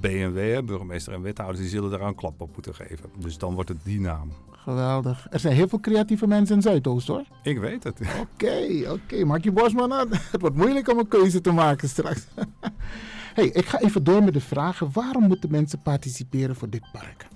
BNW, 0.00 0.36
hè, 0.36 0.62
burgemeester 0.62 1.12
en 1.12 1.22
wethouders, 1.22 1.60
die 1.60 1.70
zullen 1.70 1.90
daar 1.90 2.00
een 2.00 2.14
klap 2.14 2.40
op 2.40 2.50
moeten 2.54 2.74
geven. 2.74 3.10
Dus 3.16 3.38
dan 3.38 3.54
wordt 3.54 3.68
het 3.68 3.84
die 3.84 4.00
naam. 4.00 4.32
Geweldig. 4.50 5.26
Er 5.30 5.40
zijn 5.40 5.54
heel 5.54 5.68
veel 5.68 5.80
creatieve 5.80 6.26
mensen 6.26 6.56
in 6.56 6.62
Zuidoost 6.62 7.06
hoor. 7.06 7.24
Ik 7.42 7.58
weet 7.58 7.84
het. 7.84 8.00
Oké, 8.20 8.90
oké. 8.90 9.24
Maak 9.24 9.44
je 9.44 9.52
Bosman 9.52 9.92
aan. 9.92 10.08
Het 10.32 10.40
wordt 10.40 10.56
moeilijk 10.56 10.88
om 10.88 10.98
een 10.98 11.08
keuze 11.08 11.40
te 11.40 11.52
maken 11.52 11.88
straks. 11.88 12.26
hey, 13.34 13.46
ik 13.46 13.66
ga 13.66 13.80
even 13.80 14.04
door 14.04 14.22
met 14.24 14.34
de 14.34 14.40
vragen. 14.40 14.88
Waarom 14.92 15.22
moeten 15.28 15.50
mensen 15.50 15.78
participeren 15.82 16.56
voor 16.56 16.70
dit 16.70 16.82
park? 16.92 17.26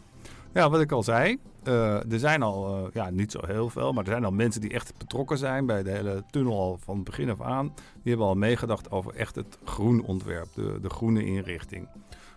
Ja, 0.53 0.71
wat 0.71 0.81
ik 0.81 0.93
al 0.93 1.03
zei. 1.03 1.39
eh, 1.63 2.13
er 2.13 2.19
zijn 2.19 2.43
al, 2.43 2.77
eh, 2.77 2.83
ja, 2.93 3.11
niet 3.11 3.33
zo 3.33 3.41
heel 3.47 3.69
veel, 3.71 3.93
maar 3.93 4.05
er 4.05 4.11
zijn 4.11 4.25
al 4.25 4.31
mensen 4.31 4.61
die 4.61 4.71
echt 4.73 4.93
betrokken 4.99 5.39
zijn 5.39 5.67
bij 5.67 5.83
de 5.83 5.91
hele 5.91 6.25
tunnel 6.31 6.59
al 6.59 6.79
van 6.85 6.95
het 6.95 7.05
begin 7.05 7.31
af 7.31 7.41
aan. 7.41 7.67
Die 8.03 8.13
hebben 8.13 8.27
al 8.27 8.35
meegedacht 8.35 8.91
over 8.91 9.15
echt 9.15 9.35
het 9.35 9.59
groenontwerp, 9.65 10.49
de, 10.55 10.79
de 10.83 10.91
groene 10.91 11.25
inrichting. 11.25 11.89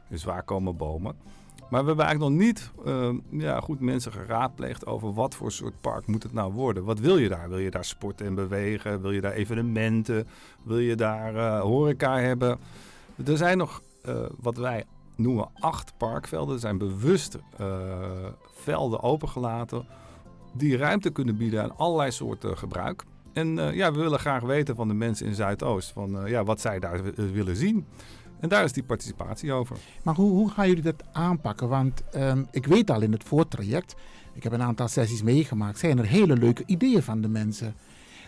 Dus 0.10 0.24
waar 0.24 0.44
komen 0.44 0.78
bomen? 0.78 1.16
Maar 1.70 1.82
we 1.82 1.88
hebben 1.88 2.06
eigenlijk 2.06 2.36
nog 2.36 2.46
niet 2.46 2.72
eh, 2.86 3.40
ja, 3.40 3.60
goed 3.60 3.80
mensen 3.80 4.12
geraadpleegd 4.12 4.86
over 4.86 5.14
wat 5.14 5.36
voor 5.36 5.52
soort 5.52 5.82
park 5.82 6.08
moet 6.08 6.24
het 6.24 6.34
nou 6.34 6.54
worden. 6.54 6.84
Wat 6.84 7.00
wil 7.00 7.18
je 7.18 7.30
daar? 7.30 7.50
Wil 7.50 7.58
je 7.58 7.72
daar 7.72 7.86
sporten 7.86 8.26
en 8.26 8.36
bewegen? 8.36 9.02
Wil 9.02 9.12
je 9.12 9.22
daar 9.22 9.32
evenementen? 9.32 10.28
Wil 10.64 10.80
je 10.80 10.96
daar 10.96 11.60
horeca 11.60 12.18
hebben? 12.20 12.60
Er 13.26 13.38
zijn 13.38 13.58
nog 13.58 13.82
eh, 14.02 14.16
wat 14.40 14.58
wij 14.58 14.84
noemen 15.16 15.50
acht 15.60 15.94
parkvelden. 15.98 16.54
Er 16.54 16.60
zijn 16.62 16.78
bewust 16.78 17.38
eh, 17.58 17.68
velden 18.56 19.02
opengelaten 19.04 19.86
die 20.54 20.78
ruimte 20.78 21.10
kunnen 21.10 21.38
bieden 21.38 21.64
aan 21.64 21.78
allerlei 21.78 22.12
soorten 22.12 22.58
gebruik. 22.58 23.04
En 23.34 23.60
eh, 23.60 23.76
ja, 23.76 23.92
we 23.92 24.00
willen 24.00 24.20
graag 24.20 24.44
weten 24.44 24.76
van 24.76 24.88
de 24.88 24.94
mensen 24.94 25.26
in 25.26 25.36
Zuidoost 25.36 25.92
van, 25.92 26.18
ja, 26.26 26.44
wat 26.44 26.62
zij 26.62 26.80
daar 26.80 27.04
wi- 27.04 27.32
willen 27.32 27.56
zien. 27.56 27.86
En 28.40 28.50
daar 28.50 28.64
is 28.64 28.72
die 28.74 28.84
participatie 28.84 29.52
over. 29.54 29.78
Maar 30.04 30.16
hoe, 30.16 30.32
hoe 30.32 30.50
gaan 30.52 30.68
jullie 30.68 30.84
dat 30.84 31.04
aanpakken? 31.12 31.68
Want 31.70 32.04
ehm, 32.12 32.44
ik 32.52 32.66
weet 32.66 32.92
al 32.92 33.02
in 33.02 33.12
het 33.12 33.24
voortraject, 33.24 33.96
ik 34.34 34.44
heb 34.44 34.52
een 34.52 34.62
aantal 34.62 34.88
sessies 34.88 35.24
meegemaakt, 35.24 35.80
zijn 35.80 35.98
er 36.00 36.06
hele 36.06 36.36
leuke 36.38 36.64
ideeën 36.66 37.04
van 37.04 37.22
de 37.22 37.28
mensen. 37.28 37.76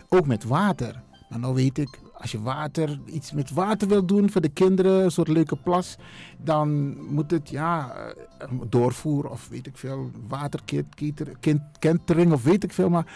Ook 0.08 0.26
met 0.26 0.44
water. 0.44 1.02
Maar 1.28 1.38
nou 1.38 1.54
weet 1.54 1.78
ik, 1.78 1.98
als 2.24 2.32
je 2.32 2.42
water, 2.42 2.98
iets 3.06 3.32
met 3.32 3.50
water 3.50 3.88
wil 3.88 4.06
doen 4.06 4.30
voor 4.30 4.40
de 4.40 4.48
kinderen, 4.48 5.04
een 5.04 5.10
soort 5.10 5.28
leuke 5.28 5.56
plas, 5.56 5.96
dan 6.38 6.96
moet 7.12 7.30
het 7.30 7.50
ja, 7.50 7.94
eh, 8.38 8.48
doorvoer 8.68 9.28
of 9.28 9.48
weet 9.48 9.66
ik 9.66 9.76
veel, 9.76 10.10
waterkentering 10.28 12.32
of 12.32 12.44
weet 12.44 12.64
ik 12.64 12.72
veel. 12.72 12.88
Maar 12.88 13.06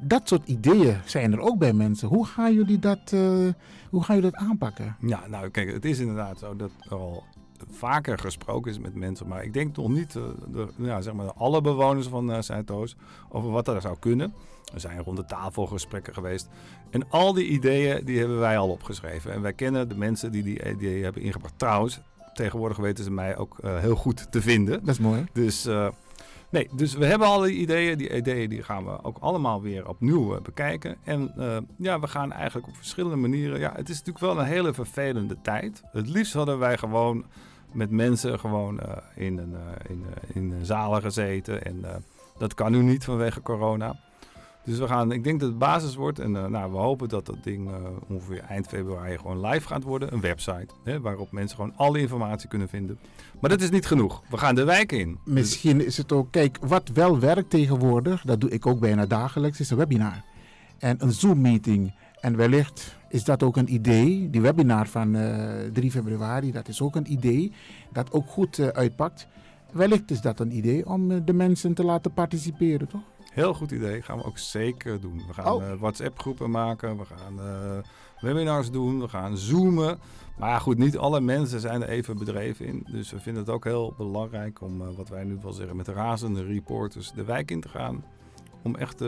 dat 0.00 0.28
soort 0.28 0.48
ideeën 0.48 0.96
zijn 1.04 1.32
er 1.32 1.40
ook 1.40 1.58
bij 1.58 1.72
mensen. 1.72 2.08
Hoe 2.08 2.26
gaan 2.26 2.54
jullie 2.54 2.78
dat, 2.78 3.12
eh, 3.12 3.48
hoe 3.90 4.02
gaan 4.02 4.16
jullie 4.16 4.30
dat 4.30 4.40
aanpakken? 4.40 4.96
Ja, 5.00 5.26
nou 5.28 5.50
kijk, 5.50 5.72
het 5.72 5.84
is 5.84 5.98
inderdaad 5.98 6.38
zo 6.38 6.56
dat 6.56 6.70
al 6.88 7.24
vaker 7.70 8.18
gesproken 8.18 8.70
is 8.70 8.78
met 8.78 8.94
mensen. 8.94 9.28
Maar 9.28 9.44
ik 9.44 9.52
denk 9.52 9.76
nog 9.76 9.88
niet 9.88 10.16
eh, 10.16 10.22
de, 10.52 10.68
ja, 10.76 11.00
zeg 11.00 11.14
maar 11.14 11.32
alle 11.32 11.60
bewoners 11.60 12.06
van 12.06 12.32
eh, 12.32 12.42
Zuidoost 12.42 12.96
over 13.28 13.50
wat 13.50 13.68
er 13.68 13.80
zou 13.80 13.96
kunnen. 13.98 14.34
Er 14.74 14.80
zijn 14.80 15.02
rond 15.02 15.16
de 15.16 15.24
tafel 15.24 15.66
gesprekken 15.66 16.14
geweest. 16.14 16.48
En 16.90 17.10
al 17.10 17.32
die 17.32 17.46
ideeën 17.46 18.04
die 18.04 18.18
hebben 18.18 18.38
wij 18.38 18.58
al 18.58 18.68
opgeschreven. 18.68 19.32
En 19.32 19.42
wij 19.42 19.52
kennen 19.52 19.88
de 19.88 19.96
mensen 19.96 20.32
die 20.32 20.42
die 20.42 20.70
ideeën 20.70 21.02
hebben 21.02 21.22
ingebracht. 21.22 21.58
Trouwens, 21.58 22.00
tegenwoordig 22.34 22.76
weten 22.76 23.04
ze 23.04 23.10
mij 23.10 23.36
ook 23.36 23.58
eh, 23.58 23.78
heel 23.78 23.96
goed 23.96 24.32
te 24.32 24.42
vinden. 24.42 24.80
Dat 24.84 24.94
is 24.94 25.00
mooi. 25.00 25.24
Dus, 25.32 25.68
nee, 26.50 26.68
dus 26.72 26.94
we 26.94 27.06
hebben 27.06 27.28
al 27.28 27.40
die 27.40 27.56
ideeën. 27.56 27.98
Die 27.98 28.16
ideeën 28.16 28.48
die 28.48 28.62
gaan 28.62 28.84
we 28.84 29.04
ook 29.04 29.18
allemaal 29.20 29.62
weer 29.62 29.88
opnieuw 29.88 30.40
bekijken. 30.40 30.96
En 31.04 31.32
ja, 31.76 32.00
we 32.00 32.06
gaan 32.06 32.32
eigenlijk 32.32 32.68
op 32.68 32.76
verschillende 32.76 33.16
manieren. 33.16 33.58
Ja, 33.58 33.72
het 33.76 33.88
is 33.88 33.98
natuurlijk 33.98 34.24
wel 34.24 34.38
een 34.38 34.50
hele 34.50 34.74
vervelende 34.74 35.36
tijd. 35.42 35.82
Het 35.92 36.08
liefst 36.08 36.32
hadden 36.32 36.58
wij 36.58 36.78
gewoon 36.78 37.24
met 37.74 37.90
mensen 37.90 38.38
gewoon 38.38 38.80
eh, 38.80 38.96
in, 39.14 39.38
een, 39.38 39.54
eh, 39.54 39.90
in, 39.90 40.04
eh, 40.14 40.36
in 40.36 40.64
zalen 40.64 41.02
gezeten. 41.02 41.64
En 41.64 41.84
dat 42.38 42.54
kan 42.54 42.72
nu 42.72 42.82
niet 42.82 43.04
vanwege 43.04 43.42
corona. 43.42 43.96
Dus 44.64 44.78
we 44.78 44.86
gaan, 44.86 45.12
ik 45.12 45.24
denk 45.24 45.40
dat 45.40 45.48
het 45.48 45.58
basis 45.58 45.94
wordt. 45.94 46.18
En 46.18 46.30
nou, 46.30 46.72
we 46.72 46.78
hopen 46.78 47.08
dat 47.08 47.26
dat 47.26 47.44
ding 47.44 47.70
ongeveer 48.08 48.40
eind 48.48 48.66
februari 48.66 49.18
gewoon 49.18 49.46
live 49.46 49.66
gaat 49.66 49.82
worden. 49.82 50.12
Een 50.12 50.20
website 50.20 50.66
hè, 50.84 51.00
waarop 51.00 51.32
mensen 51.32 51.56
gewoon 51.56 51.76
alle 51.76 51.98
informatie 51.98 52.48
kunnen 52.48 52.68
vinden. 52.68 52.98
Maar 53.40 53.50
dat 53.50 53.60
is 53.60 53.70
niet 53.70 53.86
genoeg. 53.86 54.22
We 54.30 54.36
gaan 54.36 54.54
de 54.54 54.64
wijk 54.64 54.92
in. 54.92 55.18
Misschien 55.24 55.84
is 55.84 55.96
het 55.96 56.12
ook, 56.12 56.30
kijk, 56.30 56.58
wat 56.60 56.88
wel 56.88 57.18
werkt 57.18 57.50
tegenwoordig, 57.50 58.22
dat 58.22 58.40
doe 58.40 58.50
ik 58.50 58.66
ook 58.66 58.80
bijna 58.80 59.06
dagelijks, 59.06 59.60
is 59.60 59.70
een 59.70 59.76
webinar. 59.76 60.22
En 60.78 60.96
een 61.02 61.12
Zoom-meeting. 61.12 61.94
En 62.20 62.36
wellicht 62.36 62.96
is 63.12 63.24
dat 63.24 63.42
ook 63.42 63.56
een 63.56 63.72
idee, 63.72 64.30
die 64.30 64.40
webinar 64.40 64.86
van 64.88 65.14
eh 65.14 65.70
3 65.72 65.90
februari, 65.90 66.52
dat 66.52 66.68
is 66.68 66.80
ook 66.80 66.96
een 66.96 67.12
idee 67.12 67.52
dat 67.92 68.12
ook 68.12 68.26
goed 68.26 68.58
eh, 68.58 68.66
uitpakt. 68.66 69.26
Wellicht 69.72 70.10
is 70.10 70.20
dat 70.20 70.40
een 70.40 70.56
idee 70.56 70.86
om 70.86 71.10
eh, 71.10 71.18
de 71.24 71.32
mensen 71.32 71.74
te 71.74 71.84
laten 71.84 72.12
participeren, 72.12 72.88
toch? 72.88 73.00
Heel 73.32 73.54
goed 73.54 73.70
idee. 73.70 74.02
Gaan 74.02 74.18
we 74.18 74.24
ook 74.24 74.38
zeker 74.38 75.00
doen. 75.00 75.22
We 75.26 75.32
gaan 75.32 75.52
Oh. 75.52 75.72
WhatsApp-groepen 75.80 76.50
maken. 76.50 76.98
We 76.98 77.04
gaan 77.04 77.40
webinars 78.20 78.70
doen. 78.70 79.00
We 79.00 79.08
gaan 79.08 79.36
zoomen. 79.36 79.98
Maar 80.38 80.60
goed, 80.60 80.78
niet 80.78 80.98
alle 80.98 81.20
mensen 81.20 81.60
zijn 81.60 81.82
er 81.82 81.88
even 81.88 82.18
bedreven 82.18 82.66
in. 82.66 82.86
Dus 82.90 83.10
we 83.10 83.20
vinden 83.20 83.42
het 83.42 83.52
ook 83.52 83.64
heel 83.64 83.94
belangrijk 83.96 84.60
om, 84.60 84.94
wat 84.96 85.08
wij 85.08 85.24
nu 85.24 85.38
wel 85.42 85.52
zeggen, 85.52 85.76
met 85.76 85.88
razende 85.88 86.44
reporters 86.44 87.12
de 87.12 87.24
wijk 87.24 87.50
in 87.50 87.60
te 87.60 87.68
gaan. 87.68 88.04
Om 88.62 88.76
echt 88.76 89.00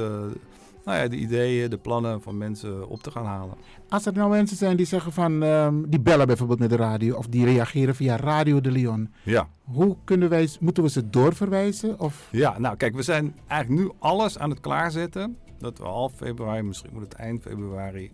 nou 0.84 0.98
ja, 0.98 1.08
de 1.08 1.16
ideeën, 1.16 1.70
de 1.70 1.78
plannen 1.78 2.22
van 2.22 2.38
mensen 2.38 2.88
op 2.88 3.02
te 3.02 3.10
gaan 3.10 3.24
halen. 3.24 3.56
Als 3.88 4.06
er 4.06 4.12
nou 4.12 4.30
mensen 4.30 4.56
zijn 4.56 4.76
die 4.76 4.86
zeggen 4.86 5.12
van, 5.12 5.42
ehm, 5.42 5.82
die 5.86 6.00
bellen 6.00 6.26
bijvoorbeeld 6.26 6.58
met 6.58 6.70
de 6.70 6.76
radio 6.76 7.16
of 7.16 7.26
die 7.26 7.44
reageren 7.44 7.94
via 7.94 8.16
Radio 8.16 8.60
de 8.60 8.70
Leon. 8.70 9.12
Ja. 9.22 9.48
Hoe 9.64 9.96
kunnen 10.04 10.28
wij, 10.28 10.48
moeten 10.60 10.82
we 10.82 10.90
ze 10.90 11.10
doorverwijzen? 11.10 12.00
Of? 12.00 12.28
Ja, 12.30 12.58
nou 12.58 12.76
kijk, 12.76 12.94
we 12.94 13.02
zijn 13.02 13.34
eigenlijk 13.46 13.82
nu 13.82 13.92
alles 13.98 14.38
aan 14.38 14.50
het 14.50 14.60
klaarzetten. 14.60 15.36
Dat 15.58 15.78
we 15.78 15.84
half 15.84 16.12
februari, 16.14 16.62
misschien 16.62 16.90
moet 16.92 17.02
het 17.02 17.14
eind 17.14 17.42
februari, 17.42 18.10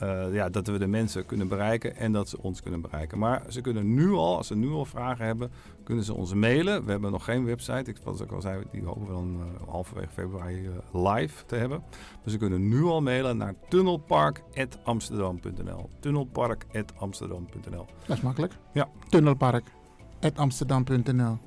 eh, 0.00 0.32
ja, 0.32 0.48
dat 0.48 0.66
we 0.66 0.78
de 0.78 0.86
mensen 0.86 1.26
kunnen 1.26 1.48
bereiken 1.48 1.96
en 1.96 2.12
dat 2.12 2.28
ze 2.28 2.42
ons 2.42 2.62
kunnen 2.62 2.80
bereiken. 2.80 3.18
Maar 3.18 3.42
ze 3.48 3.60
kunnen 3.60 3.94
nu 3.94 4.12
al, 4.12 4.36
als 4.36 4.46
ze 4.46 4.56
nu 4.56 4.68
al 4.68 4.84
vragen 4.84 5.24
hebben, 5.24 5.50
kunnen 5.84 6.04
ze 6.04 6.14
ons 6.14 6.34
mailen. 6.34 6.84
We 6.84 6.90
hebben 6.90 7.10
nog 7.10 7.24
geen 7.24 7.44
website. 7.44 7.90
Ik, 7.90 7.96
zoals 8.02 8.20
ik 8.20 8.32
al 8.32 8.40
zei, 8.40 8.62
die 8.72 8.84
hopen 8.84 9.06
we 9.06 9.12
dan 9.12 9.40
eh, 9.40 9.46
halverwege 9.68 10.12
februari 10.12 10.66
eh, 10.66 10.72
live 11.12 11.46
te 11.46 11.56
hebben. 11.56 11.82
Maar 12.22 12.30
ze 12.30 12.36
kunnen 12.36 12.68
nu 12.68 12.82
al 12.82 13.02
mailen 13.02 13.36
naar 13.36 13.54
tunnelpark.amsterdam.nl. 13.68 15.88
Tunnelpark.amsterdam.nl. 16.00 17.86
Dat 18.06 18.16
is 18.16 18.22
makkelijk. 18.22 18.52
Ja. 18.72 18.88
Tunnelpark.amsterdam.nl. 19.08 21.38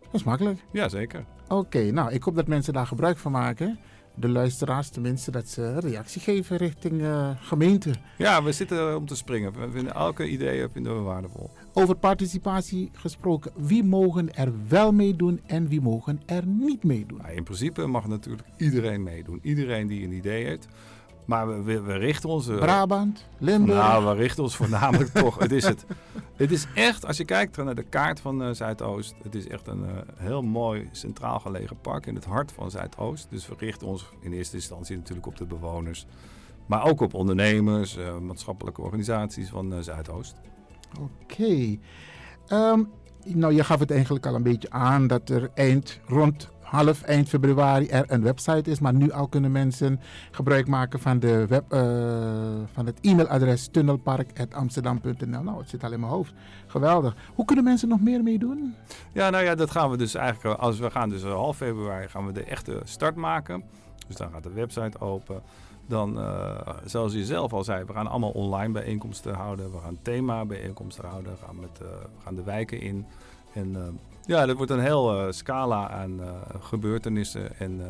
Dat 0.00 0.12
is 0.12 0.24
makkelijk. 0.24 0.64
Jazeker. 0.72 1.24
Oké, 1.48 1.90
nou, 1.90 2.12
ik 2.12 2.22
hoop 2.22 2.34
dat 2.34 2.46
mensen 2.46 2.72
daar 2.72 2.86
gebruik 2.86 3.18
van 3.18 3.32
maken. 3.32 3.78
De 4.14 4.28
luisteraars 4.28 4.88
tenminste, 4.88 5.30
dat 5.30 5.48
ze 5.48 5.80
reactie 5.80 6.20
geven 6.20 6.56
richting 6.56 7.02
eh, 7.02 7.30
gemeente. 7.40 7.90
Ja, 8.18 8.42
we 8.42 8.52
zitten 8.52 8.96
om 8.96 9.06
te 9.06 9.16
springen. 9.16 9.52
We 9.52 9.70
vinden 9.70 9.94
elke 9.94 10.28
idee 10.28 10.68
vinden 10.72 10.96
we 10.96 11.00
waardevol. 11.00 11.50
Over 11.72 11.94
participatie 11.94 12.90
gesproken, 12.92 13.52
wie 13.56 13.84
mogen 13.84 14.34
er 14.34 14.52
wel 14.68 14.92
meedoen 14.92 15.40
en 15.46 15.68
wie 15.68 15.80
mogen 15.80 16.20
er 16.26 16.46
niet 16.46 16.84
meedoen? 16.84 17.18
Nou, 17.18 17.34
in 17.34 17.44
principe 17.44 17.86
mag 17.86 18.06
natuurlijk 18.06 18.48
iedereen 18.56 19.02
meedoen. 19.02 19.38
Iedereen 19.42 19.86
die 19.86 20.04
een 20.04 20.12
idee 20.12 20.44
heeft. 20.44 20.68
Maar 21.24 21.64
we, 21.64 21.80
we, 21.80 21.96
richten 21.96 22.28
ons... 22.28 22.48
eh, 22.48 22.56
Brabant, 22.56 23.24
Limburg. 23.38 23.78
Nou, 23.78 24.04
we 24.04 24.14
richten 24.14 24.42
ons 24.42 24.56
voornamelijk 24.56 25.10
toch. 25.22 25.38
Het 25.38 25.52
is, 25.52 25.64
het, 25.64 25.84
het 26.36 26.52
is 26.52 26.66
echt, 26.74 27.06
als 27.06 27.16
je 27.16 27.24
kijkt 27.24 27.56
naar 27.56 27.74
de 27.74 27.82
kaart 27.82 28.20
van 28.20 28.42
eh, 28.42 28.48
Zuidoost. 28.52 29.14
Het 29.22 29.34
is 29.34 29.48
echt 29.48 29.66
een 29.66 29.84
eh, 29.84 29.92
heel 30.16 30.42
mooi 30.42 30.88
centraal 30.92 31.40
gelegen 31.40 31.76
park 31.80 32.06
in 32.06 32.14
het 32.14 32.24
hart 32.24 32.52
van 32.52 32.70
Zuidoost. 32.70 33.26
Dus 33.30 33.48
we 33.48 33.54
richten 33.58 33.86
ons 33.86 34.08
in 34.20 34.32
eerste 34.32 34.56
instantie 34.56 34.96
natuurlijk 34.96 35.26
op 35.26 35.36
de 35.36 35.46
bewoners. 35.46 36.06
Maar 36.66 36.84
ook 36.84 37.00
op 37.00 37.14
ondernemers, 37.14 37.98
maatschappelijke 38.20 38.82
organisaties 38.82 39.48
van 39.48 39.82
Zuidoost. 39.82 40.34
Oké. 41.00 41.78
Ehm, 42.46 42.82
nou, 43.24 43.54
je 43.54 43.64
gaf 43.64 43.80
het 43.80 43.90
eigenlijk 43.90 44.26
al 44.26 44.34
een 44.34 44.42
beetje 44.42 44.70
aan 44.70 45.06
dat 45.06 45.28
er 45.28 45.50
eind 45.54 46.00
rond 46.06 46.50
half 46.74 47.02
eind 47.02 47.28
februari 47.28 47.86
er 47.86 48.04
een 48.06 48.22
website 48.22 48.70
is. 48.70 48.78
Maar 48.78 48.94
nu 48.94 49.10
al 49.10 49.28
kunnen 49.28 49.52
mensen 49.52 50.00
gebruik 50.30 50.66
maken 50.66 51.00
van, 51.00 51.18
de 51.18 51.46
web, 51.46 51.72
uh, 51.72 51.80
van 52.72 52.86
het 52.86 52.98
e-mailadres 53.00 53.68
tunnelpark.amsterdam.nl. 53.68 55.42
Nou, 55.42 55.58
het 55.58 55.68
zit 55.68 55.84
al 55.84 55.92
in 55.92 56.00
mijn 56.00 56.12
hoofd. 56.12 56.32
Geweldig. 56.66 57.16
Hoe 57.34 57.44
kunnen 57.44 57.64
mensen 57.64 57.88
nog 57.88 58.00
meer 58.00 58.22
meedoen? 58.22 58.74
Ja, 59.12 59.30
nou 59.30 59.44
ja, 59.44 59.54
dat 59.54 59.70
gaan 59.70 59.90
we 59.90 59.96
dus 59.96 60.14
eigenlijk, 60.14 60.60
als 60.60 60.78
we 60.78 60.90
gaan 60.90 61.08
dus 61.08 61.22
half 61.22 61.56
februari 61.56 62.08
gaan 62.08 62.26
we 62.26 62.32
de 62.32 62.44
echte 62.44 62.80
start 62.84 63.14
maken. 63.14 63.62
Dus 64.06 64.16
dan 64.16 64.30
gaat 64.32 64.42
de 64.42 64.52
website 64.52 65.00
open. 65.00 65.42
Dan, 65.86 66.18
uh, 66.18 66.68
zoals 66.84 67.12
je 67.12 67.24
zelf 67.24 67.52
al 67.52 67.64
zei, 67.64 67.84
we 67.84 67.92
gaan 67.92 68.06
allemaal 68.06 68.30
online 68.30 68.72
bijeenkomsten 68.72 69.34
houden. 69.34 69.72
We 69.72 69.78
gaan 69.78 69.98
thema 70.02 70.44
bijeenkomsten 70.44 71.08
houden. 71.08 71.32
We 71.32 71.38
gaan, 71.46 71.60
met, 71.60 71.80
uh, 71.82 71.88
we 71.88 72.22
gaan 72.24 72.34
de 72.34 72.42
wijken 72.42 72.80
in. 72.80 73.06
En 73.52 73.98
ja, 74.26 74.46
dat 74.46 74.56
wordt 74.56 74.70
een 74.70 74.80
heel 74.80 75.32
scala 75.32 75.88
aan 75.88 76.20
gebeurtenissen. 76.60 77.58
En 77.58 77.80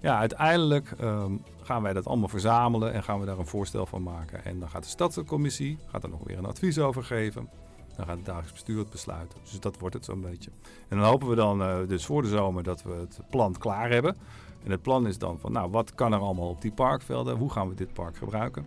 ja, 0.00 0.18
uiteindelijk 0.18 0.92
um, 1.00 1.42
gaan 1.62 1.82
wij 1.82 1.92
dat 1.92 2.06
allemaal 2.06 2.28
verzamelen 2.28 2.92
en 2.92 3.02
gaan 3.02 3.20
we 3.20 3.26
daar 3.26 3.38
een 3.38 3.46
voorstel 3.46 3.86
van 3.86 4.02
maken. 4.02 4.44
En 4.44 4.60
dan 4.60 4.68
gaat 4.68 4.82
de 4.82 4.88
stadscommissie 4.88 5.78
gaat 5.86 6.02
er 6.02 6.08
nog 6.08 6.20
weer 6.24 6.38
een 6.38 6.46
advies 6.46 6.78
over 6.78 7.04
geven. 7.04 7.48
Dan 7.96 8.06
gaat 8.06 8.16
het 8.16 8.24
dagelijks 8.24 8.52
bestuur 8.52 8.78
het 8.78 8.90
besluiten. 8.90 9.38
Dus 9.42 9.60
dat 9.60 9.78
wordt 9.78 9.94
het 9.94 10.04
zo'n 10.04 10.20
beetje. 10.20 10.50
En 10.88 10.98
dan 10.98 11.06
hopen 11.06 11.28
we 11.28 11.34
dan 11.34 11.86
dus 11.86 12.06
voor 12.06 12.22
de 12.22 12.28
zomer 12.28 12.62
dat 12.62 12.82
we 12.82 12.92
het 12.92 13.20
plan 13.30 13.58
klaar 13.58 13.90
hebben. 13.90 14.16
En 14.64 14.70
het 14.70 14.82
plan 14.82 15.06
is 15.06 15.18
dan 15.18 15.38
van, 15.38 15.52
nou, 15.52 15.70
wat 15.70 15.94
kan 15.94 16.12
er 16.12 16.18
allemaal 16.18 16.48
op 16.48 16.60
die 16.60 16.72
parkvelden? 16.72 17.36
Hoe 17.36 17.50
gaan 17.50 17.68
we 17.68 17.74
dit 17.74 17.92
park 17.92 18.16
gebruiken? 18.16 18.66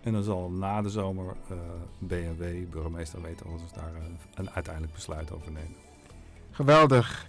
En 0.00 0.12
dan 0.12 0.22
zal 0.22 0.50
na 0.50 0.82
de 0.82 0.90
zomer 0.90 1.24
uh, 1.24 1.58
BMW, 1.98 2.70
burgemeester, 2.70 3.22
weten 3.22 3.46
of 3.46 3.52
we 3.52 3.74
daar 3.74 3.92
een 4.34 4.50
uiteindelijk 4.50 4.94
besluit 4.94 5.32
over 5.32 5.52
nemen. 5.52 5.87
Geweldig. 6.58 7.26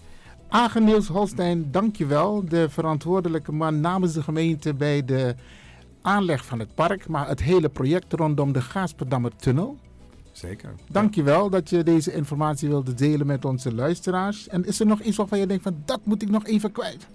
Agen 0.48 0.84
Niels 0.84 1.08
Holstein, 1.08 1.72
dankjewel. 1.72 2.46
De 2.46 2.70
verantwoordelijke 2.70 3.52
man 3.52 3.80
namens 3.80 4.14
de 4.14 4.24
gemeente 4.24 4.74
bij 4.74 5.06
de 5.06 5.36
aanleg 6.02 6.46
van 6.46 6.60
het 6.60 6.76
park, 6.76 7.08
maar 7.08 7.28
het 7.28 7.42
hele 7.42 7.70
project 7.70 8.14
rondom 8.14 8.52
de 8.52 8.62
Gaasperdammer 8.62 9.36
Tunnel. 9.36 9.78
Zeker. 10.32 10.74
Dankjewel 10.92 11.50
dat 11.50 11.70
je 11.70 11.84
deze 11.84 12.14
informatie 12.14 12.70
wilde 12.70 12.94
delen 12.94 13.28
met 13.28 13.46
onze 13.46 13.74
luisteraars. 13.74 14.48
En 14.48 14.66
is 14.66 14.80
er 14.80 14.86
nog 14.86 15.00
iets 15.00 15.18
waarvan 15.18 15.40
je 15.40 15.48
denkt 15.48 15.64
van 15.64 15.82
dat 15.86 16.00
moet 16.04 16.22
ik 16.22 16.30
nog 16.30 16.46
even 16.46 16.72
kwijt? 16.72 17.08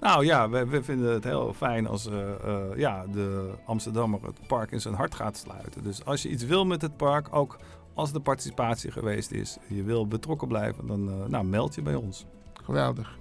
Nou 0.00 0.24
ja, 0.24 0.48
we, 0.50 0.66
we, 0.66 0.82
vinden 0.82 1.12
het 1.12 1.24
heel 1.24 1.52
fijn 1.56 1.86
als 1.86 2.06
uh, 2.06 2.14
uh, 2.14 2.56
ja, 2.76 3.04
de 3.12 3.50
Amsterdammer 3.66 4.20
het 4.22 4.46
park 4.46 4.70
in 4.70 4.80
zijn 4.80 4.94
hart 4.94 5.14
gaat 5.14 5.36
sluiten. 5.36 5.82
Dus 5.82 6.04
als 6.04 6.22
je 6.22 6.28
iets 6.28 6.44
wil 6.44 6.64
met 6.64 6.82
het 6.82 6.96
park, 6.96 7.28
ook 7.30 7.58
als 7.94 8.12
de 8.12 8.20
participatie 8.20 8.90
geweest 8.90 9.30
is, 9.30 9.56
je 9.66 9.82
wil 9.82 10.06
betrokken 10.06 10.48
blijven, 10.48 10.86
dan 10.86 11.08
uh, 11.08 11.24
nou, 11.26 11.44
meld 11.44 11.74
je 11.74 11.82
bij 11.82 11.94
ons. 11.94 12.24
Geweldig. 12.64 13.18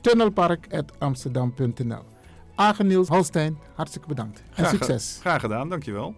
Tunnelpark.amsterdam.nl 0.00 2.02
Agen 2.54 2.86
Niels 2.86 3.08
Holstein, 3.08 3.58
hartstikke 3.74 4.08
bedankt. 4.08 4.38
En 4.38 4.44
graag, 4.54 4.70
succes. 4.70 5.18
Graag 5.20 5.40
gedaan, 5.40 5.68
dankjewel. 5.68 6.14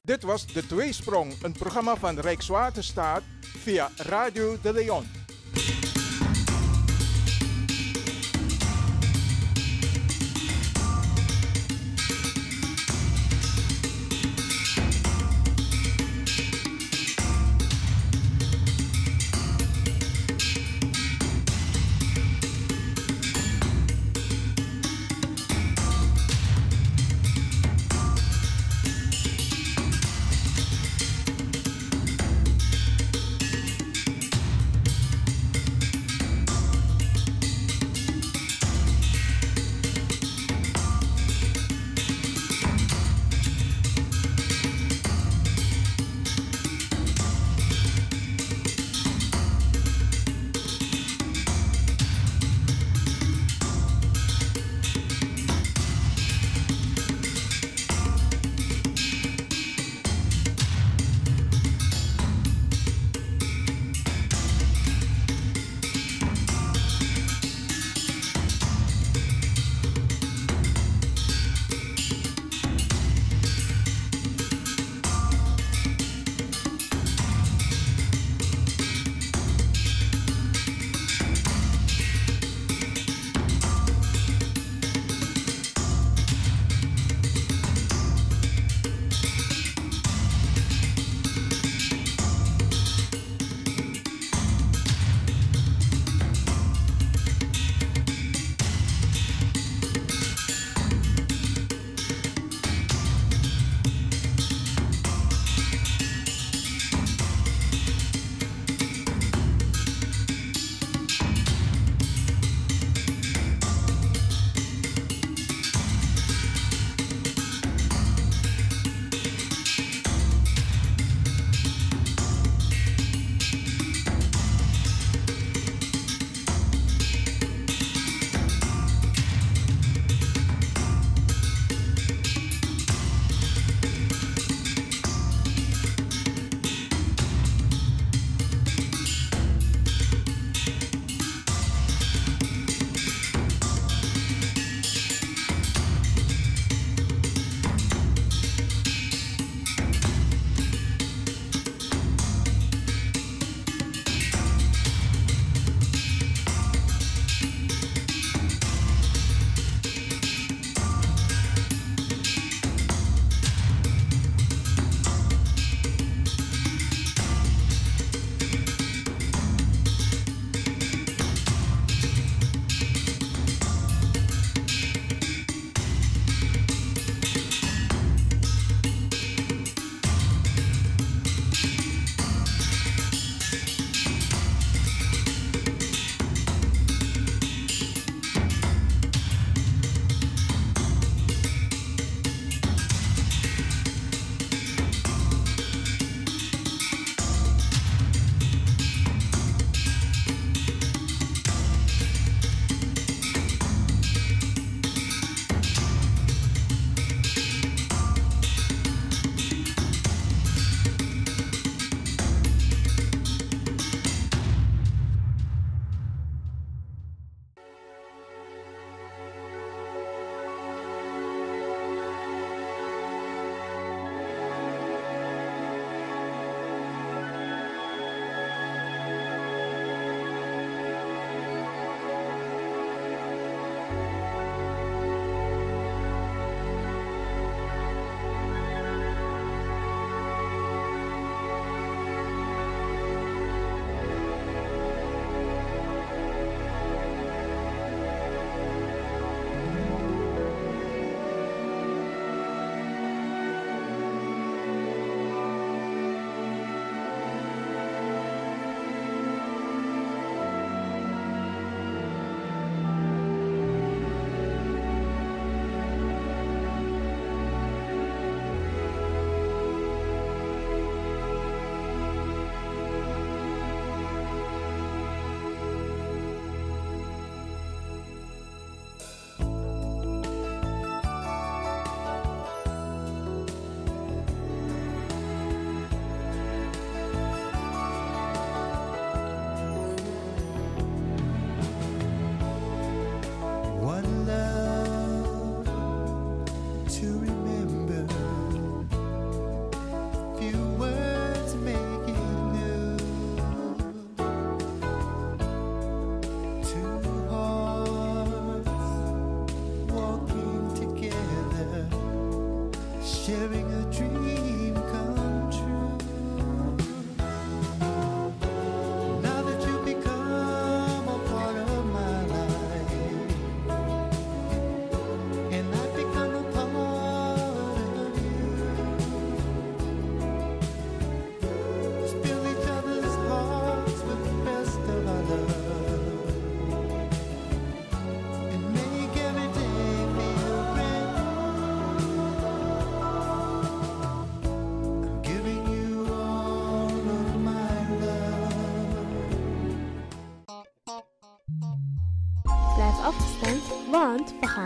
Dit 0.00 0.22
was 0.22 0.46
De 0.46 0.66
Tweesprong, 0.66 1.32
een 1.42 1.52
programma 1.52 1.96
van 1.96 2.18
Rijkswaterstaat 2.18 3.22
via 3.40 3.90
Radio 3.96 4.56
de 4.62 4.72
Leon. 4.72 5.23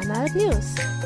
Want 0.07 0.33
we 0.35 0.43
gaan 0.75 0.98